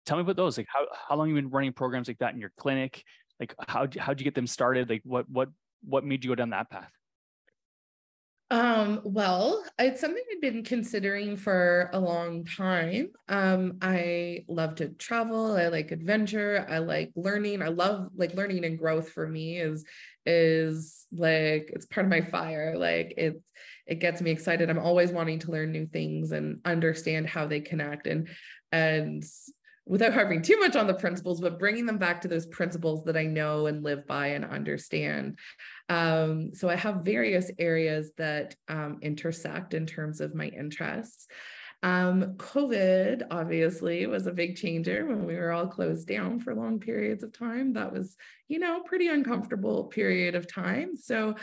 tell 0.05 0.17
me 0.17 0.21
about 0.21 0.37
those. 0.37 0.57
Like 0.57 0.67
how, 0.69 0.85
how 1.09 1.17
long 1.17 1.27
you 1.27 1.35
been 1.35 1.49
running 1.49 1.73
programs 1.73 2.07
like 2.07 2.19
that 2.19 2.33
in 2.33 2.39
your 2.39 2.53
clinic? 2.57 3.03
Like 3.41 3.53
how, 3.67 3.87
how'd 3.99 4.21
you 4.21 4.23
get 4.23 4.35
them 4.35 4.47
started? 4.47 4.89
Like 4.89 5.01
what, 5.03 5.29
what, 5.29 5.49
what 5.83 6.05
made 6.05 6.23
you 6.23 6.31
go 6.31 6.35
down 6.35 6.51
that 6.51 6.69
path? 6.69 6.91
Um, 8.53 9.01
well, 9.03 9.63
it's 9.79 9.99
something 9.99 10.23
I've 10.31 10.39
been 10.39 10.63
considering 10.63 11.37
for 11.37 11.89
a 11.91 11.99
long 11.99 12.45
time. 12.45 13.07
Um, 13.27 13.79
I 13.81 14.45
love 14.47 14.75
to 14.75 14.89
travel. 14.89 15.55
I 15.55 15.69
like 15.69 15.89
adventure. 15.89 16.63
I 16.69 16.77
like 16.77 17.11
learning. 17.15 17.63
I 17.63 17.69
love 17.69 18.09
like 18.15 18.35
learning 18.35 18.63
and 18.63 18.77
growth 18.77 19.09
for 19.09 19.27
me 19.27 19.57
is 19.57 19.83
is 20.27 21.07
like 21.11 21.71
it's 21.73 21.87
part 21.87 22.05
of 22.05 22.11
my 22.11 22.21
fire. 22.21 22.77
Like 22.77 23.15
it 23.17 23.41
it 23.87 23.95
gets 23.95 24.21
me 24.21 24.29
excited. 24.29 24.69
I'm 24.69 24.77
always 24.77 25.11
wanting 25.11 25.39
to 25.39 25.51
learn 25.51 25.71
new 25.71 25.87
things 25.87 26.31
and 26.31 26.59
understand 26.63 27.25
how 27.25 27.47
they 27.47 27.59
connect 27.59 28.05
and 28.05 28.29
and 28.71 29.23
without 29.85 30.13
harping 30.13 30.41
too 30.41 30.59
much 30.59 30.75
on 30.75 30.87
the 30.87 30.93
principles, 30.93 31.41
but 31.41 31.59
bringing 31.59 31.85
them 31.85 31.97
back 31.97 32.21
to 32.21 32.27
those 32.27 32.45
principles 32.45 33.03
that 33.03 33.17
I 33.17 33.25
know 33.25 33.65
and 33.67 33.83
live 33.83 34.07
by 34.07 34.27
and 34.27 34.45
understand. 34.45 35.37
Um, 35.89 36.53
so 36.53 36.69
I 36.69 36.75
have 36.75 37.05
various 37.05 37.51
areas 37.59 38.11
that 38.17 38.55
um, 38.67 38.99
intersect 39.01 39.73
in 39.73 39.85
terms 39.85 40.21
of 40.21 40.35
my 40.35 40.47
interests. 40.47 41.27
Um, 41.83 42.35
COVID 42.37 43.23
obviously 43.29 44.07
was 44.07 44.25
a 44.25 44.31
big 44.31 44.55
changer 44.55 45.05
when 45.05 45.25
we 45.25 45.35
were 45.35 45.51
all 45.51 45.67
closed 45.67 46.07
down 46.07 46.39
for 46.39 46.55
long 46.55 46.79
periods 46.79 47.23
of 47.23 47.37
time. 47.37 47.73
That 47.73 47.91
was, 47.91 48.15
you 48.47 48.59
know, 48.59 48.81
pretty 48.83 49.09
uncomfortable 49.09 49.85
period 49.85 50.35
of 50.35 50.51
time. 50.51 50.95
So 50.95 51.35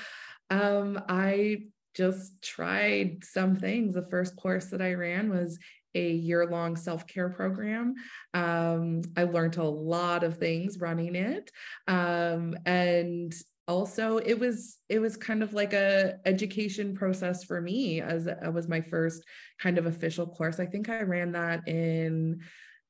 um, 0.48 1.02
I 1.08 1.64
just 1.94 2.40
tried 2.42 3.22
some 3.22 3.56
things. 3.56 3.92
The 3.92 4.08
first 4.10 4.34
course 4.36 4.66
that 4.66 4.80
I 4.80 4.94
ran 4.94 5.28
was 5.28 5.58
a 5.94 6.10
year 6.12 6.46
long 6.46 6.76
self 6.76 7.06
care 7.06 7.28
program. 7.28 7.94
Um, 8.32 9.02
I 9.16 9.24
learned 9.24 9.56
a 9.56 9.64
lot 9.64 10.24
of 10.24 10.38
things 10.38 10.78
running 10.78 11.16
it. 11.16 11.50
Um, 11.86 12.56
and 12.64 13.34
also 13.70 14.18
it 14.18 14.38
was 14.38 14.78
it 14.88 14.98
was 14.98 15.16
kind 15.16 15.42
of 15.42 15.54
like 15.54 15.72
a 15.72 16.16
education 16.26 16.94
process 16.94 17.44
for 17.44 17.60
me 17.60 18.00
as 18.00 18.26
it 18.26 18.52
was 18.52 18.68
my 18.68 18.80
first 18.80 19.24
kind 19.58 19.78
of 19.78 19.86
official 19.86 20.26
course. 20.26 20.60
I 20.60 20.66
think 20.66 20.88
i 20.88 21.02
ran 21.02 21.32
that 21.32 21.66
in 21.68 22.40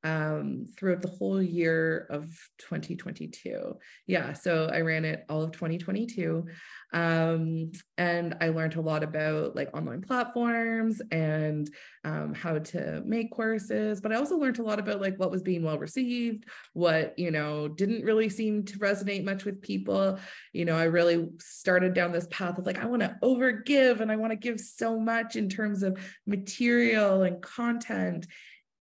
um, 0.03 0.65
throughout 0.77 1.01
the 1.01 1.09
whole 1.09 1.41
year 1.41 2.07
of 2.09 2.25
2022. 2.57 3.77
Yeah, 4.07 4.33
so 4.33 4.69
I 4.71 4.81
ran 4.81 5.05
it 5.05 5.25
all 5.29 5.43
of 5.43 5.51
2022. 5.51 6.45
Um, 6.93 7.71
and 7.97 8.35
I 8.41 8.49
learned 8.49 8.75
a 8.75 8.81
lot 8.81 9.03
about 9.03 9.55
like 9.55 9.75
online 9.75 10.01
platforms 10.01 11.01
and 11.11 11.69
um, 12.03 12.33
how 12.33 12.59
to 12.59 13.01
make 13.05 13.31
courses, 13.31 14.01
but 14.01 14.11
I 14.11 14.15
also 14.15 14.37
learned 14.37 14.59
a 14.59 14.63
lot 14.63 14.79
about 14.79 14.99
like 14.99 15.17
what 15.17 15.31
was 15.31 15.41
being 15.41 15.63
well 15.63 15.77
received, 15.77 16.45
what, 16.73 17.17
you 17.17 17.31
know, 17.31 17.67
didn't 17.67 18.03
really 18.03 18.27
seem 18.27 18.65
to 18.65 18.79
resonate 18.79 19.23
much 19.23 19.45
with 19.45 19.61
people. 19.61 20.19
You 20.51 20.65
know, 20.65 20.75
I 20.75 20.85
really 20.85 21.29
started 21.39 21.93
down 21.93 22.11
this 22.11 22.27
path 22.29 22.57
of 22.57 22.65
like, 22.65 22.79
I 22.79 22.85
want 22.85 23.03
to 23.03 23.17
overgive 23.23 24.01
and 24.01 24.11
I 24.11 24.15
want 24.15 24.31
to 24.31 24.37
give 24.37 24.59
so 24.59 24.99
much 24.99 25.35
in 25.35 25.47
terms 25.47 25.83
of 25.83 25.97
material 26.25 27.23
and 27.23 27.41
content 27.41 28.27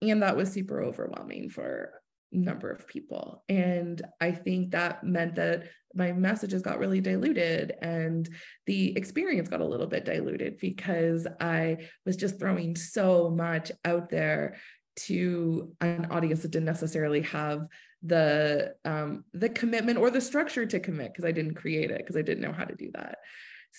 and 0.02 0.22
that 0.22 0.36
was 0.36 0.52
super 0.52 0.82
overwhelming 0.82 1.48
for 1.48 1.92
a 2.32 2.36
number 2.36 2.70
of 2.70 2.86
people 2.86 3.44
and 3.48 4.02
i 4.20 4.30
think 4.30 4.70
that 4.70 5.04
meant 5.04 5.34
that 5.36 5.68
my 5.94 6.12
messages 6.12 6.60
got 6.60 6.78
really 6.78 7.00
diluted 7.00 7.72
and 7.80 8.28
the 8.66 8.96
experience 8.96 9.48
got 9.48 9.60
a 9.60 9.66
little 9.66 9.86
bit 9.86 10.04
diluted 10.04 10.58
because 10.58 11.26
i 11.40 11.76
was 12.04 12.16
just 12.16 12.38
throwing 12.38 12.76
so 12.76 13.30
much 13.30 13.70
out 13.84 14.10
there 14.10 14.56
to 14.96 15.72
an 15.80 16.06
audience 16.10 16.42
that 16.42 16.50
didn't 16.50 16.66
necessarily 16.66 17.20
have 17.20 17.66
the 18.02 18.74
um, 18.84 19.24
the 19.32 19.48
commitment 19.48 19.98
or 19.98 20.10
the 20.10 20.20
structure 20.20 20.66
to 20.66 20.80
commit 20.80 21.12
because 21.12 21.24
I 21.24 21.32
didn't 21.32 21.54
create 21.54 21.90
it 21.90 21.98
because 21.98 22.16
I 22.16 22.22
didn't 22.22 22.42
know 22.42 22.52
how 22.52 22.64
to 22.64 22.74
do 22.74 22.90
that. 22.94 23.18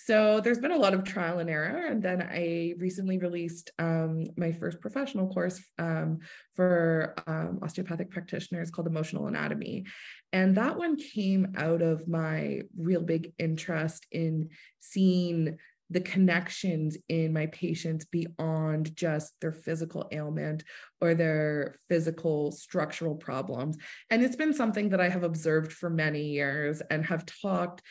So 0.04 0.40
there's 0.40 0.58
been 0.58 0.70
a 0.70 0.76
lot 0.76 0.94
of 0.94 1.04
trial 1.04 1.38
and 1.38 1.50
error. 1.50 1.86
And 1.86 2.02
then 2.02 2.22
I 2.22 2.74
recently 2.78 3.18
released 3.18 3.70
um, 3.78 4.24
my 4.36 4.52
first 4.52 4.80
professional 4.80 5.28
course 5.28 5.60
um, 5.78 6.20
for 6.54 7.14
um, 7.26 7.58
osteopathic 7.62 8.10
practitioners 8.10 8.70
called 8.70 8.86
Emotional 8.86 9.26
Anatomy. 9.26 9.84
And 10.32 10.56
that 10.56 10.76
one 10.76 10.96
came 10.96 11.54
out 11.56 11.82
of 11.82 12.08
my 12.08 12.62
real 12.78 13.02
big 13.02 13.32
interest 13.38 14.06
in 14.12 14.50
seeing 14.80 15.58
the 15.90 16.00
connections 16.00 16.98
in 17.08 17.32
my 17.32 17.46
patients 17.46 18.04
beyond 18.04 18.94
just 18.94 19.40
their 19.40 19.52
physical 19.52 20.06
ailment 20.12 20.62
or 21.00 21.14
their 21.14 21.78
physical 21.88 22.52
structural 22.52 23.14
problems. 23.14 23.76
And 24.10 24.22
it's 24.22 24.36
been 24.36 24.52
something 24.52 24.90
that 24.90 25.00
I 25.00 25.08
have 25.08 25.22
observed 25.22 25.72
for 25.72 25.88
many 25.88 26.24
years 26.24 26.82
and 26.90 27.06
have 27.06 27.24
talked 27.24 27.82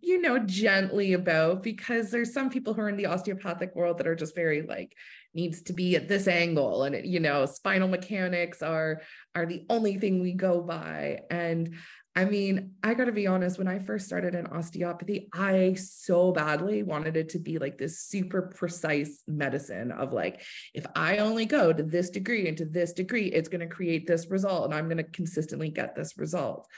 you 0.00 0.22
know, 0.22 0.38
gently 0.38 1.14
about 1.14 1.62
because 1.62 2.10
there's 2.10 2.32
some 2.32 2.48
people 2.48 2.74
who 2.74 2.82
are 2.82 2.88
in 2.88 2.96
the 2.96 3.06
osteopathic 3.06 3.74
world 3.74 3.98
that 3.98 4.06
are 4.06 4.14
just 4.14 4.34
very 4.34 4.62
like 4.62 4.94
needs 5.34 5.62
to 5.62 5.72
be 5.72 5.96
at 5.96 6.08
this 6.08 6.28
angle 6.28 6.84
and 6.84 6.94
it, 6.94 7.04
you 7.04 7.18
know, 7.18 7.44
spinal 7.44 7.88
mechanics 7.88 8.62
are 8.62 9.02
are 9.34 9.46
the 9.46 9.64
only 9.68 9.98
thing 9.98 10.20
we 10.20 10.32
go 10.32 10.60
by 10.60 11.18
and 11.30 11.74
I 12.16 12.26
mean, 12.26 12.74
I 12.80 12.94
got 12.94 13.06
to 13.06 13.12
be 13.12 13.26
honest, 13.26 13.58
when 13.58 13.66
I 13.66 13.80
first 13.80 14.06
started 14.06 14.36
in 14.36 14.46
osteopathy, 14.46 15.28
I 15.34 15.74
so 15.74 16.30
badly 16.30 16.84
wanted 16.84 17.16
it 17.16 17.30
to 17.30 17.40
be 17.40 17.58
like 17.58 17.76
this 17.76 17.98
super 17.98 18.52
precise 18.56 19.24
medicine 19.26 19.90
of 19.90 20.12
like, 20.12 20.40
if 20.74 20.86
I 20.94 21.16
only 21.16 21.44
go 21.44 21.72
to 21.72 21.82
this 21.82 22.10
degree 22.10 22.46
and 22.46 22.56
to 22.58 22.66
this 22.66 22.92
degree, 22.92 23.26
it's 23.26 23.48
going 23.48 23.68
to 23.68 23.74
create 23.74 24.06
this 24.06 24.30
result 24.30 24.66
and 24.66 24.74
I'm 24.74 24.86
going 24.86 24.98
to 24.98 25.02
consistently 25.02 25.70
get 25.70 25.96
this 25.96 26.16
result. 26.16 26.68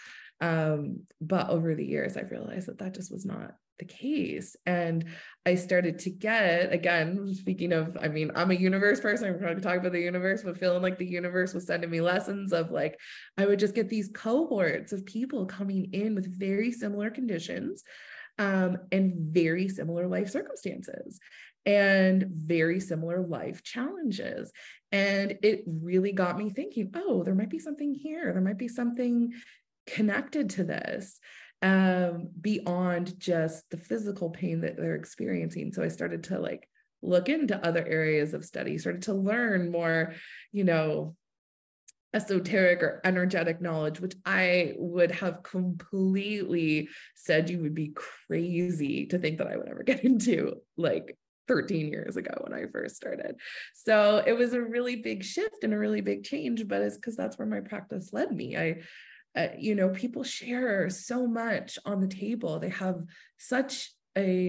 Um, 0.41 1.01
but 1.20 1.49
over 1.49 1.74
the 1.74 1.87
years, 1.87 2.16
I've 2.16 2.30
realized 2.30 2.68
that 2.68 2.78
that 2.78 2.95
just 2.95 3.11
was 3.11 3.24
not 3.24 3.53
the 3.78 3.84
case. 3.84 4.57
And 4.64 5.05
I 5.45 5.55
started 5.55 5.99
to 6.01 6.11
get, 6.11 6.72
again, 6.72 7.34
speaking 7.34 7.72
of, 7.72 7.97
I 8.01 8.09
mean, 8.09 8.30
I'm 8.34 8.51
a 8.51 8.55
universe 8.55 9.01
person. 9.01 9.28
I'm 9.28 9.41
going 9.41 9.57
to 9.57 9.61
talk 9.62 9.78
about 9.78 9.93
the 9.93 10.01
universe, 10.01 10.43
but 10.43 10.59
feeling 10.59 10.82
like 10.82 10.99
the 10.99 11.07
universe 11.07 11.53
was 11.53 11.66
sending 11.66 11.91
me 11.91 12.01
lessons 12.01 12.53
of 12.53 12.70
like, 12.70 12.99
I 13.37 13.47
would 13.47 13.59
just 13.59 13.74
get 13.74 13.89
these 13.89 14.11
cohorts 14.14 14.93
of 14.93 15.05
people 15.05 15.47
coming 15.47 15.91
in 15.93 16.14
with 16.14 16.39
very 16.39 16.72
similar 16.72 17.11
conditions 17.11 17.82
um, 18.39 18.78
and 18.93 19.14
very 19.16 19.68
similar 19.68 20.07
life 20.07 20.30
circumstances 20.30 21.20
and 21.66 22.26
very 22.30 22.80
similar 22.80 23.26
life 23.26 23.62
challenges. 23.62 24.53
And 24.93 25.37
it 25.43 25.64
really 25.66 26.12
got 26.12 26.39
me 26.39 26.49
thinking, 26.49 26.93
oh, 26.95 27.24
there 27.24 27.34
might 27.34 27.51
be 27.51 27.59
something 27.59 27.93
here. 27.93 28.32
There 28.32 28.43
might 28.43 28.59
be 28.59 28.68
something 28.68 29.32
connected 29.87 30.51
to 30.51 30.64
this 30.64 31.18
um, 31.62 32.28
beyond 32.41 33.18
just 33.18 33.68
the 33.70 33.76
physical 33.76 34.30
pain 34.30 34.61
that 34.61 34.76
they're 34.76 34.95
experiencing. 34.95 35.72
So 35.72 35.82
I 35.82 35.89
started 35.89 36.24
to 36.24 36.39
like 36.39 36.68
look 37.03 37.28
into 37.28 37.64
other 37.64 37.87
areas 37.87 38.34
of 38.34 38.45
study, 38.45 38.78
started 38.78 39.03
to 39.03 39.14
learn 39.14 39.70
more, 39.70 40.14
you 40.53 40.64
know, 40.64 41.16
esoteric 42.14 42.82
or 42.82 43.01
energetic 43.05 43.61
knowledge, 43.61 44.01
which 44.01 44.14
I 44.24 44.74
would 44.76 45.11
have 45.12 45.43
completely 45.43 46.89
said 47.14 47.51
you 47.51 47.61
would 47.61 47.74
be 47.74 47.95
crazy 47.95 49.07
to 49.07 49.18
think 49.18 49.39
that 49.39 49.49
I 49.49 49.57
would 49.57 49.68
ever 49.68 49.82
get 49.82 50.05
into 50.05 50.62
like 50.76 51.16
13 51.49 51.89
years 51.89 52.16
ago 52.16 52.32
when 52.41 52.53
I 52.53 52.66
first 52.66 52.97
started. 52.97 53.37
So 53.74 54.22
it 54.26 54.32
was 54.32 54.53
a 54.53 54.61
really 54.61 54.97
big 54.97 55.24
shift 55.24 55.62
and 55.62 55.72
a 55.72 55.78
really 55.78 56.01
big 56.01 56.24
change, 56.24 56.66
but 56.66 56.82
it's 56.82 56.97
because 56.97 57.16
that's 57.16 57.39
where 57.39 57.47
my 57.47 57.61
practice 57.61 58.12
led 58.12 58.34
me. 58.34 58.57
I 58.57 58.80
uh, 59.37 59.49
you 59.59 59.74
know 59.74 59.91
people 59.91 60.22
share 60.22 60.89
so 60.91 61.26
much 61.26 61.78
on 61.84 62.01
the 62.01 62.09
table 62.09 62.59
they 62.59 62.68
have 62.68 63.03
such 63.39 63.93
a 64.16 64.45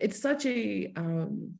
it's 0.00 0.20
such 0.20 0.44
a 0.46 0.92
um 0.96 1.58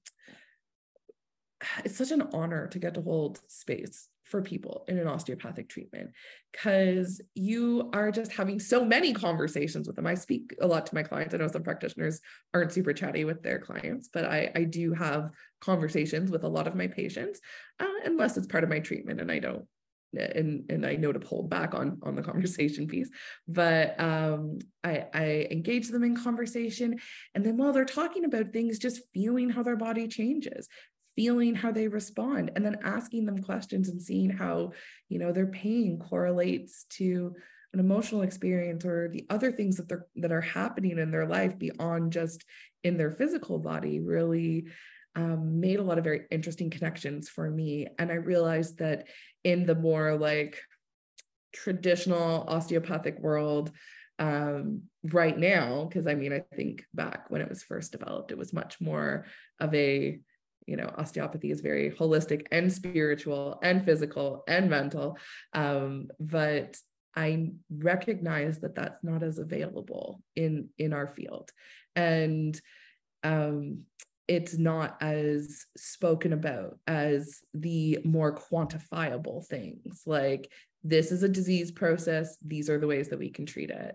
it's 1.85 1.97
such 1.97 2.11
an 2.11 2.23
honor 2.33 2.67
to 2.69 2.79
get 2.79 2.95
to 2.95 3.03
hold 3.03 3.41
space 3.49 4.09
for 4.25 4.43
people 4.43 4.85
in 4.89 4.99
an 4.99 5.07
osteopathic 5.07 5.69
treatment 5.69 6.11
because 6.51 7.21
you 7.35 7.91
are 7.93 8.11
just 8.11 8.33
having 8.33 8.59
so 8.59 8.85
many 8.85 9.13
conversations 9.13 9.87
with 9.87 9.95
them. 9.95 10.07
I 10.07 10.15
speak 10.15 10.55
a 10.61 10.67
lot 10.67 10.87
to 10.87 10.95
my 10.95 11.03
clients. 11.03 11.35
I 11.35 11.37
know 11.39 11.49
some 11.49 11.63
practitioners 11.63 12.21
aren't 12.55 12.73
super 12.73 12.95
chatty 12.95 13.25
with 13.25 13.43
their 13.43 13.59
clients, 13.59 14.09
but 14.13 14.25
I, 14.25 14.51
I 14.55 14.65
do 14.65 14.95
have 14.95 15.31
conversations 15.61 16.31
with 16.31 16.45
a 16.45 16.49
lot 16.49 16.67
of 16.67 16.75
my 16.75 16.87
patients, 16.87 17.41
uh, 17.79 17.87
unless 18.05 18.37
it's 18.37 18.47
part 18.47 18.65
of 18.65 18.71
my 18.71 18.81
treatment 18.81 19.21
and 19.21 19.31
I 19.31 19.39
don't 19.39 19.67
and 20.15 20.65
and 20.71 20.85
I 20.85 20.97
know 20.97 21.13
to 21.13 21.21
pull 21.21 21.45
back 21.45 21.75
on 21.75 21.99
on 22.03 22.15
the 22.15 22.23
conversation 22.23 22.87
piece, 22.87 23.11
but 23.49 23.99
um, 24.01 24.59
I 24.85 25.07
I 25.15 25.47
engage 25.51 25.89
them 25.89 26.05
in 26.05 26.17
conversation, 26.17 26.99
and 27.35 27.45
then 27.45 27.57
while 27.57 27.73
they're 27.73 27.85
talking 27.85 28.25
about 28.25 28.49
things, 28.49 28.79
just 28.79 29.03
feeling 29.15 29.51
how 29.51 29.63
their 29.63 29.77
body 29.77 30.09
changes, 30.09 30.69
feeling 31.17 31.55
how 31.55 31.73
they 31.73 31.89
respond, 31.89 32.53
and 32.57 32.65
then 32.65 32.79
asking 32.85 33.27
them 33.27 33.43
questions 33.43 33.89
and 33.89 34.03
seeing 34.03 34.31
how 34.31 34.73
you 35.09 35.19
know 35.19 35.33
their 35.33 35.47
pain 35.47 35.99
correlates 35.99 36.85
to 36.91 37.35
an 37.73 37.81
emotional 37.81 38.23
experience 38.23 38.85
or 38.85 39.09
the 39.09 39.25
other 39.31 39.51
things 39.51 39.77
that 39.77 39.89
they're 39.89 40.07
that 40.17 40.33
are 40.33 40.43
happening 40.43 40.99
in 40.99 41.11
their 41.11 41.27
life 41.27 41.59
beyond 41.59 42.13
just 42.13 42.45
in 42.85 42.97
their 42.97 43.11
physical 43.11 43.59
body 43.59 44.01
really 44.01 44.67
um, 45.15 45.61
made 45.61 45.79
a 45.79 45.83
lot 45.83 45.99
of 45.99 46.05
very 46.05 46.23
interesting 46.31 46.71
connections 46.71 47.29
for 47.29 47.51
me. 47.51 47.87
And 47.99 48.11
I 48.11 48.15
realized 48.15 48.79
that 48.79 49.09
in 49.45 49.67
the 49.67 49.75
more 49.75 50.17
like 50.17 50.59
traditional 51.53 52.45
osteopathic 52.49 53.19
world, 53.19 53.71
um, 54.19 54.83
right 55.05 55.37
now, 55.37 55.85
because 55.85 56.07
I 56.07 56.15
mean, 56.15 56.33
I 56.33 56.45
think 56.55 56.85
back 56.95 57.31
when 57.31 57.41
it 57.41 57.49
was 57.49 57.63
first 57.63 57.93
developed, 57.93 58.31
it 58.31 58.39
was 58.39 58.53
much 58.53 58.81
more 58.81 59.27
of 59.59 59.75
a 59.75 60.21
you 60.67 60.77
know 60.77 60.93
osteopathy 60.97 61.51
is 61.51 61.61
very 61.61 61.91
holistic 61.91 62.47
and 62.53 62.73
spiritual 62.73 63.59
and 63.63 63.85
physical 63.85 64.45
and 64.47 64.71
mental. 64.71 65.19
Um, 65.53 66.09
but 66.21 66.77
i 67.15 67.51
recognize 67.71 68.61
that 68.61 68.75
that's 68.75 69.05
not 69.05 69.23
as 69.23 69.39
available 69.39 70.23
in 70.37 70.69
in 70.79 70.93
our 70.93 71.09
field. 71.09 71.51
And 71.97 72.59
um, 73.25 73.83
it's 74.29 74.57
not 74.57 74.97
as 75.01 75.67
spoken 75.77 76.33
about 76.33 76.79
as 76.87 77.41
the 77.55 77.99
more 78.05 78.37
quantifiable 78.37 79.47
things. 79.47 80.03
Like 80.07 80.51
this 80.85 81.13
is 81.13 81.23
a 81.23 81.29
disease 81.29 81.71
process. 81.71 82.37
These 82.45 82.71
are 82.71 82.79
the 82.79 82.87
ways 82.87 83.09
that 83.09 83.19
we 83.19 83.31
can 83.31 83.47
treat 83.47 83.71
it. 83.71 83.95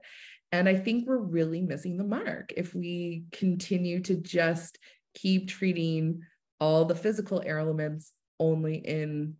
And 0.51 0.69
i 0.69 0.75
think 0.75 1.05
we're 1.05 1.17
really 1.17 1.61
missing 1.61 1.97
the 1.97 2.03
mark. 2.03 2.53
If 2.55 2.73
we 2.73 3.25
continue 3.31 4.01
to 4.03 4.15
just 4.15 4.77
keep 5.13 5.49
treating 5.49 6.21
all 6.59 6.85
the 6.85 6.95
physical 6.95 7.43
elements 7.45 8.13
only 8.39 8.75
in 8.75 9.35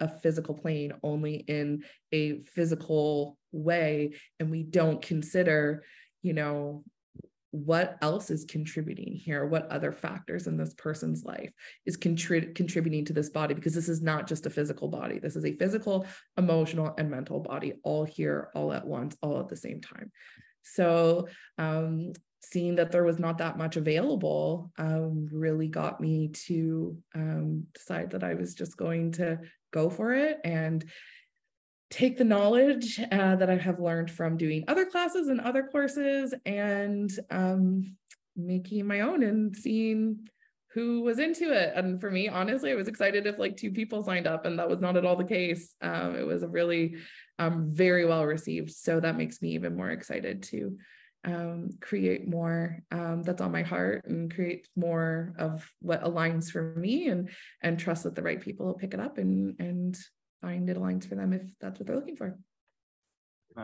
a 0.00 0.08
physical 0.08 0.54
plane 0.54 0.92
only 1.02 1.36
in 1.36 1.84
a 2.10 2.40
physical 2.40 3.38
way 3.52 4.14
and 4.40 4.50
we 4.50 4.62
don't 4.62 5.00
consider 5.00 5.84
you 6.22 6.32
know 6.32 6.82
what 7.54 7.96
else 8.02 8.32
is 8.32 8.44
contributing 8.44 9.12
here? 9.12 9.46
What 9.46 9.70
other 9.70 9.92
factors 9.92 10.48
in 10.48 10.56
this 10.56 10.74
person's 10.74 11.22
life 11.22 11.52
is 11.86 11.96
contri- 11.96 12.52
contributing 12.52 13.04
to 13.04 13.12
this 13.12 13.30
body? 13.30 13.54
Because 13.54 13.74
this 13.74 13.88
is 13.88 14.02
not 14.02 14.26
just 14.26 14.46
a 14.46 14.50
physical 14.50 14.88
body. 14.88 15.20
This 15.20 15.36
is 15.36 15.44
a 15.44 15.56
physical 15.56 16.04
emotional 16.36 16.94
and 16.98 17.08
mental 17.08 17.38
body 17.38 17.74
all 17.84 18.02
here 18.02 18.50
all 18.56 18.72
at 18.72 18.84
once 18.84 19.16
all 19.22 19.38
at 19.38 19.48
the 19.48 19.56
same 19.56 19.80
time. 19.80 20.10
So 20.64 21.28
um, 21.56 22.10
seeing 22.40 22.74
that 22.74 22.90
there 22.90 23.04
was 23.04 23.20
not 23.20 23.38
that 23.38 23.56
much 23.56 23.76
available 23.76 24.72
um, 24.76 25.28
really 25.30 25.68
got 25.68 26.00
me 26.00 26.28
to 26.46 26.96
um, 27.14 27.66
decide 27.72 28.10
that 28.10 28.24
i 28.24 28.34
was 28.34 28.54
just 28.54 28.76
going 28.76 29.12
to 29.12 29.38
go 29.74 29.90
for 29.90 30.14
it. 30.14 30.38
And 30.44 30.84
take 31.90 32.16
the 32.16 32.24
knowledge 32.24 33.00
uh, 33.12 33.36
that 33.36 33.50
I 33.50 33.56
have 33.56 33.80
learned 33.80 34.10
from 34.10 34.36
doing 34.36 34.64
other 34.68 34.86
classes 34.86 35.28
and 35.28 35.40
other 35.40 35.62
courses 35.62 36.34
and 36.44 37.10
um, 37.30 37.96
making 38.36 38.86
my 38.86 39.00
own 39.00 39.22
and 39.22 39.54
seeing 39.56 40.28
who 40.72 41.02
was 41.02 41.20
into 41.20 41.52
it. 41.52 41.72
And 41.76 42.00
for 42.00 42.10
me, 42.10 42.28
honestly, 42.28 42.72
I 42.72 42.74
was 42.74 42.88
excited 42.88 43.26
if 43.26 43.38
like 43.38 43.56
two 43.56 43.70
people 43.70 44.02
signed 44.02 44.26
up, 44.26 44.44
and 44.44 44.58
that 44.58 44.68
was 44.68 44.80
not 44.80 44.96
at 44.96 45.04
all 45.04 45.14
the 45.14 45.24
case. 45.24 45.74
Um, 45.80 46.16
it 46.16 46.26
was 46.26 46.42
a 46.42 46.48
really 46.48 46.96
um, 47.38 47.66
very 47.68 48.04
well 48.04 48.26
received. 48.26 48.72
So 48.72 48.98
that 48.98 49.16
makes 49.16 49.40
me 49.40 49.50
even 49.50 49.76
more 49.76 49.90
excited 49.90 50.42
to 50.44 50.76
um, 51.24 51.70
create 51.80 52.28
more 52.28 52.82
um, 52.90 53.22
that's 53.22 53.40
on 53.40 53.52
my 53.52 53.62
heart 53.62 54.04
and 54.04 54.34
create 54.34 54.68
more 54.76 55.32
of 55.38 55.70
what 55.80 56.04
aligns 56.04 56.50
for 56.50 56.74
me 56.74 57.08
and 57.08 57.30
and 57.62 57.78
trust 57.78 58.02
that 58.02 58.14
the 58.14 58.22
right 58.22 58.40
people 58.40 58.66
will 58.66 58.74
pick 58.74 58.92
it 58.94 59.00
up 59.00 59.16
and 59.18 59.58
and 59.58 59.96
find 60.44 60.68
it 60.68 60.76
aligns 60.76 61.08
for 61.08 61.14
them 61.14 61.32
if 61.32 61.42
that's 61.60 61.78
what 61.78 61.86
they're 61.86 61.96
looking 61.96 62.16
for. 62.16 62.36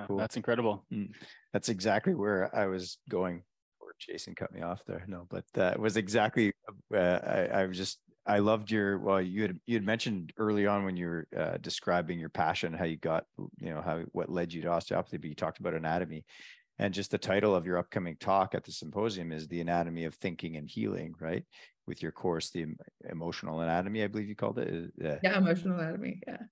cool. 0.06 0.16
That's 0.16 0.36
incredible. 0.36 0.84
Mm. 0.92 1.10
That's 1.52 1.68
exactly 1.68 2.14
where 2.14 2.54
I 2.54 2.66
was 2.66 2.98
going. 3.08 3.42
Or 3.80 3.94
Jason 3.98 4.34
cut 4.34 4.52
me 4.52 4.62
off 4.62 4.80
there. 4.86 5.04
No, 5.06 5.26
but 5.30 5.44
that 5.54 5.78
was 5.78 5.96
exactly. 5.96 6.52
Uh, 6.94 6.98
I, 6.98 7.48
I 7.52 7.66
was 7.66 7.76
just. 7.76 7.98
I 8.26 8.38
loved 8.38 8.70
your. 8.70 8.98
Well, 8.98 9.20
you 9.20 9.42
had 9.42 9.58
you 9.66 9.74
had 9.74 9.84
mentioned 9.84 10.32
early 10.36 10.66
on 10.66 10.84
when 10.84 10.96
you 10.96 11.06
were 11.06 11.28
uh, 11.36 11.56
describing 11.60 12.18
your 12.18 12.28
passion, 12.28 12.72
how 12.72 12.84
you 12.84 12.96
got, 12.96 13.24
you 13.58 13.70
know, 13.74 13.82
how 13.82 14.02
what 14.12 14.30
led 14.30 14.52
you 14.52 14.62
to 14.62 14.68
osteopathy. 14.68 15.16
But 15.16 15.28
you 15.28 15.34
talked 15.34 15.58
about 15.58 15.74
anatomy, 15.74 16.24
and 16.78 16.94
just 16.94 17.10
the 17.10 17.18
title 17.18 17.54
of 17.54 17.66
your 17.66 17.78
upcoming 17.78 18.16
talk 18.20 18.54
at 18.54 18.64
the 18.64 18.72
symposium 18.72 19.32
is 19.32 19.48
the 19.48 19.60
anatomy 19.60 20.04
of 20.04 20.14
thinking 20.14 20.56
and 20.56 20.68
healing, 20.68 21.14
right? 21.20 21.44
With 21.86 22.02
your 22.02 22.12
course, 22.12 22.50
the 22.50 22.66
emotional 23.08 23.60
anatomy, 23.60 24.04
I 24.04 24.06
believe 24.06 24.28
you 24.28 24.36
called 24.36 24.58
it. 24.58 24.92
Uh, 25.04 25.16
yeah, 25.22 25.38
emotional 25.38 25.78
anatomy. 25.80 26.20
Yeah. 26.26 26.42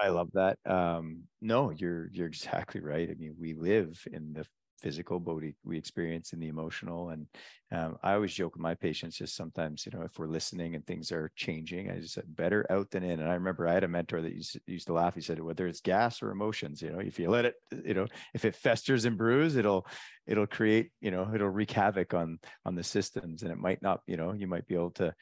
I 0.00 0.08
love 0.08 0.30
that. 0.34 0.58
Um, 0.64 1.24
no, 1.40 1.70
you're 1.70 2.08
you're 2.12 2.26
exactly 2.34 2.80
right. 2.80 3.08
I 3.10 3.14
mean, 3.14 3.34
we 3.38 3.54
live 3.54 4.02
in 4.12 4.32
the 4.32 4.46
physical, 4.80 5.20
but 5.20 5.34
we, 5.34 5.54
we 5.62 5.76
experience 5.76 6.32
in 6.32 6.40
the 6.40 6.48
emotional. 6.48 7.10
And 7.10 7.26
um, 7.70 7.98
I 8.02 8.14
always 8.14 8.32
joke 8.32 8.54
with 8.54 8.62
my 8.62 8.74
patients, 8.74 9.18
just 9.18 9.36
sometimes, 9.36 9.84
you 9.84 9.92
know, 9.92 10.04
if 10.06 10.18
we're 10.18 10.26
listening 10.26 10.74
and 10.74 10.86
things 10.86 11.12
are 11.12 11.30
changing, 11.36 11.90
I 11.90 11.98
just 12.00 12.14
said 12.14 12.24
better 12.34 12.64
out 12.70 12.90
than 12.90 13.02
in. 13.02 13.20
And 13.20 13.28
I 13.28 13.34
remember 13.34 13.68
I 13.68 13.74
had 13.74 13.84
a 13.84 13.88
mentor 13.88 14.22
that 14.22 14.32
used, 14.32 14.58
used 14.66 14.86
to 14.86 14.94
laugh. 14.94 15.14
He 15.14 15.20
said, 15.20 15.38
whether 15.38 15.66
it's 15.66 15.82
gas 15.82 16.22
or 16.22 16.30
emotions, 16.30 16.80
you 16.80 16.90
know, 16.92 16.98
if 16.98 17.18
you 17.18 17.28
let 17.28 17.44
it, 17.44 17.56
you 17.84 17.92
know, 17.92 18.06
if 18.32 18.46
it 18.46 18.56
festers 18.56 19.04
and 19.04 19.18
brews, 19.18 19.56
it'll, 19.56 19.86
it'll 20.26 20.46
create, 20.46 20.92
you 21.02 21.10
know, 21.10 21.30
it'll 21.34 21.50
wreak 21.50 21.72
havoc 21.72 22.14
on, 22.14 22.38
on 22.64 22.74
the 22.74 22.82
systems. 22.84 23.42
And 23.42 23.52
it 23.52 23.58
might 23.58 23.82
not, 23.82 24.00
you 24.06 24.16
know, 24.16 24.32
you 24.32 24.46
might 24.46 24.66
be 24.66 24.74
able 24.76 24.92
to, 24.92 25.14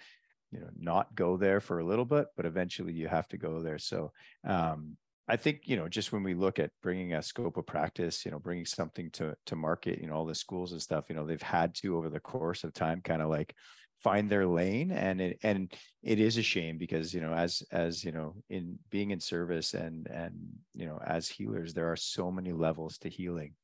you 0.50 0.60
know, 0.60 0.68
not 0.78 1.14
go 1.14 1.36
there 1.36 1.60
for 1.60 1.78
a 1.78 1.84
little 1.84 2.04
bit, 2.04 2.26
but 2.36 2.46
eventually 2.46 2.92
you 2.92 3.08
have 3.08 3.28
to 3.28 3.36
go 3.36 3.60
there. 3.62 3.78
So, 3.78 4.12
um, 4.46 4.96
I 5.30 5.36
think 5.36 5.62
you 5.64 5.76
know 5.76 5.88
just 5.88 6.10
when 6.10 6.22
we 6.22 6.32
look 6.32 6.58
at 6.58 6.70
bringing 6.82 7.12
a 7.12 7.22
scope 7.22 7.58
of 7.58 7.66
practice, 7.66 8.24
you 8.24 8.30
know, 8.30 8.38
bringing 8.38 8.64
something 8.64 9.10
to 9.12 9.34
to 9.46 9.56
market, 9.56 10.00
you 10.00 10.08
know, 10.08 10.14
all 10.14 10.24
the 10.24 10.34
schools 10.34 10.72
and 10.72 10.80
stuff, 10.80 11.04
you 11.08 11.14
know, 11.14 11.26
they've 11.26 11.42
had 11.42 11.74
to 11.76 11.96
over 11.96 12.08
the 12.08 12.20
course 12.20 12.64
of 12.64 12.72
time 12.72 13.02
kind 13.02 13.20
of 13.20 13.28
like 13.28 13.54
find 14.02 14.30
their 14.30 14.46
lane 14.46 14.92
and 14.92 15.20
it 15.20 15.38
and 15.42 15.72
it 16.02 16.20
is 16.20 16.36
a 16.38 16.42
shame 16.42 16.78
because 16.78 17.12
you 17.12 17.20
know 17.20 17.32
as 17.32 17.62
as 17.72 18.04
you 18.04 18.12
know 18.12 18.34
in 18.48 18.78
being 18.90 19.10
in 19.10 19.18
service 19.18 19.74
and 19.74 20.06
and 20.06 20.34
you 20.74 20.86
know 20.86 21.00
as 21.04 21.28
healers 21.28 21.74
there 21.74 21.90
are 21.90 21.96
so 21.96 22.30
many 22.30 22.52
levels 22.52 22.98
to 22.98 23.08
healing 23.08 23.54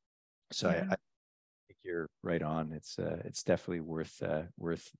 so 0.51 0.69
yeah. 0.69 0.87
I, 0.91 0.95
I 0.95 0.97
think 1.69 1.79
you're 1.85 2.09
right 2.23 2.43
on 2.43 2.73
it's 2.73 2.99
uh 2.99 3.21
it's 3.25 3.45
definitely 3.45 3.81
worth 3.81 4.21
uh 4.23 4.43
worth 4.57 4.91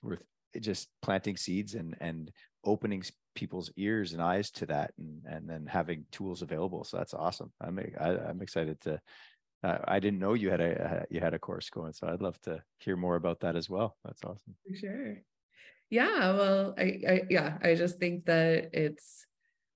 worth 0.00 0.22
just 0.60 0.88
planting 1.02 1.36
seeds 1.36 1.74
and 1.74 1.96
and 2.00 2.30
opening 2.64 3.02
people's 3.34 3.70
ears 3.76 4.12
and 4.12 4.22
eyes 4.22 4.50
to 4.50 4.66
that 4.66 4.92
and 4.98 5.22
and 5.26 5.48
then 5.48 5.66
having 5.66 6.04
tools 6.10 6.42
available. 6.42 6.84
So 6.84 6.96
that's 6.96 7.14
awesome. 7.14 7.52
I'm 7.60 7.78
I, 7.78 8.08
am 8.08 8.20
i 8.26 8.30
am 8.30 8.42
excited 8.42 8.80
to 8.82 9.00
uh, 9.64 9.78
i 9.86 9.98
didn't 9.98 10.20
know 10.20 10.34
you 10.34 10.50
had 10.50 10.60
a 10.60 11.06
you 11.10 11.20
had 11.20 11.34
a 11.34 11.38
course 11.38 11.68
going 11.68 11.92
so 11.92 12.06
i'd 12.06 12.22
love 12.22 12.40
to 12.42 12.62
hear 12.78 12.96
more 12.96 13.16
about 13.16 13.40
that 13.40 13.56
as 13.56 13.68
well. 13.70 13.96
That's 14.04 14.22
awesome. 14.24 14.54
For 14.66 14.76
sure. 14.76 15.16
Yeah 15.90 16.34
well 16.34 16.74
I, 16.76 17.00
I 17.08 17.22
yeah 17.30 17.58
i 17.62 17.74
just 17.74 17.98
think 17.98 18.26
that 18.26 18.70
it's 18.72 19.27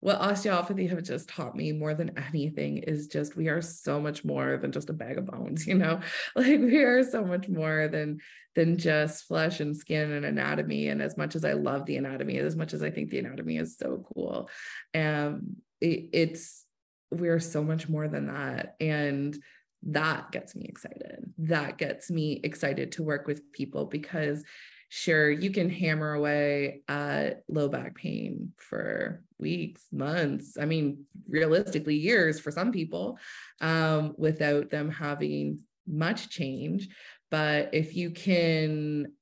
what 0.03 0.21
osteopathy 0.21 0.87
have 0.89 1.03
just 1.03 1.29
taught 1.29 1.57
me 1.57 1.73
more 1.73 1.95
than 1.95 2.19
anything 2.19 2.79
is 2.79 3.07
just 3.07 3.37
we 3.37 3.49
are 3.49 3.63
so 3.63 4.01
much 4.01 4.25
more 4.25 4.59
than 4.59 4.73
just 4.73 4.91
a 4.91 4.93
bag 4.93 5.17
of 5.17 5.27
bones 5.27 5.67
you 5.67 5.75
know? 5.75 6.01
Like 6.37 6.61
we 6.61 6.79
are 6.79 7.03
so 7.03 7.25
much 7.25 7.49
more 7.49 7.89
than 7.89 8.19
than 8.55 8.77
just 8.77 9.25
flesh 9.25 9.61
and 9.61 9.77
skin 9.77 10.13
and 10.13 10.27
anatomy. 10.27 10.89
And 10.89 11.01
as 11.01 11.17
much 11.17 11.35
as 11.35 11.45
i 11.45 11.55
love 11.55 11.87
the 11.87 11.97
anatomy 11.97 12.37
as 12.39 12.57
much 12.57 12.75
as 12.75 12.83
i 12.83 12.91
think 12.91 13.11
the 13.11 13.21
anatomy 13.21 13.57
is 13.57 13.79
so 13.79 14.05
cool 14.15 14.51
um 14.95 15.57
it, 15.81 16.11
it's 16.13 16.67
we're 17.13 17.41
so 17.41 17.63
much 17.63 17.89
more 17.89 18.09
than 18.09 18.27
that. 18.27 18.75
And 18.81 19.37
that 19.85 20.31
gets 20.33 20.55
me 20.55 20.65
excited. 20.67 21.33
That 21.39 21.79
gets 21.79 22.11
me 22.11 22.41
excited 22.43 22.93
to 22.93 23.03
work 23.03 23.27
with 23.27 23.53
people 23.53 23.87
because 23.87 24.45
sure 24.89 25.31
you 25.31 25.51
can 25.51 25.71
hammer 25.71 26.13
away 26.13 26.83
at 26.89 27.43
low 27.49 27.69
back 27.69 27.97
pain 27.97 28.53
for 28.57 29.23
weeks 29.43 29.87
months 29.93 30.57
i 30.59 30.65
mean 30.65 31.05
realistically 31.29 31.97
years 31.97 32.41
for 32.41 32.51
some 32.51 32.73
people 32.73 33.19
um, 33.61 34.15
without 34.17 34.71
them 34.71 34.91
having 34.91 35.59
much 35.87 36.29
change. 36.29 36.89
But 37.31 37.71
if 37.73 37.97
you 37.97 38.11
can 38.11 39.13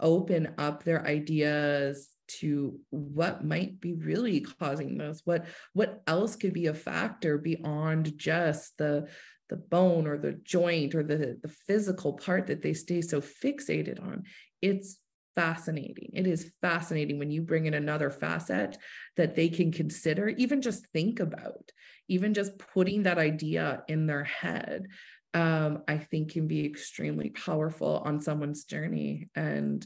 open 0.00 0.54
up 0.58 0.82
their 0.82 1.06
ideas 1.06 2.10
to 2.26 2.80
what 2.90 3.44
might 3.44 3.80
be 3.80 3.92
really 3.92 4.40
causing 4.40 4.96
this 4.96 5.20
what 5.24 5.44
what 5.74 6.02
else 6.06 6.36
could 6.36 6.54
be 6.54 6.66
a 6.66 6.74
factor 6.74 7.38
beyond 7.38 8.16
just 8.18 8.76
the 8.78 9.06
the 9.50 9.56
bone 9.56 10.06
or 10.06 10.18
the 10.18 10.32
joint 10.32 10.94
or 10.94 11.02
the 11.02 11.38
the 11.40 11.48
physical 11.66 12.14
part 12.14 12.46
that 12.46 12.62
they 12.62 12.72
stay 12.72 13.02
so 13.02 13.20
fixated 13.20 14.02
on 14.02 14.24
it's 14.62 14.96
fascinating. 15.34 16.10
It 16.12 16.26
is 16.26 16.52
fascinating 16.60 17.18
when 17.18 17.30
you 17.30 17.42
bring 17.42 17.66
in 17.66 17.74
another 17.74 18.10
facet 18.10 18.76
that 19.16 19.34
they 19.34 19.48
can 19.48 19.72
consider, 19.72 20.28
even 20.28 20.62
just 20.62 20.86
think 20.92 21.20
about, 21.20 21.72
even 22.08 22.34
just 22.34 22.58
putting 22.58 23.04
that 23.04 23.18
idea 23.18 23.82
in 23.88 24.06
their 24.06 24.24
head. 24.24 24.86
Um, 25.32 25.82
I 25.88 25.98
think 25.98 26.32
can 26.32 26.46
be 26.46 26.64
extremely 26.64 27.30
powerful 27.30 28.02
on 28.04 28.20
someone's 28.20 28.64
journey. 28.64 29.28
And 29.34 29.84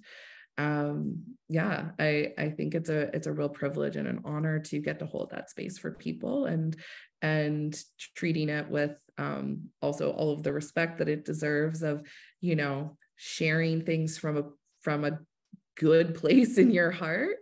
um, 0.58 1.22
yeah, 1.48 1.90
I 1.98 2.32
I 2.36 2.50
think 2.50 2.74
it's 2.74 2.90
a 2.90 3.14
it's 3.14 3.28
a 3.28 3.32
real 3.32 3.48
privilege 3.48 3.96
and 3.96 4.08
an 4.08 4.22
honor 4.24 4.58
to 4.58 4.80
get 4.80 4.98
to 4.98 5.06
hold 5.06 5.30
that 5.30 5.50
space 5.50 5.78
for 5.78 5.92
people 5.92 6.46
and 6.46 6.76
and 7.22 7.80
treating 8.14 8.48
it 8.48 8.68
with 8.68 8.98
um, 9.16 9.70
also 9.80 10.10
all 10.10 10.32
of 10.32 10.42
the 10.42 10.52
respect 10.52 10.98
that 10.98 11.08
it 11.08 11.24
deserves 11.24 11.82
of 11.82 12.02
you 12.40 12.56
know 12.56 12.96
sharing 13.16 13.84
things 13.84 14.18
from 14.18 14.36
a 14.36 14.42
from 14.82 15.04
a 15.04 15.18
good 15.78 16.14
place 16.14 16.58
in 16.58 16.70
your 16.70 16.90
heart 16.90 17.36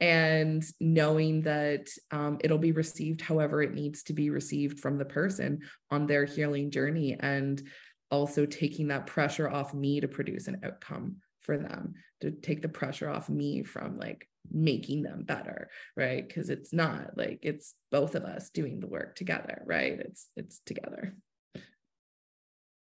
and 0.00 0.64
knowing 0.80 1.42
that 1.42 1.88
um, 2.10 2.38
it'll 2.42 2.58
be 2.58 2.72
received 2.72 3.20
however 3.20 3.62
it 3.62 3.74
needs 3.74 4.02
to 4.04 4.14
be 4.14 4.30
received 4.30 4.80
from 4.80 4.96
the 4.96 5.04
person 5.04 5.60
on 5.90 6.06
their 6.06 6.24
healing 6.24 6.70
journey 6.70 7.16
and 7.20 7.62
also 8.10 8.46
taking 8.46 8.88
that 8.88 9.06
pressure 9.06 9.48
off 9.48 9.74
me 9.74 10.00
to 10.00 10.08
produce 10.08 10.48
an 10.48 10.60
outcome 10.64 11.16
for 11.40 11.58
them 11.58 11.94
to 12.20 12.30
take 12.30 12.62
the 12.62 12.68
pressure 12.68 13.08
off 13.08 13.28
me 13.28 13.62
from 13.62 13.98
like 13.98 14.26
making 14.50 15.02
them 15.02 15.22
better 15.22 15.68
right? 15.96 16.26
Because 16.26 16.48
it's 16.48 16.72
not 16.72 17.16
like 17.16 17.40
it's 17.42 17.74
both 17.90 18.14
of 18.14 18.24
us 18.24 18.50
doing 18.50 18.80
the 18.80 18.86
work 18.86 19.16
together 19.16 19.62
right? 19.66 19.98
It's 20.00 20.28
it's 20.36 20.60
together 20.64 21.14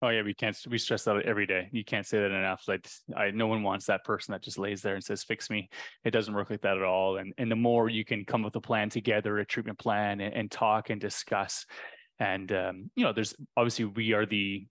Oh 0.03 0.09
yeah, 0.09 0.23
we 0.23 0.33
can't. 0.33 0.57
We 0.67 0.79
stress 0.79 1.03
that 1.03 1.21
every 1.25 1.45
day. 1.45 1.69
You 1.71 1.83
can't 1.85 2.07
say 2.07 2.17
that 2.19 2.31
enough. 2.31 2.63
Like, 2.67 2.87
I 3.15 3.29
no 3.31 3.45
one 3.45 3.61
wants 3.61 3.85
that 3.85 4.03
person 4.03 4.31
that 4.31 4.41
just 4.41 4.57
lays 4.57 4.81
there 4.81 4.95
and 4.95 5.03
says, 5.03 5.23
"Fix 5.23 5.49
me." 5.49 5.69
It 6.03 6.09
doesn't 6.11 6.33
work 6.33 6.49
like 6.49 6.61
that 6.61 6.77
at 6.77 6.83
all. 6.83 7.17
And 7.17 7.33
and 7.37 7.51
the 7.51 7.55
more 7.55 7.87
you 7.87 8.03
can 8.03 8.25
come 8.25 8.41
with 8.41 8.55
a 8.55 8.61
plan 8.61 8.89
together, 8.89 9.37
a 9.37 9.45
treatment 9.45 9.77
plan, 9.77 10.19
and, 10.19 10.33
and 10.33 10.51
talk 10.51 10.89
and 10.89 10.99
discuss, 10.99 11.67
and 12.19 12.51
um, 12.51 12.89
you 12.95 13.03
know, 13.03 13.13
there's 13.13 13.35
obviously 13.55 13.85
we 13.85 14.13
are 14.13 14.25
the 14.25 14.65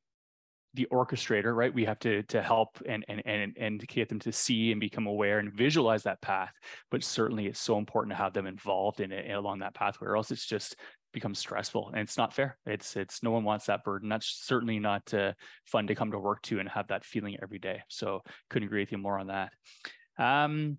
the 0.74 0.86
orchestrator, 0.92 1.54
right? 1.54 1.74
We 1.74 1.84
have 1.84 1.98
to 2.00 2.22
to 2.24 2.42
help 2.42 2.80
and 2.86 3.04
and 3.08 3.22
and 3.26 3.56
and 3.58 3.86
get 3.88 4.08
them 4.08 4.20
to 4.20 4.32
see 4.32 4.72
and 4.72 4.80
become 4.80 5.06
aware 5.06 5.38
and 5.38 5.52
visualize 5.52 6.04
that 6.04 6.22
path. 6.22 6.52
But 6.90 7.04
certainly, 7.04 7.46
it's 7.46 7.60
so 7.60 7.78
important 7.78 8.12
to 8.12 8.22
have 8.22 8.32
them 8.32 8.46
involved 8.46 9.00
in 9.00 9.12
it 9.12 9.30
along 9.30 9.60
that 9.60 9.74
pathway, 9.74 10.08
or 10.08 10.16
else 10.16 10.30
it's 10.30 10.46
just 10.46 10.76
becomes 11.12 11.38
stressful 11.38 11.88
and 11.88 12.00
it's 12.00 12.16
not 12.16 12.32
fair. 12.32 12.58
It's 12.66 12.96
it's 12.96 13.22
no 13.22 13.30
one 13.30 13.44
wants 13.44 13.66
that 13.66 13.84
burden. 13.84 14.08
That's 14.08 14.26
certainly 14.26 14.78
not 14.78 15.12
uh, 15.14 15.32
fun 15.66 15.86
to 15.86 15.94
come 15.94 16.10
to 16.12 16.18
work 16.18 16.42
to 16.42 16.60
and 16.60 16.68
have 16.68 16.88
that 16.88 17.04
feeling 17.04 17.36
every 17.42 17.58
day. 17.58 17.82
So 17.88 18.20
couldn't 18.48 18.66
agree 18.66 18.80
with 18.82 18.92
you 18.92 18.98
more 18.98 19.18
on 19.18 19.28
that. 19.28 19.52
Um 20.18 20.78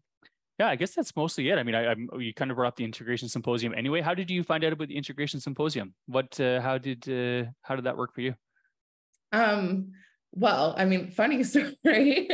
yeah 0.59 0.67
i 0.67 0.75
guess 0.75 0.93
that's 0.93 1.15
mostly 1.15 1.49
it. 1.49 1.57
I 1.57 1.63
mean 1.63 1.75
i, 1.75 1.93
I 1.93 1.95
you 2.19 2.33
kind 2.33 2.51
of 2.51 2.57
brought 2.57 2.67
up 2.67 2.75
the 2.75 2.85
integration 2.85 3.27
symposium. 3.29 3.73
Anyway 3.75 4.01
how 4.01 4.13
did 4.13 4.29
you 4.29 4.43
find 4.43 4.63
out 4.63 4.73
about 4.73 4.87
the 4.87 4.97
integration 4.97 5.39
symposium? 5.39 5.93
What 6.05 6.39
uh, 6.39 6.61
how 6.61 6.77
did 6.77 7.07
uh, 7.09 7.49
how 7.61 7.75
did 7.75 7.85
that 7.85 7.97
work 7.97 8.13
for 8.13 8.21
you? 8.21 8.35
Um 9.31 9.93
well, 10.33 10.73
I 10.77 10.85
mean, 10.85 11.11
funny 11.11 11.43
story. 11.51 12.29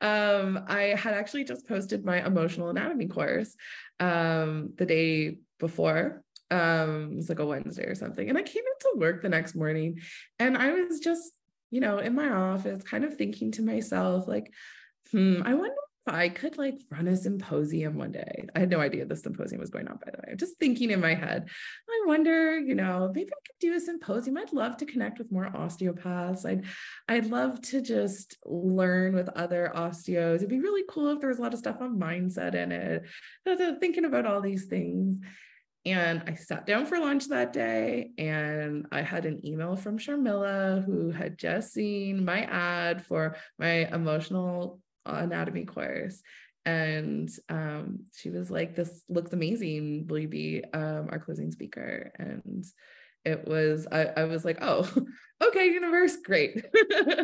um, 0.00 0.64
I 0.66 0.94
had 0.98 1.14
actually 1.14 1.44
just 1.44 1.66
posted 1.66 2.04
my 2.04 2.24
emotional 2.24 2.70
anatomy 2.70 3.06
course 3.06 3.54
um, 4.00 4.72
the 4.76 4.86
day 4.86 5.38
before 5.58 6.24
um, 6.50 7.12
it 7.12 7.16
was 7.16 7.28
like 7.28 7.38
a 7.38 7.46
Wednesday 7.46 7.84
or 7.84 7.94
something. 7.94 8.28
And 8.28 8.36
I 8.36 8.42
came 8.42 8.64
into 8.64 8.98
work 8.98 9.22
the 9.22 9.28
next 9.28 9.54
morning 9.54 10.00
and 10.38 10.56
I 10.56 10.72
was 10.72 11.00
just, 11.00 11.32
you 11.70 11.80
know, 11.80 11.98
in 11.98 12.14
my 12.14 12.28
office, 12.28 12.82
kind 12.82 13.04
of 13.04 13.16
thinking 13.16 13.52
to 13.52 13.62
myself, 13.62 14.26
like, 14.26 14.52
hmm, 15.12 15.42
I 15.44 15.54
wonder 15.54 15.74
if 16.06 16.12
I 16.12 16.28
could 16.28 16.58
like 16.58 16.80
run 16.90 17.06
a 17.06 17.16
symposium 17.16 17.96
one 17.96 18.10
day. 18.10 18.46
I 18.56 18.60
had 18.60 18.70
no 18.70 18.80
idea 18.80 19.04
the 19.04 19.14
symposium 19.14 19.60
was 19.60 19.70
going 19.70 19.86
on, 19.86 19.98
by 20.04 20.10
the 20.10 20.18
way. 20.18 20.32
I'm 20.32 20.38
just 20.38 20.58
thinking 20.58 20.90
in 20.90 21.00
my 21.00 21.14
head, 21.14 21.48
I 21.88 22.06
wonder, 22.06 22.58
you 22.58 22.74
know, 22.74 23.12
maybe 23.14 23.30
I 23.30 23.40
could 23.46 23.60
do 23.60 23.74
a 23.74 23.80
symposium. 23.80 24.36
I'd 24.36 24.52
love 24.52 24.76
to 24.78 24.86
connect 24.86 25.18
with 25.18 25.30
more 25.30 25.54
osteopaths. 25.54 26.44
I'd 26.44 26.64
I'd 27.08 27.26
love 27.26 27.60
to 27.62 27.80
just 27.80 28.36
learn 28.44 29.14
with 29.14 29.28
other 29.30 29.70
osteos. 29.74 30.36
It'd 30.36 30.48
be 30.48 30.58
really 30.58 30.84
cool 30.88 31.12
if 31.12 31.20
there 31.20 31.28
was 31.28 31.38
a 31.38 31.42
lot 31.42 31.52
of 31.52 31.60
stuff 31.60 31.80
on 31.80 32.00
mindset 32.00 32.54
in 32.54 32.72
it. 32.72 33.04
Thinking 33.80 34.06
about 34.06 34.26
all 34.26 34.40
these 34.40 34.64
things. 34.64 35.20
And 35.86 36.22
I 36.26 36.34
sat 36.34 36.66
down 36.66 36.84
for 36.84 36.98
lunch 36.98 37.28
that 37.28 37.52
day 37.52 38.10
and 38.18 38.86
I 38.92 39.00
had 39.00 39.24
an 39.24 39.44
email 39.46 39.76
from 39.76 39.98
Sharmila 39.98 40.84
who 40.84 41.10
had 41.10 41.38
just 41.38 41.72
seen 41.72 42.24
my 42.24 42.42
ad 42.42 43.06
for 43.06 43.36
my 43.58 43.86
emotional 43.92 44.80
anatomy 45.06 45.64
course. 45.64 46.22
And 46.66 47.30
um, 47.48 48.00
she 48.14 48.28
was 48.28 48.50
like, 48.50 48.76
This 48.76 49.02
looks 49.08 49.32
amazing. 49.32 50.06
Will 50.08 50.18
you 50.18 50.28
be 50.28 50.64
um, 50.74 51.08
our 51.10 51.18
closing 51.18 51.50
speaker? 51.50 52.12
And 52.18 52.64
it 53.24 53.46
was 53.46 53.86
I, 53.90 54.06
I 54.16 54.24
was 54.24 54.44
like 54.44 54.58
oh 54.62 54.90
okay 55.42 55.66
universe 55.66 56.18
great. 56.24 56.64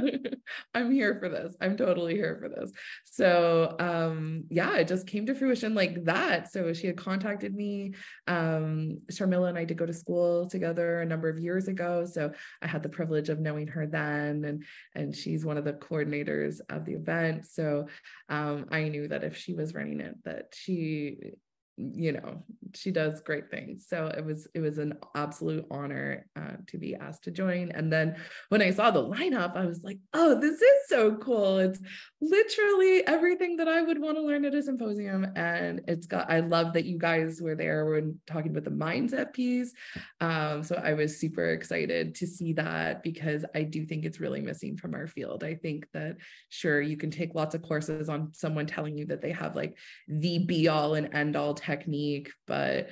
I'm 0.75 0.91
here 0.91 1.19
for 1.21 1.29
this. 1.29 1.55
I'm 1.61 1.77
totally 1.77 2.15
here 2.15 2.39
for 2.41 2.49
this. 2.49 2.73
So 3.05 3.77
um 3.79 4.45
yeah 4.49 4.77
it 4.77 4.89
just 4.89 5.07
came 5.07 5.27
to 5.27 5.35
fruition 5.35 5.75
like 5.75 6.05
that. 6.05 6.51
So 6.51 6.73
she 6.73 6.87
had 6.87 6.97
contacted 6.97 7.55
me 7.55 7.95
um 8.27 8.99
sharmila 9.11 9.51
and 9.51 9.59
i 9.59 9.65
did 9.65 9.77
go 9.77 9.87
to 9.87 9.93
school 9.93 10.49
together 10.49 11.01
a 11.01 11.07
number 11.07 11.29
of 11.29 11.39
years 11.39 11.69
ago. 11.69 12.07
So 12.07 12.33
i 12.63 12.67
had 12.67 12.83
the 12.83 12.89
privilege 12.89 13.29
of 13.29 13.41
knowing 13.41 13.69
her 13.69 13.87
then 13.87 14.45
and 14.45 14.65
and 14.95 15.15
she's 15.15 15.45
one 15.45 15.59
of 15.59 15.65
the 15.65 15.75
coordinators 15.75 16.61
of 16.71 16.85
the 16.85 16.95
event. 16.95 17.47
So 17.47 17.87
um 18.29 18.67
i 18.71 18.89
knew 18.89 19.09
that 19.09 19.25
if 19.25 19.37
she 19.37 19.55
was 19.55 19.75
running 19.75 20.01
it 20.01 20.15
that 20.25 20.55
she 20.55 21.35
you 21.77 22.13
know 22.13 22.43
she 22.75 22.91
does 22.91 23.21
great 23.23 23.51
things. 23.51 23.87
So 23.89 24.07
it 24.17 24.25
was 24.25 24.49
it 24.55 24.61
was 24.61 24.79
an 24.79 24.95
absolute 25.15 25.67
honor 25.71 26.27
uh, 26.37 26.57
to 26.69 26.79
be 26.79 26.95
asked 26.95 27.25
to 27.25 27.31
join. 27.31 27.71
And 27.71 27.93
then 27.93 28.17
when 28.49 28.63
i 28.63 28.71
saw 28.71 28.91
the 28.91 29.03
lineup 29.03 29.57
i 29.57 29.67
was 29.67 29.83
like 29.83 29.99
oh 30.15 30.39
this 30.41 30.61
is 30.61 30.89
so 30.89 31.17
cool. 31.17 31.59
It's 31.59 31.81
literally 32.21 33.07
everything 33.07 33.57
that 33.57 33.69
i 33.69 33.83
would 33.83 34.01
want 34.01 34.17
to 34.17 34.23
learn 34.23 34.45
at 34.45 34.55
a 34.55 34.63
symposium. 34.63 35.27
And 35.37 35.83
it's 35.87 36.07
got 36.07 36.31
i 36.31 36.41
love 36.41 36.73
that 36.75 36.85
you 36.85 36.99
guys 36.99 37.41
were 37.41 37.55
there 37.55 37.85
when 37.87 38.21
talking 38.27 38.51
about 38.51 38.65
the 38.65 38.71
mindset 38.71 39.33
piece. 39.33 39.73
Um, 40.21 40.63
so 40.63 40.77
i 40.77 40.95
was 40.95 41.19
super 41.19 41.51
excited 41.51 42.15
to 42.17 42.27
see 42.27 42.53
that 42.55 43.03
because 43.03 43.45
i 43.55 43.63
do 43.63 43.85
think 43.85 44.05
it's 44.05 44.21
really 44.21 44.41
missing 44.41 44.77
from 44.77 44.95
our 44.95 45.07
field. 45.07 45.45
I 45.45 45.55
think 45.55 45.87
that 45.93 46.17
sure 46.49 46.81
you 46.81 46.97
can 46.97 47.11
take 47.11 47.35
lots 47.35 47.55
of 47.55 47.63
courses 47.63 48.09
on 48.09 48.33
someone 48.33 48.67
telling 48.67 48.97
you 48.97 49.07
that 49.07 49.23
they 49.23 49.33
have 49.33 49.57
like 49.57 49.77
the 50.09 50.39
be 50.39 50.69
all 50.69 50.95
and 50.95 51.13
end 51.15 51.37
all 51.37 51.55
technique, 51.67 52.31
but 52.47 52.89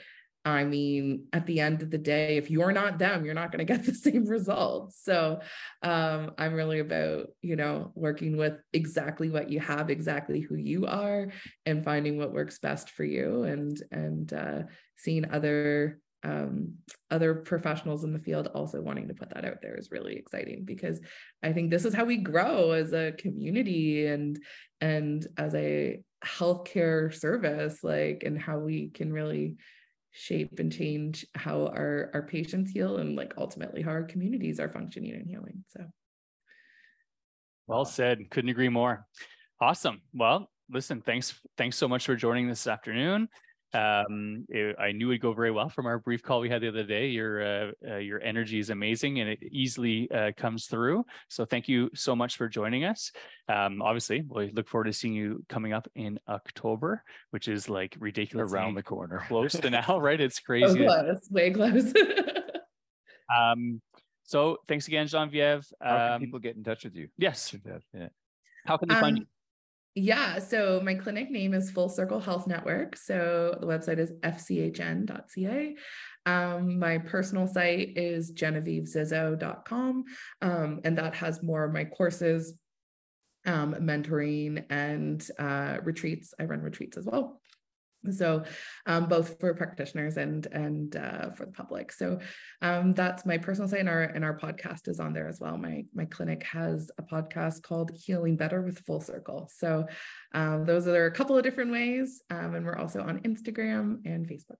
I 0.47 0.65
mean, 0.65 1.27
at 1.33 1.47
the 1.47 1.61
end 1.61 1.81
of 1.81 1.91
the 1.91 1.99
day, 1.99 2.37
if 2.37 2.51
you're 2.51 2.73
not 2.73 2.99
them, 2.99 3.25
you're 3.25 3.33
not 3.33 3.51
going 3.51 3.67
to 3.67 3.73
get 3.73 3.85
the 3.87 3.95
same 3.95 4.27
results. 4.27 5.01
So 5.03 5.41
um, 5.83 6.33
I'm 6.37 6.53
really 6.53 6.81
about, 6.81 7.29
you 7.41 7.57
know, 7.57 7.93
working 7.95 8.37
with 8.37 8.59
exactly 8.73 9.31
what 9.31 9.51
you 9.51 9.61
have, 9.61 9.89
exactly 9.89 10.41
who 10.41 10.57
you 10.57 10.87
are, 10.87 11.29
and 11.65 11.85
finding 11.85 12.19
what 12.19 12.35
works 12.35 12.59
best 12.59 12.91
for 12.91 13.05
you, 13.05 13.45
and 13.45 13.83
and 13.91 14.33
uh, 14.33 14.63
seeing 14.97 15.31
other 15.31 15.99
um, 16.25 16.75
other 17.11 17.35
professionals 17.35 18.03
in 18.03 18.13
the 18.13 18.19
field 18.19 18.49
also 18.55 18.81
wanting 18.81 19.09
to 19.09 19.15
put 19.15 19.31
that 19.35 19.45
out 19.45 19.59
there 19.61 19.77
is 19.77 19.91
really 19.91 20.17
exciting 20.17 20.65
because 20.65 21.01
I 21.43 21.53
think 21.53 21.71
this 21.71 21.85
is 21.85 21.93
how 21.93 22.07
we 22.07 22.17
grow 22.17 22.73
as 22.73 22.93
a 22.95 23.13
community 23.13 24.07
and 24.07 24.39
and 24.81 25.27
as 25.37 25.55
a 25.55 26.01
healthcare 26.25 27.13
service, 27.15 27.83
like 27.83 28.23
and 28.25 28.39
how 28.39 28.59
we 28.59 28.89
can 28.89 29.13
really 29.13 29.57
shape 30.11 30.61
and 30.61 30.73
change 30.73 31.27
how 31.35 31.67
our 31.67 32.11
our 32.15 32.23
patients 32.23 32.71
heal 32.71 32.99
and 32.99 33.17
like 33.17 33.35
ultimately 33.37 33.83
how 33.83 33.91
our 33.91 34.05
communities 34.05 34.61
are 34.61 34.69
functioning 34.69 35.13
and 35.13 35.29
healing. 35.29 35.65
So 35.69 35.85
well 37.67 37.85
said. 37.85 38.31
Couldn't 38.31 38.51
agree 38.51 38.69
more. 38.69 39.07
Awesome. 39.61 40.03
Well, 40.13 40.51
listen, 40.71 41.01
thanks 41.01 41.41
thanks 41.57 41.77
so 41.77 41.89
much 41.89 42.07
for 42.07 42.17
joining 42.17 42.49
this 42.49 42.67
afternoon. 42.67 43.29
Um, 43.75 44.47
it, 44.49 44.77
I 44.79 44.93
knew 44.93 45.11
it'd 45.11 45.21
go 45.21 45.33
very 45.33 45.51
well 45.51 45.69
from 45.69 45.87
our 45.87 45.99
brief 45.99 46.23
call 46.23 46.41
we 46.41 46.49
had 46.49 46.63
the 46.63 46.69
other 46.69 46.85
day. 46.85 47.09
Your 47.09 47.43
uh, 47.43 47.71
uh, 47.89 47.97
your 47.97 48.23
energy 48.23 48.59
is 48.59 48.71
amazing 48.71 49.21
and 49.21 49.31
it 49.31 49.41
easily 49.43 50.11
uh, 50.11 50.31
comes 50.37 50.67
through. 50.67 51.05
So 51.29 51.45
thank 51.45 51.69
you 51.69 51.91
so 51.95 52.15
much 52.15 52.37
for 52.37 52.49
joining 52.49 52.85
us. 52.85 53.11
Um, 53.49 53.83
obviously, 53.83 54.23
we 54.29 54.53
look 54.53 54.69
forward 54.69 54.85
to 54.85 54.93
seeing 54.93 55.15
you 55.15 55.45
coming 55.49 55.73
up 55.73 55.89
in 55.97 56.21
October, 56.29 57.03
which 57.31 57.49
is 57.49 57.69
like 57.69 57.97
ridiculous 57.99 58.53
around 58.53 58.75
the 58.75 58.83
corner, 58.83 59.25
close 59.27 59.53
to 59.53 59.71
now, 59.89 59.99
right? 59.99 60.21
It's 60.21 60.39
crazy. 60.39 60.67
So 60.67 60.87
close, 60.87 61.29
way 61.31 61.51
close. 61.51 61.93
um, 63.37 63.81
so 64.23 64.59
thanks 64.69 64.87
again, 64.89 65.07
Genevieve. 65.07 65.67
Um, 65.81 65.89
How 65.89 65.97
can 65.97 66.13
um, 66.13 66.21
people 66.21 66.39
get 66.39 66.57
in 66.57 66.65
touch 66.65 66.85
with 66.85 66.95
you? 66.95 67.09
Yes. 67.19 67.55
Yeah. 67.93 68.09
How 68.67 68.77
can 68.77 68.89
they 68.89 68.95
find 68.95 69.17
um, 69.19 69.23
you? 69.23 69.27
Yeah, 69.97 70.41
so 70.41 70.81
my 70.83 70.95
clinic 70.95 71.31
name 71.31 71.55
is 71.55 71.71
Full 71.71 71.89
Circle 71.89 72.19
Health 72.19 72.49
Network. 72.49 72.97
So 72.97 73.57
the 73.61 73.67
website 73.67 73.99
is 73.99 74.13
fchn.ca. 74.23 75.77
Um, 76.27 76.79
my 76.81 76.99
personal 76.99 77.47
site 77.47 77.97
is 77.97 78.33
genevievezizzo.com, 78.33 80.05
um, 80.43 80.81
and 80.85 80.99
that 80.99 81.15
has 81.15 81.43
more 81.43 81.65
of 81.65 81.73
my 81.73 81.85
courses, 81.85 82.55
um, 83.47 83.75
mentoring, 83.75 84.65
and 84.69 85.25
uh, 85.39 85.79
retreats. 85.85 86.35
I 86.41 86.45
run 86.45 86.61
retreats 86.61 86.97
as 86.97 87.05
well 87.05 87.41
so 88.13 88.45
um, 88.87 89.07
both 89.07 89.39
for 89.41 89.55
practitioners 89.55 90.17
and 90.17 90.47
and 90.47 90.97
uh, 90.97 91.31
for 91.31 91.47
the 91.47 91.53
public. 91.53 91.93
So 91.93 92.19
um, 92.63 92.93
that's 92.93 93.25
my 93.25 93.39
personal 93.39 93.69
site 93.69 93.81
and 93.81 93.89
our 93.89 94.03
and 94.03 94.25
our 94.25 94.39
podcast 94.39 94.89
is 94.89 95.01
on 95.01 95.13
there 95.13 95.29
as 95.29 95.41
well. 95.41 95.57
My 95.57 95.85
my 95.95 96.05
clinic 96.05 96.43
has 96.45 96.91
a 96.99 97.03
podcast 97.03 97.63
called 97.63 97.91
healing 97.95 98.37
better 98.37 98.63
with 98.63 98.79
full 98.81 99.01
circle. 99.01 99.51
So 99.55 99.87
um, 100.33 100.65
those 100.65 100.87
are 100.87 101.07
a 101.07 101.13
couple 101.13 101.37
of 101.37 101.45
different 101.45 101.73
ways 101.73 102.23
um, 102.31 102.55
and 102.55 102.67
we're 102.67 102.77
also 102.77 103.01
on 103.01 103.21
instagram 103.21 104.01
and 104.05 104.27
facebook. 104.27 104.57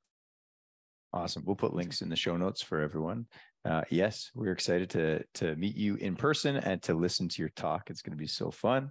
Awesome. 1.13 1.45
We'll 1.47 1.57
put 1.57 1.75
links 1.75 2.03
in 2.03 2.09
the 2.09 2.17
show 2.17 2.37
notes 2.37 2.63
for 2.63 2.81
everyone. 2.81 3.27
Uh, 3.65 3.83
yes 3.89 4.31
we're 4.35 4.53
excited 4.53 4.91
to 4.91 5.25
to 5.33 5.57
meet 5.57 5.75
you 5.75 5.95
in 5.97 6.15
person 6.17 6.57
and 6.57 6.83
to 6.83 6.95
listen 6.95 7.29
to 7.29 7.41
your 7.41 7.49
talk. 7.51 7.89
It's 7.89 8.03
going 8.03 8.17
to 8.17 8.23
be 8.23 8.27
so 8.27 8.51
fun. 8.51 8.91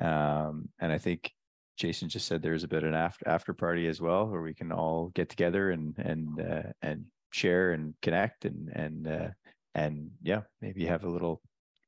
Um, 0.00 0.68
and 0.78 0.92
i 0.92 0.98
think 0.98 1.32
Jason 1.78 2.08
just 2.08 2.26
said 2.26 2.42
there's 2.42 2.64
a 2.64 2.68
bit 2.68 2.82
of 2.82 2.88
an 2.90 2.94
after 2.94 3.26
after 3.28 3.54
party 3.54 3.86
as 3.86 4.00
well, 4.00 4.26
where 4.26 4.42
we 4.42 4.52
can 4.52 4.72
all 4.72 5.10
get 5.14 5.28
together 5.28 5.70
and 5.70 5.94
and 5.98 6.40
uh, 6.40 6.62
and 6.82 7.04
share 7.30 7.72
and 7.72 7.94
connect 8.02 8.44
and 8.44 8.68
and 8.74 9.06
uh, 9.06 9.28
and 9.74 10.10
yeah, 10.22 10.42
maybe 10.60 10.84
have 10.86 11.04
a 11.04 11.08
little 11.08 11.40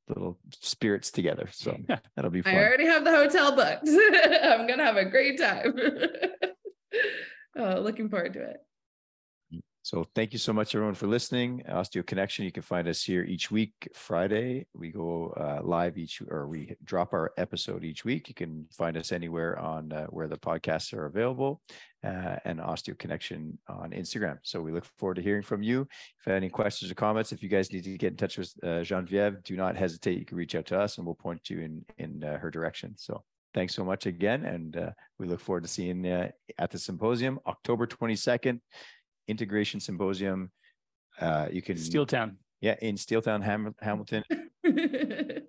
little 0.09 0.39
spirits 0.61 1.11
together. 1.11 1.49
So 1.53 1.77
that'll 2.17 2.31
be 2.31 2.43
fun. 2.43 2.55
I 2.55 2.59
already 2.59 2.87
have 2.87 3.05
the 3.05 3.11
hotel 3.11 3.55
booked. 3.55 3.89
I'm 4.43 4.67
gonna 4.67 4.85
have 4.85 4.97
a 4.97 5.05
great 5.05 5.39
time. 5.39 5.75
oh, 7.57 7.81
looking 7.81 8.09
forward 8.09 8.35
to 8.35 8.43
it. 8.43 8.59
So 9.83 10.05
thank 10.15 10.35
you 10.35 10.39
so 10.39 10.53
much, 10.53 10.75
everyone, 10.75 10.95
for 10.95 11.07
listening. 11.07 11.63
Osteo 11.67 12.07
Connection. 12.07 12.45
You 12.45 12.53
can 12.53 12.63
find 12.63 12.87
us 12.87 13.03
here 13.03 13.25
each 13.25 13.51
week. 13.51 13.73
Friday, 13.95 14.67
we 14.75 14.91
go 14.91 15.33
uh, 15.39 15.65
live 15.65 15.97
each, 15.97 16.21
or 16.29 16.47
we 16.47 16.77
drop 16.85 17.15
our 17.15 17.33
episode 17.39 17.83
each 17.83 18.05
week. 18.05 18.29
You 18.29 18.35
can 18.35 18.67
find 18.71 18.99
us 18.99 19.11
anywhere 19.11 19.59
on 19.59 19.91
uh, 19.91 20.05
where 20.07 20.29
the 20.29 20.37
podcasts 20.37 20.93
are 20.93 21.07
available, 21.07 21.63
uh, 22.05 22.37
and 22.45 22.61
Osteo 22.61 22.99
Connection 22.99 23.59
on 23.69 23.93
Instagram. 23.93 24.39
So 24.43 24.61
we 24.61 24.71
look 24.71 24.85
forward 24.99 25.15
to 25.15 25.23
hearing 25.23 25.43
from 25.43 25.63
you. 25.63 25.81
If 25.81 26.27
you 26.27 26.33
have 26.33 26.37
any 26.37 26.51
questions 26.51 26.91
or 26.91 26.95
comments, 26.95 27.33
if 27.33 27.43
you 27.43 27.49
guys 27.49 27.73
need 27.73 27.85
to 27.85 27.97
get 27.97 28.13
in 28.13 28.17
touch 28.19 28.37
with 28.37 28.53
uh, 28.63 28.83
Genevieve, 28.83 29.43
do 29.45 29.57
not 29.57 29.77
hesitate. 29.77 30.19
You 30.19 30.27
can 30.27 30.37
reach 30.37 30.55
out 30.55 30.67
to 30.67 30.79
us, 30.79 30.99
and 30.99 31.07
we'll 31.07 31.15
point 31.15 31.49
you 31.49 31.61
in 31.61 31.85
in 31.97 32.23
uh, 32.23 32.37
her 32.37 32.51
direction. 32.51 32.95
So 32.99 33.25
thanks 33.55 33.75
so 33.75 33.85
much 33.85 34.05
again, 34.05 34.45
and 34.45 34.77
uh, 34.77 34.91
we 35.19 35.27
look 35.27 35.41
forward 35.41 35.63
to 35.63 35.69
seeing 35.69 36.05
you 36.05 36.29
at 36.59 36.71
the 36.71 36.79
symposium 36.79 37.41
October 37.47 37.87
twenty 37.87 38.15
second 38.15 38.61
integration 39.31 39.81
symposium. 39.81 40.51
Uh, 41.21 41.47
you 41.51 41.63
can 41.63 41.77
Steeltown. 41.77 42.37
Yeah, 42.61 42.77
in 42.83 42.97
Steeltown, 42.97 43.43
Ham- 43.43 43.75
Hamilton. 43.81 44.23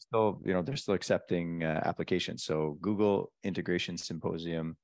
still, 0.00 0.40
you 0.44 0.52
know, 0.52 0.62
they're 0.62 0.76
still 0.76 0.94
accepting 0.94 1.62
uh, 1.62 1.80
applications. 1.84 2.44
So 2.44 2.78
Google 2.80 3.32
Integration 3.44 3.96
Symposium 3.96 4.76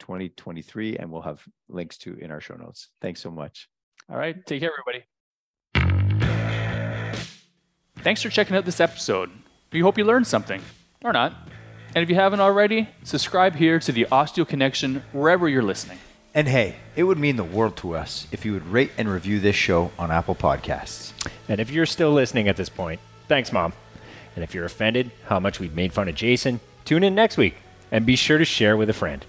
2023, 0.00 0.96
and 0.96 1.10
we'll 1.10 1.22
have 1.22 1.42
links 1.68 1.98
to 1.98 2.16
in 2.18 2.30
our 2.30 2.40
show 2.40 2.54
notes. 2.54 2.88
Thanks 3.00 3.20
so 3.20 3.30
much. 3.30 3.68
All 4.10 4.16
right, 4.16 4.34
take 4.46 4.60
care, 4.60 4.70
everybody. 4.72 5.04
Thanks 7.98 8.20
for 8.20 8.30
checking 8.30 8.56
out 8.56 8.64
this 8.64 8.80
episode. 8.80 9.30
We 9.72 9.80
hope 9.80 9.96
you 9.96 10.04
learned 10.04 10.26
something, 10.26 10.60
or 11.04 11.12
not. 11.12 11.34
And 11.94 12.02
if 12.02 12.08
you 12.08 12.16
haven't 12.16 12.40
already, 12.40 12.88
subscribe 13.04 13.54
here 13.54 13.78
to 13.78 13.92
the 13.92 14.06
Osteo 14.10 14.48
Connection 14.48 15.02
wherever 15.12 15.48
you're 15.48 15.62
listening. 15.62 15.98
And 16.34 16.48
hey, 16.48 16.76
it 16.96 17.02
would 17.02 17.18
mean 17.18 17.36
the 17.36 17.44
world 17.44 17.76
to 17.78 17.94
us 17.94 18.26
if 18.32 18.46
you 18.46 18.54
would 18.54 18.66
rate 18.66 18.90
and 18.96 19.06
review 19.06 19.38
this 19.38 19.54
show 19.54 19.90
on 19.98 20.10
Apple 20.10 20.34
Podcasts. 20.34 21.12
And 21.46 21.60
if 21.60 21.70
you're 21.70 21.84
still 21.84 22.10
listening 22.10 22.48
at 22.48 22.56
this 22.56 22.70
point, 22.70 23.00
thanks, 23.28 23.52
Mom. 23.52 23.74
And 24.34 24.42
if 24.42 24.54
you're 24.54 24.64
offended 24.64 25.10
how 25.26 25.38
much 25.38 25.60
we've 25.60 25.74
made 25.74 25.92
fun 25.92 26.08
of 26.08 26.14
Jason, 26.14 26.60
tune 26.86 27.04
in 27.04 27.14
next 27.14 27.36
week 27.36 27.56
and 27.90 28.06
be 28.06 28.16
sure 28.16 28.38
to 28.38 28.46
share 28.46 28.78
with 28.78 28.88
a 28.88 28.94
friend. 28.94 29.26